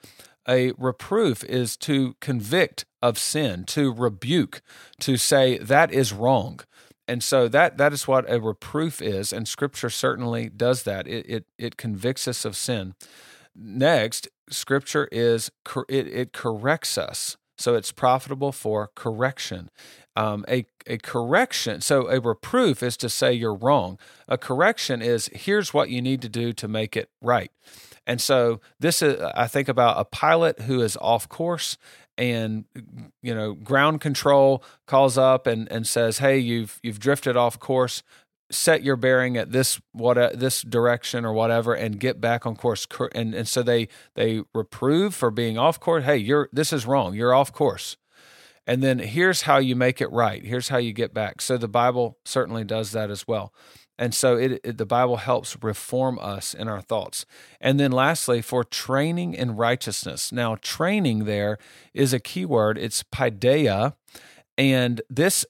A 0.48 0.72
reproof 0.78 1.44
is 1.46 1.78
to 1.78 2.16
convict 2.20 2.86
of 3.04 3.20
sin, 3.20 3.66
to 3.66 3.94
rebuke, 3.94 4.62
to 5.02 5.18
say 5.18 5.60
that 5.60 5.92
is 5.92 6.12
wrong. 6.12 6.62
And 7.08 7.22
so 7.22 7.48
that 7.50 7.78
that 7.78 7.94
is 7.94 8.08
what 8.08 8.26
a 8.32 8.40
reproof 8.40 9.02
is, 9.02 9.34
and 9.34 9.48
Scripture 9.48 9.90
certainly 9.90 10.50
does 10.50 10.84
that. 10.84 11.06
It 11.08 11.26
it, 11.30 11.46
it 11.58 11.78
convicts 11.78 12.28
us 12.28 12.46
of 12.46 12.56
sin. 12.56 12.96
Next, 13.56 14.28
scripture 14.50 15.08
is 15.12 15.52
it, 15.90 16.08
it 16.08 16.34
corrects 16.34 16.98
us. 16.98 17.38
So 17.58 17.76
it's 17.76 17.92
profitable 17.92 18.52
for 18.52 18.90
correction. 18.96 19.70
Um, 20.16 20.44
a, 20.48 20.66
a 20.88 20.98
correction, 20.98 21.82
so 21.82 22.08
a 22.08 22.20
reproof 22.20 22.84
is 22.84 22.98
to 22.98 23.10
say 23.10 23.34
you're 23.34 23.56
wrong. 23.56 23.98
A 24.28 24.38
correction 24.38 25.02
is 25.02 25.30
here's 25.34 25.74
what 25.74 25.90
you 25.90 26.02
need 26.02 26.22
to 26.24 26.30
do 26.30 26.52
to 26.54 26.68
make 26.68 26.98
it 26.98 27.10
right. 27.22 27.52
And 28.06 28.20
so 28.20 28.60
this 28.80 29.02
is, 29.02 29.20
I 29.36 29.48
think 29.48 29.68
about 29.68 30.00
a 30.00 30.06
pilot 30.06 30.62
who 30.62 30.82
is 30.82 30.98
off 30.98 31.30
course 31.30 31.78
and 32.18 32.66
you 33.22 33.34
know 33.34 33.54
ground 33.54 34.02
control 34.02 34.64
calls 34.88 35.18
up 35.18 35.48
and 35.48 35.72
and 35.72 35.88
says 35.88 36.20
hey 36.20 36.38
you've 36.38 36.80
you've 36.84 37.00
drifted 37.00 37.38
off 37.38 37.60
course. 37.60 38.04
Set 38.52 38.84
your 38.84 38.96
bearing 38.98 39.36
at 39.36 39.52
this 39.52 39.82
what 39.94 40.18
uh, 40.18 40.30
this 40.34 40.62
direction 40.62 41.26
or 41.26 41.34
whatever 41.34 41.74
and 41.74 42.00
get 42.00 42.22
back 42.22 42.46
on 42.46 42.56
course 42.56 42.86
and 43.16 43.34
and 43.34 43.48
so 43.48 43.64
they 43.64 43.88
they 44.16 44.44
reprove 44.54 45.16
for 45.16 45.32
being 45.32 45.58
off 45.58 45.80
course. 45.80 46.04
Hey 46.04 46.18
you're 46.18 46.50
this 46.54 46.72
is 46.72 46.86
wrong. 46.86 47.16
You're 47.16 47.34
off 47.34 47.52
course. 47.52 47.98
And 48.66 48.82
then 48.82 49.00
here's 49.00 49.42
how 49.42 49.58
you 49.58 49.76
make 49.76 50.00
it 50.00 50.10
right. 50.12 50.46
Here's 50.46 50.70
how 50.70 50.78
you 50.78 50.94
get 50.94 51.14
back. 51.14 51.42
So 51.42 51.58
the 51.58 51.68
bible 51.68 52.18
certainly 52.26 52.64
does 52.64 52.92
that 52.92 53.10
as 53.10 53.28
well 53.28 53.54
and 53.98 54.14
so 54.14 54.38
it, 54.38 54.60
it, 54.64 54.78
the 54.78 54.86
bible 54.86 55.18
helps 55.18 55.58
reform 55.62 56.18
us 56.20 56.54
in 56.54 56.68
our 56.68 56.82
thoughts. 56.82 57.26
And 57.62 57.80
then 57.80 57.92
lastly 57.92 58.42
for 58.42 58.64
training 58.64 59.34
in 59.34 59.56
righteousness. 59.56 60.32
Now 60.32 60.58
training 60.62 61.26
there 61.26 61.58
is 61.94 62.14
a 62.14 62.20
key 62.20 62.46
word. 62.46 62.78
It's 62.78 63.04
paideia. 63.04 63.94
And 64.58 65.02
this 65.10 65.46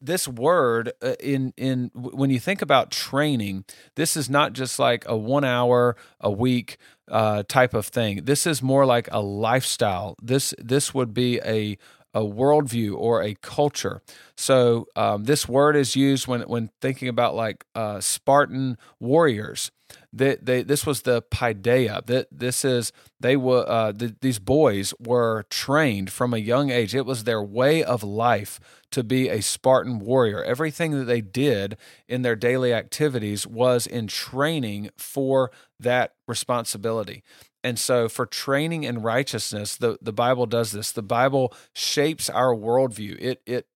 this 0.00 0.28
word 0.28 0.92
uh, 1.02 1.14
in 1.20 1.52
in 1.56 1.90
when 1.94 2.30
you 2.30 2.38
think 2.38 2.60
about 2.60 2.90
training 2.90 3.64
this 3.94 4.16
is 4.16 4.28
not 4.28 4.52
just 4.52 4.78
like 4.78 5.04
a 5.08 5.16
one 5.16 5.44
hour 5.44 5.96
a 6.20 6.30
week 6.30 6.76
uh, 7.10 7.42
type 7.48 7.74
of 7.74 7.86
thing. 7.86 8.24
This 8.24 8.46
is 8.46 8.62
more 8.62 8.86
like 8.86 9.08
a 9.12 9.20
lifestyle. 9.20 10.16
This 10.22 10.54
this 10.58 10.94
would 10.94 11.12
be 11.14 11.40
a 11.44 11.76
a 12.14 12.20
worldview 12.20 12.96
or 12.96 13.22
a 13.22 13.34
culture. 13.42 14.00
So 14.36 14.86
um, 14.96 15.24
this 15.24 15.48
word 15.48 15.76
is 15.76 15.96
used 15.96 16.26
when 16.26 16.42
when 16.42 16.70
thinking 16.80 17.08
about 17.08 17.34
like 17.34 17.64
uh, 17.74 18.00
Spartan 18.00 18.78
warriors. 19.00 19.70
They, 20.12 20.36
they, 20.36 20.62
this 20.62 20.86
was 20.86 21.02
the 21.02 21.22
paideia. 21.22 22.04
That 22.06 22.28
this 22.30 22.64
is 22.64 22.92
they 23.20 23.36
were 23.36 23.68
uh, 23.68 23.92
the, 23.92 24.14
these 24.20 24.38
boys 24.38 24.94
were 24.98 25.44
trained 25.50 26.10
from 26.10 26.32
a 26.32 26.38
young 26.38 26.70
age. 26.70 26.94
It 26.94 27.06
was 27.06 27.24
their 27.24 27.42
way 27.42 27.84
of 27.84 28.02
life 28.02 28.58
to 28.92 29.02
be 29.04 29.28
a 29.28 29.40
Spartan 29.42 29.98
warrior. 29.98 30.42
Everything 30.42 30.92
that 30.92 31.04
they 31.04 31.20
did 31.20 31.76
in 32.08 32.22
their 32.22 32.36
daily 32.36 32.72
activities 32.72 33.46
was 33.46 33.86
in 33.86 34.06
training 34.06 34.90
for 34.96 35.50
that 35.80 36.14
responsibility. 36.26 37.22
And 37.64 37.78
so, 37.78 38.10
for 38.10 38.26
training 38.26 38.84
in 38.84 39.00
righteousness, 39.00 39.76
the, 39.76 39.96
the 40.02 40.12
Bible 40.12 40.44
does 40.44 40.72
this. 40.72 40.92
The 40.92 41.02
Bible 41.02 41.52
shapes 41.72 42.28
our 42.28 42.54
worldview. 42.54 43.16
It 43.18 43.42
it 43.46 43.66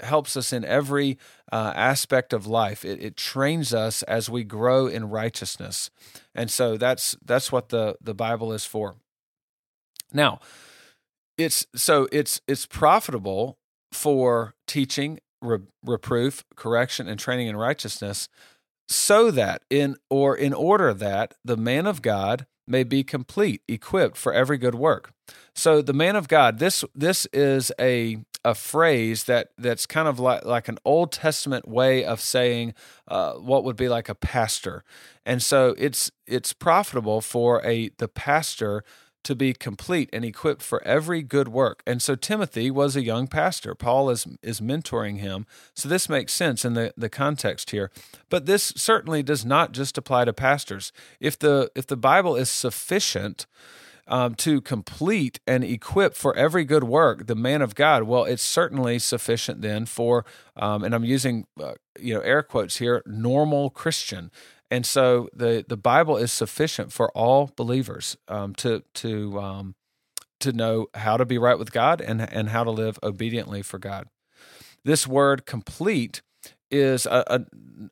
helps 0.00 0.36
us 0.36 0.52
in 0.52 0.64
every 0.64 1.16
uh, 1.52 1.72
aspect 1.74 2.32
of 2.32 2.46
life. 2.46 2.84
It, 2.84 3.00
it 3.00 3.16
trains 3.16 3.72
us 3.72 4.02
as 4.02 4.28
we 4.28 4.42
grow 4.42 4.88
in 4.88 5.10
righteousness, 5.10 5.90
and 6.34 6.50
so 6.50 6.76
that's 6.76 7.16
that's 7.24 7.52
what 7.52 7.68
the 7.68 7.96
the 8.00 8.14
Bible 8.14 8.52
is 8.52 8.64
for. 8.64 8.96
Now, 10.12 10.40
it's 11.38 11.66
so 11.76 12.08
it's 12.10 12.40
it's 12.48 12.66
profitable 12.66 13.58
for 13.92 14.54
teaching, 14.66 15.20
re- 15.40 15.60
reproof, 15.84 16.44
correction, 16.56 17.08
and 17.08 17.18
training 17.20 17.46
in 17.46 17.56
righteousness, 17.56 18.28
so 18.88 19.30
that 19.30 19.62
in 19.70 19.96
or 20.10 20.36
in 20.36 20.52
order 20.52 20.92
that 20.92 21.34
the 21.44 21.56
man 21.56 21.86
of 21.86 22.02
God 22.02 22.44
may 22.66 22.84
be 22.84 23.02
complete, 23.02 23.62
equipped 23.68 24.16
for 24.16 24.32
every 24.32 24.58
good 24.58 24.74
work. 24.74 25.12
So 25.54 25.82
the 25.82 25.92
man 25.92 26.16
of 26.16 26.28
God, 26.28 26.58
this 26.58 26.84
this 26.94 27.26
is 27.32 27.72
a 27.80 28.18
a 28.44 28.54
phrase 28.54 29.24
that 29.24 29.48
that's 29.58 29.86
kind 29.86 30.06
of 30.06 30.20
like 30.20 30.44
like 30.44 30.68
an 30.68 30.78
Old 30.84 31.10
Testament 31.10 31.66
way 31.66 32.04
of 32.04 32.20
saying 32.20 32.74
uh, 33.08 33.32
what 33.34 33.64
would 33.64 33.76
be 33.76 33.88
like 33.88 34.08
a 34.08 34.14
pastor, 34.14 34.84
and 35.24 35.42
so 35.42 35.74
it's 35.78 36.10
it's 36.26 36.52
profitable 36.52 37.20
for 37.20 37.64
a 37.64 37.90
the 37.98 38.08
pastor 38.08 38.84
to 39.26 39.34
be 39.34 39.52
complete 39.52 40.08
and 40.12 40.24
equipped 40.24 40.62
for 40.62 40.82
every 40.84 41.20
good 41.20 41.48
work. 41.48 41.82
And 41.84 42.00
so 42.00 42.14
Timothy 42.14 42.70
was 42.70 42.94
a 42.94 43.02
young 43.02 43.26
pastor. 43.26 43.74
Paul 43.74 44.08
is 44.08 44.26
is 44.40 44.60
mentoring 44.60 45.18
him. 45.18 45.46
So 45.74 45.88
this 45.88 46.08
makes 46.08 46.32
sense 46.32 46.64
in 46.64 46.74
the, 46.74 46.94
the 46.96 47.08
context 47.08 47.70
here. 47.70 47.90
But 48.30 48.46
this 48.46 48.72
certainly 48.76 49.24
does 49.24 49.44
not 49.44 49.72
just 49.72 49.98
apply 49.98 50.26
to 50.26 50.32
pastors. 50.32 50.92
If 51.18 51.36
the 51.38 51.72
if 51.74 51.88
the 51.88 51.96
Bible 51.96 52.36
is 52.36 52.48
sufficient 52.48 53.46
um, 54.06 54.36
to 54.36 54.60
complete 54.60 55.40
and 55.46 55.64
equip 55.64 56.14
for 56.14 56.36
every 56.36 56.64
good 56.64 56.84
work 56.84 57.26
the 57.26 57.34
man 57.34 57.62
of 57.62 57.74
God, 57.74 58.04
well, 58.04 58.24
it's 58.24 58.44
certainly 58.44 59.00
sufficient 59.00 59.60
then 59.60 59.86
for, 59.86 60.24
um, 60.54 60.84
and 60.84 60.94
I'm 60.94 61.04
using 61.04 61.46
uh, 61.60 61.74
you 61.98 62.14
know 62.14 62.20
air 62.20 62.44
quotes 62.44 62.76
here, 62.76 63.02
normal 63.06 63.70
Christian. 63.70 64.30
And 64.70 64.84
so 64.84 65.28
the 65.32 65.64
the 65.66 65.76
Bible 65.76 66.16
is 66.16 66.32
sufficient 66.32 66.92
for 66.92 67.10
all 67.12 67.50
believers 67.56 68.16
um, 68.28 68.54
to 68.56 68.82
to 68.94 69.38
um, 69.40 69.74
to 70.40 70.52
know 70.52 70.88
how 70.94 71.16
to 71.16 71.24
be 71.24 71.38
right 71.38 71.58
with 71.58 71.72
God 71.72 72.00
and 72.00 72.20
and 72.20 72.50
how 72.50 72.64
to 72.64 72.70
live 72.70 72.98
obediently 73.02 73.62
for 73.62 73.78
God. 73.78 74.08
This 74.84 75.06
word 75.06 75.46
complete 75.46 76.22
is 76.70 77.06
a, 77.06 77.24
a, 77.28 77.40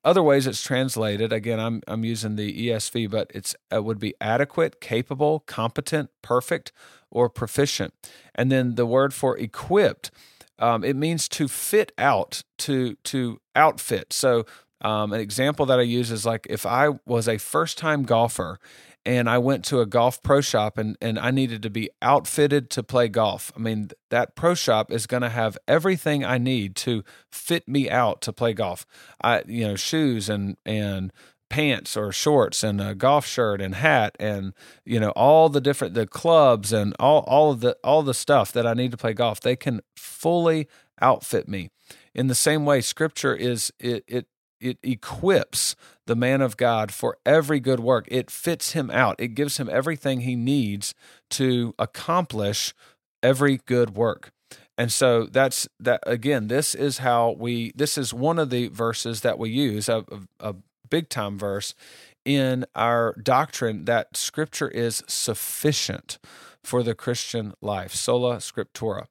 other 0.05 0.23
ways 0.23 0.47
it's 0.47 0.63
translated. 0.63 1.33
Again, 1.33 1.61
I'm 1.61 1.83
I'm 1.87 2.05
using 2.05 2.37
the 2.37 2.69
ESV, 2.69 3.11
but 3.11 3.31
it's 3.35 3.55
it 3.71 3.85
would 3.85 3.99
be 3.99 4.15
adequate, 4.21 4.81
capable, 4.81 5.41
competent, 5.41 6.11
perfect, 6.23 6.73
or 7.11 7.29
proficient. 7.29 7.95
And 8.35 8.51
then 8.51 8.75
the 8.75 8.87
word 8.87 9.15
for 9.15 9.39
equipped, 9.39 10.11
um, 10.59 10.85
it 10.85 10.97
means 10.97 11.29
to 11.31 11.49
fit 11.49 11.93
out, 11.99 12.43
to 12.59 12.97
to 13.05 13.41
outfit. 13.55 14.13
So 14.13 14.45
um, 14.85 15.13
an 15.13 15.21
example 15.21 15.67
that 15.67 15.79
I 15.79 15.83
use 15.83 16.11
is 16.11 16.27
like 16.27 16.47
if 16.51 16.67
I 16.67 16.91
was 17.07 17.27
a 17.27 17.39
first 17.39 17.79
time 17.79 18.05
golfer 18.05 18.61
and 19.07 19.29
I 19.29 19.39
went 19.39 19.65
to 19.67 19.81
a 19.81 19.87
golf 19.87 20.23
pro 20.23 20.41
shop 20.41 20.79
and, 20.79 20.97
and 21.01 21.19
I 21.19 21.31
needed 21.31 21.63
to 21.63 21.71
be 21.71 21.91
outfitted 22.01 22.71
to 22.71 22.83
play 22.83 23.09
golf. 23.09 23.53
I 23.57 23.61
mean, 23.61 23.91
that 24.11 24.35
pro 24.35 24.55
shop 24.55 24.91
is 24.91 25.07
going 25.07 25.23
to 25.23 25.29
have 25.29 25.59
everything 25.67 26.25
I 26.25 26.39
need 26.39 26.77
to 26.77 27.03
fit 27.31 27.69
me 27.69 27.91
out 27.91 28.21
to 28.23 28.33
play 28.33 28.53
golf. 28.53 28.87
I, 29.23 29.43
you 29.47 29.67
know, 29.67 29.77
shoes 29.77 30.29
and, 30.29 30.57
and, 30.65 31.13
pants 31.51 31.97
or 31.97 32.11
shorts 32.11 32.65
and 32.65 32.81
a 32.81 32.97
golf 32.97 33.25
shirt 33.25 33.61
and 33.61 33.77
hat 33.77 34.17
and 34.19 34.55
you 34.85 34.99
know 34.99 35.11
all 35.11 35.49
the 35.49 35.61
different 35.61 35.95
the 35.95 36.07
clubs 36.07 36.73
and 36.73 36.97
all 36.99 37.21
all 37.29 37.53
of 37.53 37.61
the 37.61 37.77
all 37.85 38.03
the 38.03 38.15
stuff 38.15 38.51
that 38.51 38.67
I 38.67 38.75
need 38.75 38.91
to 38.91 38.97
play 38.97 39.13
golf 39.13 39.41
they 39.41 39.55
can 39.55 39.81
fully 39.95 40.67
outfit 41.01 41.47
me 41.47 41.71
in 42.13 42.27
the 42.27 42.35
same 42.35 42.65
way 42.65 42.81
scripture 42.81 43.37
is 43.37 43.73
it 43.79 44.03
it 44.09 44.27
it 44.61 44.79
equips 44.83 45.77
the 46.07 46.17
man 46.17 46.41
of 46.41 46.57
God 46.57 46.93
for 46.93 47.19
every 47.25 47.61
good 47.61 47.81
work. 47.81 48.07
It 48.09 48.31
fits 48.31 48.73
him 48.73 48.91
out. 48.91 49.17
It 49.19 49.29
gives 49.29 49.59
him 49.59 49.69
everything 49.71 50.21
he 50.21 50.37
needs 50.37 50.95
to 51.31 51.75
accomplish 51.79 52.75
every 53.23 53.59
good 53.67 53.97
work. 53.97 54.31
And 54.77 54.93
so 54.93 55.27
that's 55.27 55.69
that 55.79 56.01
again, 56.07 56.49
this 56.49 56.75
is 56.75 56.99
how 56.99 57.37
we 57.39 57.73
this 57.77 57.97
is 57.97 58.13
one 58.13 58.39
of 58.39 58.51
the 58.51 58.69
verses 58.69 59.21
that 59.21 59.39
we 59.39 59.51
use, 59.51 59.89
a, 59.89 60.05
a 60.41 60.55
big 60.91 61.09
time 61.09 61.39
verse 61.39 61.75
in 62.25 62.65
our 62.75 63.15
doctrine 63.23 63.85
that 63.85 64.17
scripture 64.17 64.69
is 64.69 65.03
sufficient 65.07 66.19
for 66.63 66.83
the 66.83 66.95
Christian 66.95 67.53
life. 67.61 67.95
Sola 67.95 68.37
scriptura. 68.37 69.07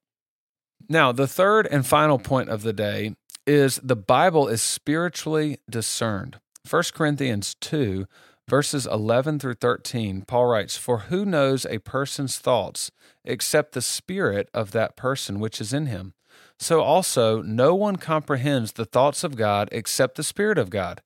Now, 0.89 1.11
the 1.11 1.27
third 1.27 1.67
and 1.67 1.85
final 1.85 2.19
point 2.19 2.49
of 2.49 2.63
the 2.63 2.73
day 2.73 3.15
is 3.45 3.79
the 3.83 3.95
Bible 3.95 4.47
is 4.47 4.61
spiritually 4.61 5.57
discerned. 5.69 6.39
1 6.69 6.83
Corinthians 6.93 7.55
2, 7.55 8.05
verses 8.47 8.85
11 8.85 9.39
through 9.39 9.55
13, 9.55 10.23
Paul 10.23 10.45
writes, 10.45 10.77
For 10.77 10.99
who 10.99 11.25
knows 11.25 11.65
a 11.65 11.79
person's 11.79 12.37
thoughts 12.37 12.91
except 13.25 13.73
the 13.73 13.81
spirit 13.81 14.49
of 14.53 14.71
that 14.71 14.95
person 14.95 15.39
which 15.39 15.59
is 15.59 15.73
in 15.73 15.87
him? 15.87 16.13
So 16.59 16.81
also, 16.81 17.41
no 17.41 17.75
one 17.75 17.97
comprehends 17.97 18.71
the 18.71 18.85
thoughts 18.85 19.23
of 19.23 19.35
God 19.35 19.69
except 19.71 20.15
the 20.15 20.23
Spirit 20.23 20.57
of 20.57 20.69
God. 20.69 21.01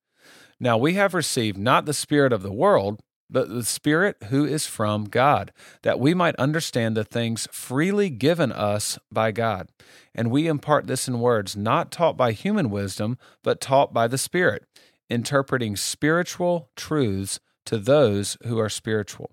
Now 0.59 0.77
we 0.77 0.93
have 0.93 1.13
received 1.13 1.57
not 1.57 1.85
the 1.85 1.93
Spirit 1.93 2.33
of 2.33 2.43
the 2.43 2.53
world, 2.53 2.99
but 3.29 3.49
the 3.49 3.63
Spirit 3.63 4.17
who 4.29 4.45
is 4.45 4.65
from 4.65 5.05
God, 5.05 5.51
that 5.81 5.99
we 5.99 6.13
might 6.13 6.35
understand 6.37 6.95
the 6.95 7.03
things 7.03 7.47
freely 7.51 8.09
given 8.09 8.51
us 8.51 8.97
by 9.11 9.31
God. 9.31 9.69
And 10.15 10.31
we 10.31 10.47
impart 10.47 10.87
this 10.87 11.07
in 11.07 11.19
words 11.19 11.55
not 11.55 11.91
taught 11.91 12.17
by 12.17 12.31
human 12.31 12.69
wisdom, 12.69 13.17
but 13.43 13.61
taught 13.61 13.93
by 13.93 14.07
the 14.07 14.17
Spirit, 14.17 14.65
interpreting 15.09 15.75
spiritual 15.75 16.69
truths 16.75 17.39
to 17.65 17.77
those 17.77 18.37
who 18.45 18.59
are 18.59 18.69
spiritual. 18.69 19.31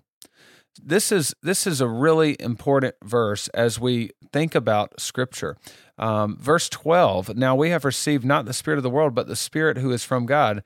This 0.83 1.09
is 1.09 1.33
this 1.41 1.65
is 1.65 1.79
a 1.79 1.87
really 1.87 2.35
important 2.37 2.95
verse 3.01 3.47
as 3.49 3.79
we 3.79 4.11
think 4.33 4.55
about 4.55 4.99
Scripture. 4.99 5.55
Um, 5.97 6.37
verse 6.37 6.67
twelve. 6.67 7.37
Now 7.37 7.55
we 7.55 7.69
have 7.69 7.85
received 7.85 8.25
not 8.25 8.43
the 8.43 8.53
spirit 8.53 8.75
of 8.77 8.83
the 8.83 8.89
world, 8.89 9.15
but 9.15 9.27
the 9.27 9.37
Spirit 9.37 9.77
who 9.77 9.91
is 9.91 10.03
from 10.03 10.25
God 10.25 10.63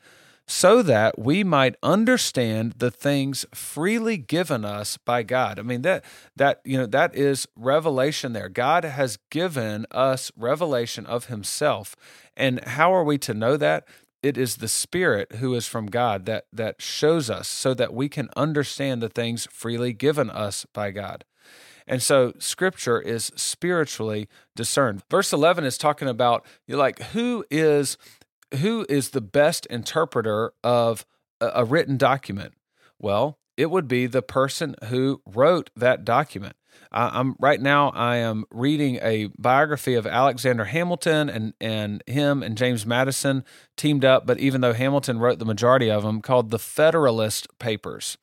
so 0.49 0.81
that 0.81 1.19
we 1.19 1.43
might 1.43 1.75
understand 1.83 2.73
the 2.79 2.89
things 2.89 3.45
freely 3.53 4.17
given 4.17 4.65
us 4.65 4.97
by 4.97 5.21
God. 5.21 5.59
I 5.59 5.61
mean 5.61 5.83
that 5.83 6.03
that 6.35 6.59
you 6.65 6.75
know 6.75 6.87
that 6.87 7.13
is 7.15 7.47
revelation 7.55 8.33
there. 8.33 8.49
God 8.49 8.83
has 8.83 9.19
given 9.29 9.85
us 9.91 10.31
revelation 10.35 11.05
of 11.05 11.25
himself. 11.25 11.95
And 12.35 12.63
how 12.65 12.91
are 12.91 13.03
we 13.03 13.19
to 13.19 13.33
know 13.35 13.57
that? 13.57 13.87
It 14.23 14.39
is 14.39 14.57
the 14.57 14.67
spirit 14.67 15.33
who 15.33 15.53
is 15.53 15.67
from 15.67 15.85
God 15.85 16.25
that 16.25 16.45
that 16.51 16.81
shows 16.81 17.29
us 17.29 17.47
so 17.47 17.75
that 17.75 17.93
we 17.93 18.09
can 18.09 18.27
understand 18.35 19.03
the 19.03 19.09
things 19.09 19.47
freely 19.51 19.93
given 19.93 20.31
us 20.31 20.65
by 20.73 20.89
God. 20.89 21.25
And 21.89 22.01
so 22.01 22.33
scripture 22.39 22.99
is 22.99 23.31
spiritually 23.35 24.27
discerned. 24.55 25.03
Verse 25.09 25.31
11 25.31 25.63
is 25.63 25.77
talking 25.77 26.07
about 26.07 26.45
you're 26.65 26.77
like 26.77 27.01
who 27.13 27.45
is 27.51 27.97
who 28.57 28.85
is 28.89 29.09
the 29.09 29.21
best 29.21 29.65
interpreter 29.67 30.53
of 30.63 31.05
a, 31.39 31.51
a 31.55 31.65
written 31.65 31.97
document? 31.97 32.53
Well, 32.99 33.39
it 33.57 33.69
would 33.69 33.87
be 33.87 34.05
the 34.07 34.21
person 34.21 34.75
who 34.85 35.21
wrote 35.25 35.69
that 35.75 36.05
document. 36.05 36.55
Uh, 36.91 37.09
I'm 37.13 37.35
right 37.39 37.61
now. 37.61 37.89
I 37.89 38.17
am 38.17 38.45
reading 38.51 38.99
a 39.01 39.29
biography 39.37 39.95
of 39.95 40.07
Alexander 40.07 40.65
Hamilton, 40.65 41.29
and 41.29 41.53
and 41.59 42.03
him 42.07 42.41
and 42.41 42.57
James 42.57 42.85
Madison 42.85 43.43
teamed 43.77 44.05
up. 44.05 44.25
But 44.25 44.39
even 44.39 44.61
though 44.61 44.73
Hamilton 44.73 45.19
wrote 45.19 45.39
the 45.39 45.45
majority 45.45 45.91
of 45.91 46.03
them, 46.03 46.21
called 46.21 46.49
the 46.49 46.59
Federalist 46.59 47.47
Papers, 47.59 48.17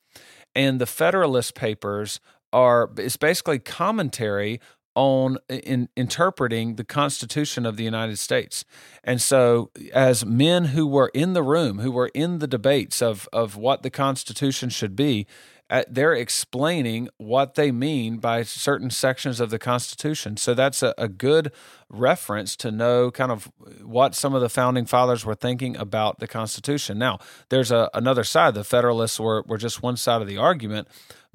and 0.55 0.81
the 0.81 0.85
Federalist 0.85 1.55
Papers 1.55 2.19
are 2.51 2.89
it's 2.97 3.17
basically 3.17 3.59
commentary 3.59 4.59
on 4.97 5.37
in 5.47 5.87
interpreting 5.95 6.75
the 6.75 6.83
Constitution 6.83 7.67
of 7.67 7.77
the 7.77 7.83
United 7.83 8.17
States. 8.17 8.65
And 9.03 9.21
so, 9.21 9.69
as 9.93 10.25
men 10.25 10.65
who 10.65 10.87
were 10.87 11.11
in 11.13 11.33
the 11.33 11.43
room, 11.43 11.79
who 11.79 11.91
were 11.91 12.09
in 12.15 12.39
the 12.39 12.47
debates 12.47 12.99
of 13.01 13.29
of 13.31 13.55
what 13.55 13.83
the 13.83 13.91
Constitution 13.91 14.69
should 14.69 14.95
be, 14.95 15.27
uh, 15.69 15.83
they're 15.89 16.13
explaining 16.13 17.09
what 17.17 17.55
they 17.55 17.71
mean 17.71 18.17
by 18.17 18.41
certain 18.41 18.89
sections 18.89 19.39
of 19.39 19.49
the 19.49 19.59
Constitution. 19.59 20.37
So 20.37 20.53
that's 20.53 20.81
a, 20.81 20.93
a, 20.97 21.09
good 21.09 21.51
reference 21.89 22.55
to 22.57 22.71
know 22.71 23.11
kind 23.11 23.31
of 23.31 23.51
what 23.83 24.15
some 24.15 24.33
of 24.33 24.41
the 24.41 24.49
founding 24.49 24.85
fathers 24.85 25.25
were 25.25 25.35
thinking 25.35 25.75
about 25.75 26.19
the 26.19 26.27
Constitution. 26.27 26.97
Now, 26.97 27.19
there's 27.49 27.71
a, 27.71 27.89
another 27.93 28.23
side. 28.23 28.53
The 28.53 28.63
Federalists 28.63 29.19
were, 29.19 29.43
were 29.45 29.57
just 29.57 29.83
one 29.83 29.97
side 29.97 30.21
of 30.21 30.27
the 30.27 30.37
argument, 30.37 30.87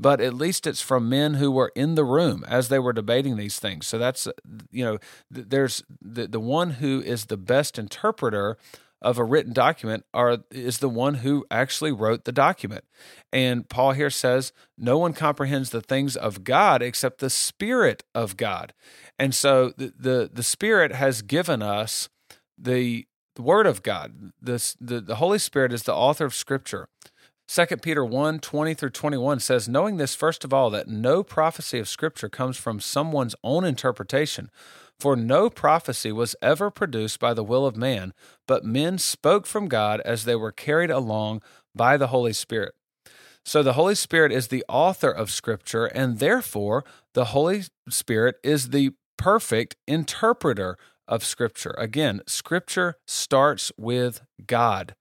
but 0.03 0.21
at 0.21 0.35
least 0.35 0.67
it's 0.67 0.83
from 0.83 1.09
men 1.09 1.35
who 1.35 1.51
were 1.51 1.73
in 1.75 1.95
the 1.95 2.05
room 2.05 2.45
as 2.49 2.69
they 2.69 2.79
were 2.79 2.93
debating 2.93 3.37
these 3.37 3.59
things. 3.59 3.87
So 3.87 3.99
that's, 3.99 4.29
you 4.71 4.85
know, 4.85 4.99
there's 5.31 5.83
the, 6.01 6.27
the 6.27 6.41
one 6.41 6.71
who 6.73 7.01
is 7.01 7.27
the 7.27 7.37
best 7.37 7.79
interpreter 7.79 8.57
of 9.01 9.19
a 9.19 9.25
written 9.25 9.53
document 9.53 10.05
are 10.15 10.39
is 10.51 10.79
the 10.79 10.89
one 10.89 11.15
who 11.15 11.45
actually 11.51 11.93
wrote 11.93 12.25
the 12.25 12.33
document. 12.33 12.85
And 13.33 13.69
Paul 13.69 13.93
here 13.93 14.11
says, 14.11 14.53
no 14.79 14.97
one 14.97 15.13
comprehends 15.13 15.71
the 15.71 15.81
things 15.81 16.17
of 16.17 16.45
God 16.45 16.83
except 16.83 17.19
the 17.19 17.31
Spirit 17.31 18.05
of 18.15 18.37
God. 18.37 18.73
And 19.19 19.35
so 19.35 19.73
the 19.77 19.93
the, 19.99 20.31
the 20.33 20.43
Spirit 20.43 20.93
has 20.93 21.23
given 21.23 21.63
us 21.63 22.09
the, 22.57 23.07
the 23.35 23.43
Word 23.43 23.67
of 23.67 23.83
God. 23.83 24.33
This 24.41 24.77
the, 24.81 25.01
the 25.01 25.17
Holy 25.17 25.39
Spirit 25.39 25.73
is 25.73 25.83
the 25.83 25.95
author 25.95 26.25
of 26.25 26.35
Scripture. 26.35 26.89
2 27.49 27.67
Peter 27.79 28.05
1 28.05 28.41
20 28.41 28.75
through 28.75 28.91
21 28.91 29.41
says, 29.41 29.69
Knowing 29.69 29.97
this, 29.97 30.15
first 30.15 30.45
of 30.45 30.53
all, 30.53 30.71
that 30.71 30.89
no 30.89 31.23
prophecy 31.23 31.79
of 31.79 31.89
Scripture 31.89 32.29
comes 32.29 32.57
from 32.57 32.81
someone's 32.81 33.35
own 33.45 33.65
interpretation 33.65 34.51
for 35.03 35.17
no 35.17 35.51
prophecy 35.51 36.13
was 36.13 36.37
ever 36.41 36.71
produced 36.71 37.19
by 37.19 37.35
the 37.35 37.43
will 37.43 37.67
of 37.67 37.77
man, 37.77 38.15
but 38.47 38.65
men 38.65 38.99
spoke 38.99 39.47
from 39.47 39.67
God 39.67 40.01
as 40.03 40.25
they 40.25 40.37
were 40.37 40.53
carried 40.53 40.93
along 40.93 41.43
by 41.75 41.97
the 41.97 42.07
Holy 42.07 42.33
Spirit. 42.33 42.77
So 43.45 43.65
the 43.65 43.73
Holy 43.73 43.97
Spirit 43.97 44.31
is 44.31 44.47
the 44.47 44.65
author 44.69 45.11
of 45.11 45.33
Scripture, 45.33 45.87
and 45.87 46.21
therefore 46.21 46.85
the 47.15 47.27
Holy 47.27 47.65
Spirit 47.89 48.37
is 48.45 48.69
the 48.69 48.93
perfect 49.19 49.75
interpreter 49.89 50.79
of 51.09 51.25
Scripture. 51.25 51.75
Again, 51.77 52.21
Scripture 52.29 52.95
starts 53.05 53.73
with 53.77 54.23
God 54.47 54.95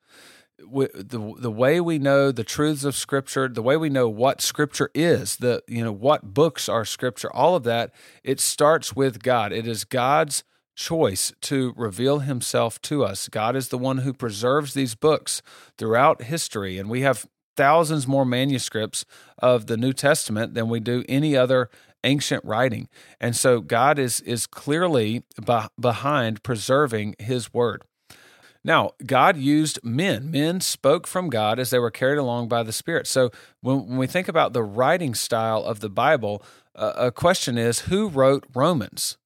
the 0.70 1.34
the 1.38 1.52
way 1.52 1.80
we 1.80 2.00
know 2.00 2.32
the 2.32 2.44
truths 2.44 2.84
of 2.84 2.96
Scripture, 2.96 3.48
the 3.48 3.62
way 3.62 3.78
we 3.78 3.90
know 3.90 4.08
what 4.08 4.42
Scripture 4.42 4.90
is, 4.94 5.38
the 5.38 5.64
you 5.68 5.84
know 5.84 5.92
what 5.92 6.34
books 6.34 6.70
are 6.70 6.86
Scripture, 6.86 7.32
all 7.34 7.56
of 7.56 7.64
that, 7.64 7.92
it 8.24 8.40
starts 8.40 8.96
with 8.96 9.22
God. 9.22 9.52
It 9.52 9.68
is 9.68 9.84
God's 9.84 10.44
choice 10.76 11.34
to 11.42 11.74
reveal 11.76 12.20
Himself 12.20 12.82
to 12.84 13.04
us. 13.04 13.28
God 13.28 13.56
is 13.56 13.70
the 13.70 13.78
one 13.78 14.00
who 14.00 14.14
preserves 14.14 14.74
these 14.74 14.96
books 14.96 15.42
throughout 15.78 16.24
history, 16.24 16.78
and 16.78 16.90
we 16.90 17.02
have 17.02 17.28
thousands 17.58 18.08
more 18.08 18.26
manuscripts 18.26 19.06
of 19.40 19.68
the 19.68 19.78
New 19.78 19.94
Testament 19.94 20.54
than 20.54 20.70
we 20.70 20.80
do 20.80 21.04
any 21.10 21.36
other 21.36 21.70
ancient 22.04 22.44
writing. 22.44 22.88
And 23.20 23.36
so 23.36 23.62
God 23.62 24.00
is 24.00 24.22
is 24.22 24.48
clearly 24.48 25.24
behind 25.80 26.44
preserving 26.44 27.16
His 27.20 27.54
Word. 27.54 27.84
Now, 28.64 28.92
God 29.06 29.38
used 29.38 29.80
men. 29.84 30.30
Men 30.30 30.62
spoke 30.62 31.08
from 31.08 31.30
God 31.30 31.60
as 31.60 31.72
they 31.72 31.80
were 31.80 31.92
carried 31.92 32.20
along 32.20 32.48
by 32.48 32.64
the 32.64 32.74
Spirit. 32.74 33.08
So 33.08 33.32
when, 33.62 33.88
when 33.88 33.98
we 33.98 34.08
think 34.08 34.28
about 34.28 34.54
the 34.54 34.64
writing 34.64 35.16
style 35.16 35.64
of 35.64 35.80
the 35.80 35.90
Bible, 35.90 36.44
uh, 36.76 36.94
a 36.96 37.12
question 37.12 37.58
is 37.58 37.82
who 37.82 38.08
wrote 38.08 38.46
Romans? 38.54 39.18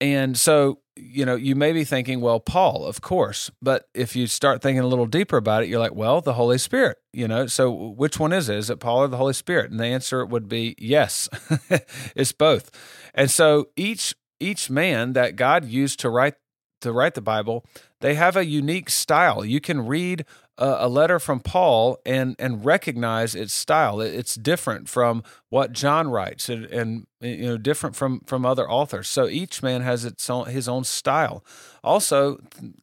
And 0.00 0.36
so, 0.36 0.80
you 0.96 1.26
know, 1.26 1.36
you 1.36 1.54
may 1.54 1.72
be 1.72 1.84
thinking, 1.84 2.20
well, 2.20 2.40
Paul, 2.40 2.86
of 2.86 3.00
course. 3.00 3.50
But 3.60 3.88
if 3.94 4.16
you 4.16 4.26
start 4.26 4.62
thinking 4.62 4.82
a 4.82 4.86
little 4.86 5.06
deeper 5.06 5.36
about 5.36 5.62
it, 5.62 5.68
you're 5.68 5.80
like, 5.80 5.94
well, 5.94 6.20
the 6.20 6.34
Holy 6.34 6.58
Spirit, 6.58 6.98
you 7.12 7.28
know. 7.28 7.46
So 7.46 7.70
which 7.70 8.18
one 8.18 8.32
is 8.32 8.48
it? 8.48 8.56
Is 8.56 8.70
it 8.70 8.80
Paul 8.80 9.00
or 9.00 9.08
the 9.08 9.18
Holy 9.18 9.34
Spirit? 9.34 9.70
And 9.70 9.78
the 9.78 9.86
answer 9.86 10.24
would 10.24 10.48
be 10.48 10.74
yes, 10.78 11.28
it's 12.16 12.32
both. 12.32 12.70
And 13.14 13.30
so 13.30 13.68
each 13.76 14.14
each 14.40 14.70
man 14.70 15.12
that 15.12 15.36
God 15.36 15.66
used 15.66 16.00
to 16.00 16.08
write 16.08 16.34
to 16.80 16.92
write 16.92 17.14
the 17.14 17.20
Bible, 17.20 17.64
they 18.00 18.14
have 18.14 18.36
a 18.36 18.44
unique 18.44 18.90
style. 18.90 19.44
You 19.44 19.60
can 19.60 19.86
read 19.86 20.24
a, 20.60 20.86
a, 20.86 20.88
letter 20.88 21.18
from 21.18 21.40
Paul 21.40 21.98
and 22.04 22.36
and 22.38 22.64
recognize 22.64 23.34
its 23.34 23.52
style. 23.52 24.00
It's 24.00 24.34
different 24.34 24.88
from 24.88 25.24
what 25.48 25.72
John 25.72 26.08
writes, 26.08 26.48
and, 26.48 26.66
and 26.66 27.06
you 27.20 27.48
know 27.48 27.56
different 27.58 27.96
from 27.96 28.20
from 28.20 28.44
other 28.44 28.68
authors. 28.70 29.08
So 29.08 29.26
each 29.26 29.62
man 29.62 29.80
has 29.82 30.04
its 30.04 30.28
own 30.28 30.46
his 30.46 30.68
own 30.68 30.84
style. 30.84 31.44
Also, 31.82 32.38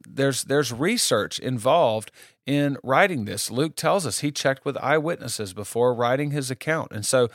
there's 0.08 0.44
there's 0.46 0.74
research 0.74 1.40
involved 1.40 2.12
in 2.46 2.78
writing 2.84 3.26
this. 3.26 3.52
Luke 3.52 3.76
tells 3.76 4.06
us 4.06 4.20
he 4.20 4.32
checked 4.32 4.66
with 4.66 4.78
eyewitnesses 4.78 5.54
before 5.54 5.94
writing 5.94 6.32
his 6.32 6.50
account, 6.50 6.92
and 6.92 7.06
so 7.06 7.30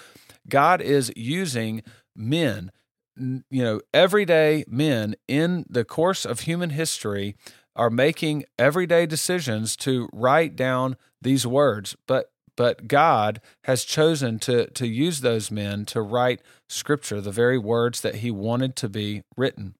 God 0.49 0.81
is 0.81 1.13
using 1.17 1.83
men 2.17 2.73
you 3.17 3.43
know, 3.51 3.81
everyday 3.93 4.65
men 4.69 5.15
in 5.29 5.65
the 5.69 5.85
course 5.85 6.25
of 6.25 6.41
human 6.41 6.71
history 6.71 7.37
are 7.75 7.91
making 7.91 8.45
everyday 8.59 9.07
decisions 9.07 9.77
to 9.77 10.09
write 10.13 10.57
down 10.57 10.97
these 11.21 11.47
words, 11.47 11.97
but 12.07 12.31
but 12.55 12.87
God 12.87 13.41
has 13.65 13.85
chosen 13.85 14.39
to 14.41 14.67
to 14.71 14.87
use 14.87 15.21
those 15.21 15.51
men 15.51 15.85
to 15.87 16.03
write 16.03 16.43
scripture, 16.69 17.21
the 17.21 17.33
very 17.33 17.59
words 17.59 18.01
that 18.03 18.17
he 18.17 18.31
wanted 18.31 18.77
to 18.77 18.89
be 18.89 19.23
written. 19.37 19.75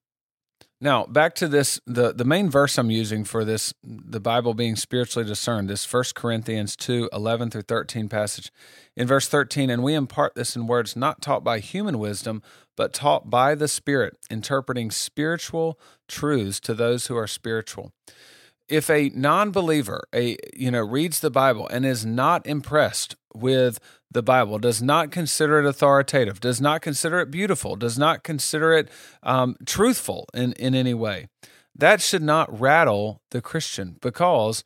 Now, 0.81 1.05
back 1.05 1.33
to 1.35 1.47
this 1.47 1.79
the 1.85 2.11
the 2.13 2.25
main 2.25 2.49
verse 2.49 2.77
I'm 2.77 2.91
using 2.91 3.23
for 3.23 3.45
this 3.45 3.73
the 3.83 4.19
Bible 4.19 4.53
being 4.53 4.75
spiritually 4.75 5.27
discerned, 5.27 5.69
this 5.69 5.91
1 5.91 6.03
Corinthians 6.15 6.75
2, 6.75 7.09
11 7.13 7.51
through 7.51 7.61
13 7.61 8.09
passage. 8.09 8.51
In 8.97 9.07
verse 9.07 9.29
13, 9.29 9.69
and 9.69 9.81
we 9.81 9.93
impart 9.93 10.35
this 10.35 10.55
in 10.55 10.67
words 10.67 10.95
not 10.95 11.21
taught 11.21 11.43
by 11.43 11.59
human 11.59 11.99
wisdom, 11.99 12.43
but 12.75 12.93
taught 12.93 13.29
by 13.29 13.55
the 13.55 13.67
Spirit, 13.67 14.17
interpreting 14.29 14.91
spiritual 14.91 15.79
truths 16.07 16.59
to 16.61 16.73
those 16.73 17.07
who 17.07 17.17
are 17.17 17.27
spiritual. 17.27 17.91
If 18.69 18.89
a 18.89 19.11
non-believer, 19.13 20.07
a 20.13 20.37
you 20.55 20.71
know, 20.71 20.81
reads 20.81 21.19
the 21.19 21.29
Bible 21.29 21.67
and 21.67 21.85
is 21.85 22.05
not 22.05 22.47
impressed 22.47 23.15
with 23.33 23.79
the 24.09 24.23
Bible, 24.23 24.57
does 24.59 24.81
not 24.81 25.11
consider 25.11 25.59
it 25.59 25.65
authoritative, 25.65 26.39
does 26.39 26.61
not 26.61 26.81
consider 26.81 27.19
it 27.19 27.29
beautiful, 27.29 27.75
does 27.75 27.97
not 27.97 28.23
consider 28.23 28.73
it 28.73 28.89
um, 29.21 29.55
truthful 29.65 30.27
in, 30.33 30.53
in 30.53 30.75
any 30.75 30.93
way. 30.93 31.27
That 31.75 32.01
should 32.01 32.21
not 32.21 32.59
rattle 32.59 33.21
the 33.31 33.41
Christian 33.41 33.97
because, 33.99 34.63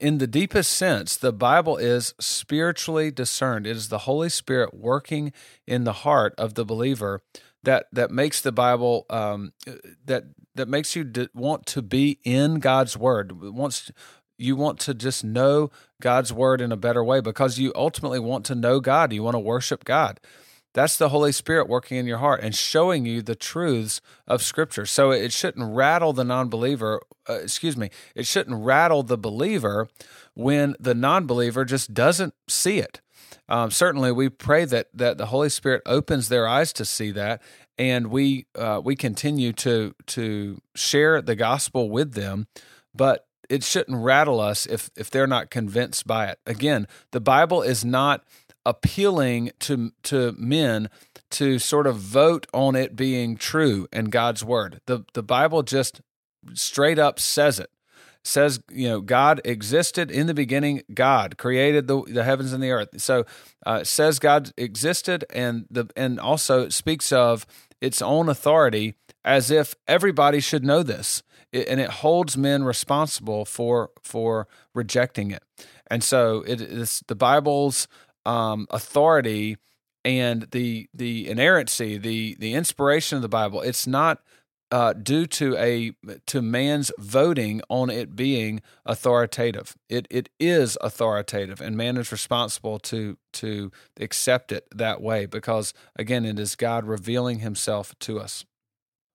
in 0.00 0.18
the 0.18 0.26
deepest 0.26 0.72
sense, 0.72 1.16
the 1.16 1.32
Bible 1.32 1.76
is 1.76 2.14
spiritually 2.20 3.10
discerned. 3.10 3.66
It 3.66 3.76
is 3.76 3.88
the 3.88 3.98
Holy 3.98 4.28
Spirit 4.28 4.74
working 4.74 5.32
in 5.66 5.84
the 5.84 5.92
heart 5.92 6.34
of 6.38 6.54
the 6.54 6.64
believer 6.64 7.20
that 7.64 7.86
that 7.92 8.10
makes 8.10 8.40
the 8.40 8.52
Bible 8.52 9.06
um, 9.10 9.52
that 10.04 10.24
that 10.54 10.68
makes 10.68 10.94
you 10.94 11.10
want 11.34 11.66
to 11.66 11.82
be 11.82 12.20
in 12.24 12.60
God's 12.60 12.96
Word. 12.96 13.32
Wants 13.42 13.90
you 14.38 14.54
want 14.54 14.78
to 14.80 14.94
just 14.94 15.24
know 15.24 15.70
God's 16.00 16.32
word 16.32 16.60
in 16.60 16.70
a 16.70 16.76
better 16.76 17.02
way 17.02 17.20
because 17.20 17.58
you 17.58 17.72
ultimately 17.74 18.20
want 18.20 18.44
to 18.46 18.54
know 18.54 18.78
God. 18.78 19.12
You 19.12 19.24
want 19.24 19.34
to 19.34 19.40
worship 19.40 19.84
God. 19.84 20.20
That's 20.78 20.96
the 20.96 21.08
Holy 21.08 21.32
Spirit 21.32 21.68
working 21.68 21.96
in 21.96 22.06
your 22.06 22.18
heart 22.18 22.40
and 22.40 22.54
showing 22.54 23.04
you 23.04 23.20
the 23.20 23.34
truths 23.34 24.00
of 24.28 24.44
Scripture. 24.44 24.86
So 24.86 25.10
it 25.10 25.32
shouldn't 25.32 25.74
rattle 25.74 26.12
the 26.12 26.22
non 26.22 26.48
believer, 26.48 27.00
uh, 27.28 27.40
excuse 27.40 27.76
me, 27.76 27.90
it 28.14 28.28
shouldn't 28.28 28.64
rattle 28.64 29.02
the 29.02 29.18
believer 29.18 29.88
when 30.34 30.76
the 30.78 30.94
non 30.94 31.26
believer 31.26 31.64
just 31.64 31.94
doesn't 31.94 32.32
see 32.46 32.78
it. 32.78 33.00
Um, 33.48 33.72
certainly, 33.72 34.12
we 34.12 34.28
pray 34.28 34.66
that, 34.66 34.86
that 34.94 35.18
the 35.18 35.26
Holy 35.26 35.48
Spirit 35.48 35.82
opens 35.84 36.28
their 36.28 36.46
eyes 36.46 36.72
to 36.74 36.84
see 36.84 37.10
that, 37.10 37.42
and 37.76 38.06
we 38.06 38.46
uh, 38.54 38.80
we 38.84 38.94
continue 38.94 39.52
to 39.54 39.96
to 40.06 40.60
share 40.76 41.20
the 41.20 41.34
gospel 41.34 41.90
with 41.90 42.12
them. 42.12 42.46
But 42.94 43.26
it 43.50 43.64
shouldn't 43.64 44.00
rattle 44.04 44.38
us 44.38 44.64
if 44.64 44.90
if 44.96 45.10
they're 45.10 45.26
not 45.26 45.50
convinced 45.50 46.06
by 46.06 46.26
it. 46.26 46.38
Again, 46.46 46.86
the 47.10 47.20
Bible 47.20 47.62
is 47.62 47.84
not 47.84 48.22
appealing 48.68 49.50
to 49.60 49.92
to 50.02 50.34
men 50.36 50.90
to 51.30 51.58
sort 51.58 51.86
of 51.86 51.96
vote 51.96 52.46
on 52.52 52.76
it 52.76 52.94
being 52.94 53.36
true 53.36 53.88
and 53.90 54.12
God's 54.12 54.44
word. 54.44 54.80
The 54.86 55.04
the 55.14 55.22
Bible 55.22 55.62
just 55.62 56.02
straight 56.52 56.98
up 56.98 57.18
says 57.18 57.58
it. 57.58 57.70
Says, 58.24 58.60
you 58.70 58.88
know, 58.88 59.00
God 59.00 59.40
existed 59.44 60.10
in 60.10 60.26
the 60.26 60.34
beginning. 60.34 60.82
God 60.92 61.38
created 61.38 61.86
the, 61.86 62.02
the 62.02 62.24
heavens 62.24 62.52
and 62.52 62.62
the 62.62 62.70
earth. 62.70 63.00
So, 63.00 63.24
uh, 63.64 63.84
says 63.84 64.18
God 64.18 64.52
existed, 64.58 65.24
and 65.30 65.64
the 65.70 65.88
and 65.96 66.20
also 66.20 66.68
speaks 66.68 67.10
of 67.10 67.46
its 67.80 68.02
own 68.02 68.28
authority 68.28 68.96
as 69.24 69.50
if 69.50 69.74
everybody 69.86 70.40
should 70.40 70.64
know 70.64 70.82
this, 70.82 71.22
it, 71.52 71.68
and 71.68 71.80
it 71.80 71.88
holds 71.88 72.36
men 72.36 72.64
responsible 72.64 73.46
for 73.46 73.90
for 74.02 74.46
rejecting 74.74 75.30
it. 75.30 75.42
And 75.86 76.04
so, 76.04 76.44
it 76.46 76.60
is 76.60 77.02
the 77.06 77.14
Bible's 77.14 77.88
um, 78.28 78.66
authority 78.70 79.56
and 80.04 80.42
the 80.52 80.88
the 80.94 81.28
inerrancy, 81.28 81.98
the 81.98 82.36
the 82.38 82.54
inspiration 82.54 83.16
of 83.16 83.22
the 83.22 83.28
Bible. 83.28 83.62
It's 83.62 83.86
not 83.86 84.20
uh, 84.70 84.92
due 84.92 85.26
to 85.26 85.56
a 85.56 85.92
to 86.26 86.42
man's 86.42 86.92
voting 86.98 87.62
on 87.70 87.88
it 87.90 88.14
being 88.14 88.60
authoritative. 88.84 89.76
It 89.88 90.06
it 90.10 90.28
is 90.38 90.76
authoritative, 90.82 91.60
and 91.60 91.76
man 91.76 91.96
is 91.96 92.12
responsible 92.12 92.78
to 92.80 93.16
to 93.34 93.72
accept 93.98 94.52
it 94.52 94.66
that 94.74 95.00
way 95.00 95.26
because 95.26 95.72
again, 95.96 96.24
it 96.24 96.38
is 96.38 96.54
God 96.54 96.84
revealing 96.84 97.38
Himself 97.40 97.98
to 98.00 98.20
us. 98.20 98.44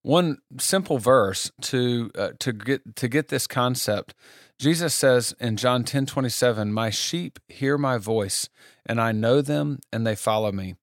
One 0.04 0.38
simple 0.60 1.00
verse 1.00 1.52
to 1.62 2.12
uh, 2.18 2.30
to 2.40 2.54
get 2.54 2.96
to 2.98 3.08
get 3.08 3.30
this 3.30 3.48
concept. 3.48 4.14
Jesus 4.60 4.94
says 4.94 5.34
in 5.40 5.58
John 5.58 5.84
ten 5.84 6.06
twenty 6.06 6.30
seven, 6.30 6.72
"My 6.72 6.90
sheep 6.90 7.40
hear 7.48 7.78
my 7.78 7.98
voice, 7.98 8.50
and 8.86 9.02
I 9.02 9.12
know 9.12 9.42
them, 9.42 9.80
and 9.92 10.06
they 10.06 10.16
follow 10.16 10.52
me." 10.52 10.76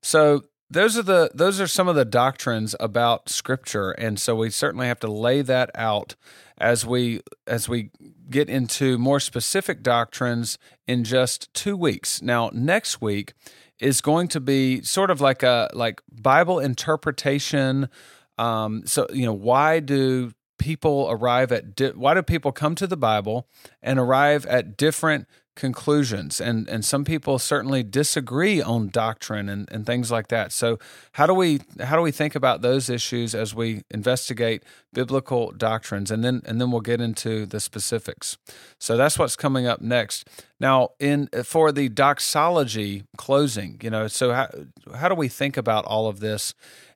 So 0.00 0.42
those 0.72 0.96
are 0.96 1.02
the 1.02 1.30
those 1.34 1.60
are 1.60 1.66
some 1.66 1.86
of 1.86 1.94
the 1.94 2.04
doctrines 2.04 2.74
about 2.80 3.28
scripture 3.28 3.90
and 3.90 4.18
so 4.18 4.34
we 4.34 4.48
certainly 4.48 4.86
have 4.86 4.98
to 5.00 5.06
lay 5.06 5.42
that 5.42 5.70
out 5.74 6.14
as 6.56 6.86
we 6.86 7.20
as 7.46 7.68
we 7.68 7.90
get 8.30 8.48
into 8.48 8.96
more 8.96 9.20
specific 9.20 9.82
doctrines 9.82 10.58
in 10.86 11.04
just 11.04 11.52
2 11.52 11.76
weeks 11.76 12.22
now 12.22 12.50
next 12.54 13.02
week 13.02 13.34
is 13.80 14.00
going 14.00 14.28
to 14.28 14.40
be 14.40 14.80
sort 14.80 15.10
of 15.10 15.20
like 15.20 15.42
a 15.42 15.68
like 15.74 16.00
bible 16.10 16.58
interpretation 16.58 17.90
um 18.38 18.82
so 18.86 19.06
you 19.12 19.26
know 19.26 19.32
why 19.32 19.80
do 19.80 20.32
people 20.58 21.08
arrive 21.10 21.50
at 21.50 21.74
di- 21.74 21.90
why 21.90 22.14
do 22.14 22.22
people 22.22 22.52
come 22.52 22.74
to 22.74 22.86
the 22.86 22.96
bible 22.96 23.48
and 23.82 23.98
arrive 23.98 24.46
at 24.46 24.76
different 24.76 25.26
conclusions? 25.54 26.40
And 26.40 26.68
and 26.68 26.84
some 26.84 27.04
people 27.04 27.38
certainly 27.38 27.82
disagree 27.82 28.62
on 28.62 28.88
doctrine 28.88 29.48
and, 29.48 29.70
and 29.70 29.84
things 29.84 30.10
like 30.10 30.28
that. 30.28 30.52
So 30.52 30.78
how 31.12 31.26
do 31.26 31.34
we 31.34 31.60
how 31.80 31.96
do 31.96 32.02
we 32.02 32.10
think 32.10 32.34
about 32.34 32.62
those 32.62 32.88
issues 32.88 33.34
as 33.34 33.54
we 33.54 33.82
investigate 33.90 34.64
biblical 34.92 35.52
doctrines? 35.52 36.10
And 36.10 36.24
then 36.24 36.42
and 36.44 36.60
then 36.60 36.70
we'll 36.70 36.80
get 36.80 37.00
into 37.00 37.46
the 37.46 37.60
specifics. 37.60 38.38
So 38.78 38.96
that's 38.96 39.18
what's 39.18 39.36
coming 39.36 39.66
up 39.66 39.80
next. 39.80 40.28
Now 40.58 40.90
in 40.98 41.28
for 41.44 41.72
the 41.72 41.88
doxology 41.88 43.04
closing 43.16 43.78
you 43.82 43.90
know 43.90 44.06
so 44.06 44.32
how, 44.32 44.48
how 44.94 45.08
do 45.08 45.14
we 45.14 45.28
think 45.28 45.56
about 45.56 45.84
all 45.84 46.06
of 46.06 46.20
this 46.20 46.54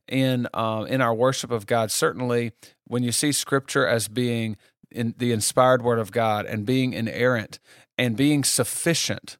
in 0.08 0.48
um, 0.54 0.86
in 0.86 1.00
our 1.00 1.14
worship 1.14 1.50
of 1.50 1.66
God 1.66 1.90
certainly 1.90 2.52
when 2.86 3.02
you 3.02 3.12
see 3.12 3.32
scripture 3.32 3.86
as 3.86 4.08
being 4.08 4.56
in 4.90 5.14
the 5.18 5.32
inspired 5.32 5.82
word 5.82 5.98
of 5.98 6.12
God 6.12 6.46
and 6.46 6.64
being 6.64 6.92
inerrant 6.92 7.58
and 7.98 8.16
being 8.16 8.44
sufficient 8.44 9.36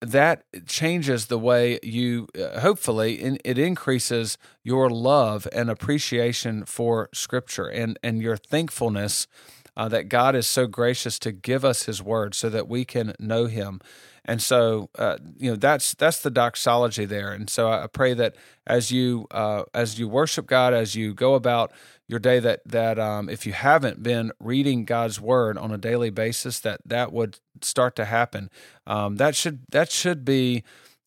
that 0.00 0.44
changes 0.66 1.26
the 1.26 1.38
way 1.38 1.80
you 1.82 2.28
uh, 2.38 2.60
hopefully 2.60 3.20
in, 3.20 3.38
it 3.44 3.58
increases 3.58 4.38
your 4.62 4.88
love 4.88 5.48
and 5.52 5.70
appreciation 5.70 6.64
for 6.64 7.08
scripture 7.12 7.66
and 7.66 7.98
and 8.02 8.22
your 8.22 8.36
thankfulness 8.36 9.26
uh, 9.76 9.88
that 9.88 10.08
God 10.08 10.36
is 10.36 10.46
so 10.46 10.66
gracious 10.66 11.18
to 11.20 11.32
give 11.32 11.64
us 11.64 11.84
his 11.84 12.02
word 12.02 12.34
so 12.34 12.48
that 12.48 12.68
we 12.68 12.84
can 12.84 13.14
know 13.18 13.46
him 13.46 13.80
and 14.24 14.42
so 14.42 14.90
uh, 14.98 15.18
you 15.38 15.50
know 15.50 15.56
that's 15.56 15.94
that's 15.94 16.20
the 16.20 16.30
doxology 16.30 17.04
there 17.04 17.32
and 17.32 17.48
so 17.50 17.70
I 17.70 17.86
pray 17.86 18.14
that 18.14 18.36
as 18.66 18.90
you 18.90 19.26
uh, 19.30 19.64
as 19.72 19.98
you 19.98 20.08
worship 20.08 20.46
God 20.46 20.74
as 20.74 20.94
you 20.94 21.14
go 21.14 21.34
about 21.34 21.72
your 22.08 22.18
day 22.18 22.38
that 22.38 22.60
that 22.66 22.98
um, 22.98 23.28
if 23.28 23.46
you 23.46 23.52
haven't 23.52 24.02
been 24.02 24.32
reading 24.38 24.84
God's 24.84 25.20
word 25.20 25.56
on 25.56 25.70
a 25.70 25.78
daily 25.78 26.10
basis, 26.10 26.60
that 26.60 26.80
that 26.84 27.12
would 27.12 27.38
start 27.62 27.96
to 27.96 28.04
happen. 28.04 28.50
Um, 28.86 29.16
that 29.16 29.34
should 29.34 29.60
that 29.70 29.90
should 29.90 30.24
be 30.24 30.64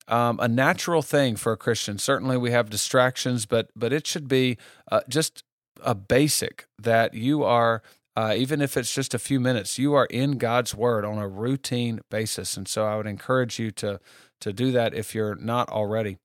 um, 0.08 0.40
a 0.40 0.48
natural 0.48 1.02
thing 1.02 1.36
for 1.36 1.52
a 1.52 1.58
Christian. 1.58 1.98
Certainly, 2.00 2.38
we 2.38 2.52
have 2.52 2.70
distractions, 2.70 3.46
but 3.46 3.70
but 3.76 3.94
it 3.94 4.08
should 4.08 4.28
be 4.28 4.58
uh, 4.92 5.02
just 5.08 5.44
a 5.82 5.94
basic 5.94 6.68
that 6.80 7.14
you 7.14 7.44
are. 7.44 7.84
Uh, 8.18 8.34
even 8.36 8.62
if 8.62 8.76
it's 8.76 8.96
just 8.96 9.14
a 9.14 9.20
few 9.20 9.40
minutes, 9.40 9.78
you 9.78 9.94
are 9.94 10.08
in 10.08 10.40
God's 10.40 10.74
Word 10.74 11.06
on 11.06 11.20
a 11.20 11.28
routine 11.28 12.00
basis, 12.10 12.58
and 12.58 12.68
so 12.68 12.84
I 12.84 12.98
would 12.98 13.06
encourage 13.06 13.60
you 13.60 13.70
to 13.72 14.00
to 14.40 14.52
do 14.52 14.72
that 14.72 14.96
if 14.96 15.14
you're 15.14 15.36
not 15.36 15.70
already. 15.70 16.18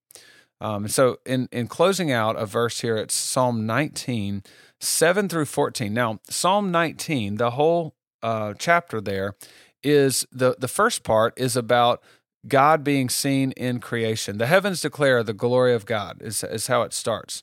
Um, 0.59 0.89
so, 0.89 1.19
in, 1.27 1.51
in 1.53 1.67
closing 1.67 2.11
out 2.11 2.37
a 2.37 2.47
verse 2.47 2.81
here, 2.81 2.97
it's 2.97 3.15
Psalm 3.15 3.67
19, 3.67 4.43
7 4.81 5.29
through 5.29 5.45
14. 5.45 5.93
Now, 5.93 6.21
Psalm 6.31 6.71
19, 6.71 7.37
the 7.37 7.51
whole 7.51 7.95
uh, 8.23 8.55
chapter 8.59 9.01
there, 9.01 9.35
is 9.83 10.25
the, 10.33 10.57
the 10.59 10.69
first 10.69 11.03
part 11.03 11.35
is 11.37 11.57
about 11.57 12.03
God 12.49 12.85
being 12.85 13.11
seen 13.11 13.51
in 13.53 13.81
creation. 13.81 14.39
The 14.39 14.47
heavens 14.47 14.81
declare 14.81 15.23
the 15.23 15.35
glory 15.35 15.75
of 15.75 15.85
God, 15.85 16.23
is, 16.23 16.43
is 16.43 16.69
how 16.69 16.83
it 16.83 16.93
starts. 16.95 17.43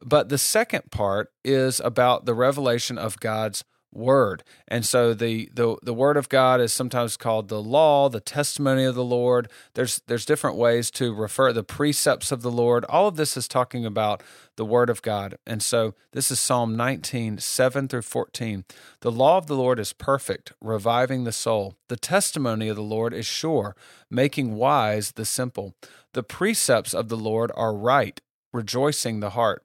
But 0.00 0.28
the 0.30 0.38
second 0.38 0.90
part 0.90 1.32
is 1.44 1.80
about 1.80 2.24
the 2.24 2.34
revelation 2.34 2.96
of 2.96 3.20
God's 3.20 3.64
word. 3.92 4.42
And 4.68 4.84
so 4.84 5.14
the, 5.14 5.50
the 5.54 5.76
the 5.82 5.94
word 5.94 6.16
of 6.16 6.28
God 6.28 6.60
is 6.60 6.72
sometimes 6.72 7.16
called 7.16 7.48
the 7.48 7.62
law, 7.62 8.08
the 8.08 8.20
testimony 8.20 8.84
of 8.84 8.94
the 8.94 9.04
Lord. 9.04 9.48
There's 9.74 10.02
there's 10.06 10.24
different 10.24 10.56
ways 10.56 10.90
to 10.92 11.14
refer 11.14 11.52
the 11.52 11.62
precepts 11.62 12.32
of 12.32 12.42
the 12.42 12.50
Lord. 12.50 12.84
All 12.86 13.08
of 13.08 13.16
this 13.16 13.36
is 13.36 13.46
talking 13.46 13.84
about 13.84 14.22
the 14.56 14.64
word 14.64 14.90
of 14.90 15.02
God. 15.02 15.36
And 15.46 15.62
so 15.62 15.94
this 16.12 16.30
is 16.30 16.38
Psalm 16.38 16.76
19, 16.76 17.38
7 17.38 17.88
through 17.88 18.02
14. 18.02 18.64
The 19.00 19.12
law 19.12 19.38
of 19.38 19.46
the 19.46 19.56
Lord 19.56 19.78
is 19.78 19.92
perfect, 19.92 20.52
reviving 20.60 21.24
the 21.24 21.32
soul. 21.32 21.76
The 21.88 21.96
testimony 21.96 22.68
of 22.68 22.76
the 22.76 22.82
Lord 22.82 23.14
is 23.14 23.26
sure, 23.26 23.74
making 24.10 24.54
wise 24.54 25.12
the 25.12 25.24
simple. 25.24 25.74
The 26.12 26.22
precepts 26.22 26.92
of 26.92 27.08
the 27.08 27.16
Lord 27.16 27.50
are 27.54 27.74
right, 27.74 28.20
rejoicing 28.52 29.20
the 29.20 29.30
heart. 29.30 29.64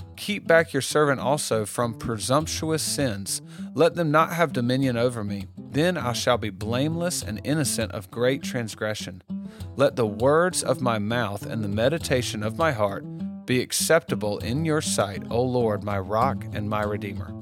Keep 0.21 0.45
back 0.45 0.71
your 0.71 0.83
servant 0.83 1.19
also 1.19 1.65
from 1.65 1.95
presumptuous 1.95 2.83
sins. 2.83 3.41
Let 3.73 3.95
them 3.95 4.11
not 4.11 4.33
have 4.33 4.53
dominion 4.53 4.95
over 4.95 5.23
me. 5.23 5.47
Then 5.57 5.97
I 5.97 6.13
shall 6.13 6.37
be 6.37 6.51
blameless 6.51 7.23
and 7.23 7.41
innocent 7.43 7.91
of 7.91 8.11
great 8.11 8.43
transgression. 8.43 9.23
Let 9.75 9.95
the 9.95 10.05
words 10.05 10.61
of 10.61 10.79
my 10.79 10.99
mouth 10.99 11.43
and 11.43 11.63
the 11.63 11.67
meditation 11.67 12.43
of 12.43 12.59
my 12.59 12.71
heart 12.71 13.03
be 13.47 13.61
acceptable 13.61 14.37
in 14.37 14.63
your 14.63 14.79
sight, 14.79 15.23
O 15.31 15.41
Lord, 15.41 15.83
my 15.83 15.97
rock 15.97 16.45
and 16.53 16.69
my 16.69 16.83
redeemer. 16.83 17.33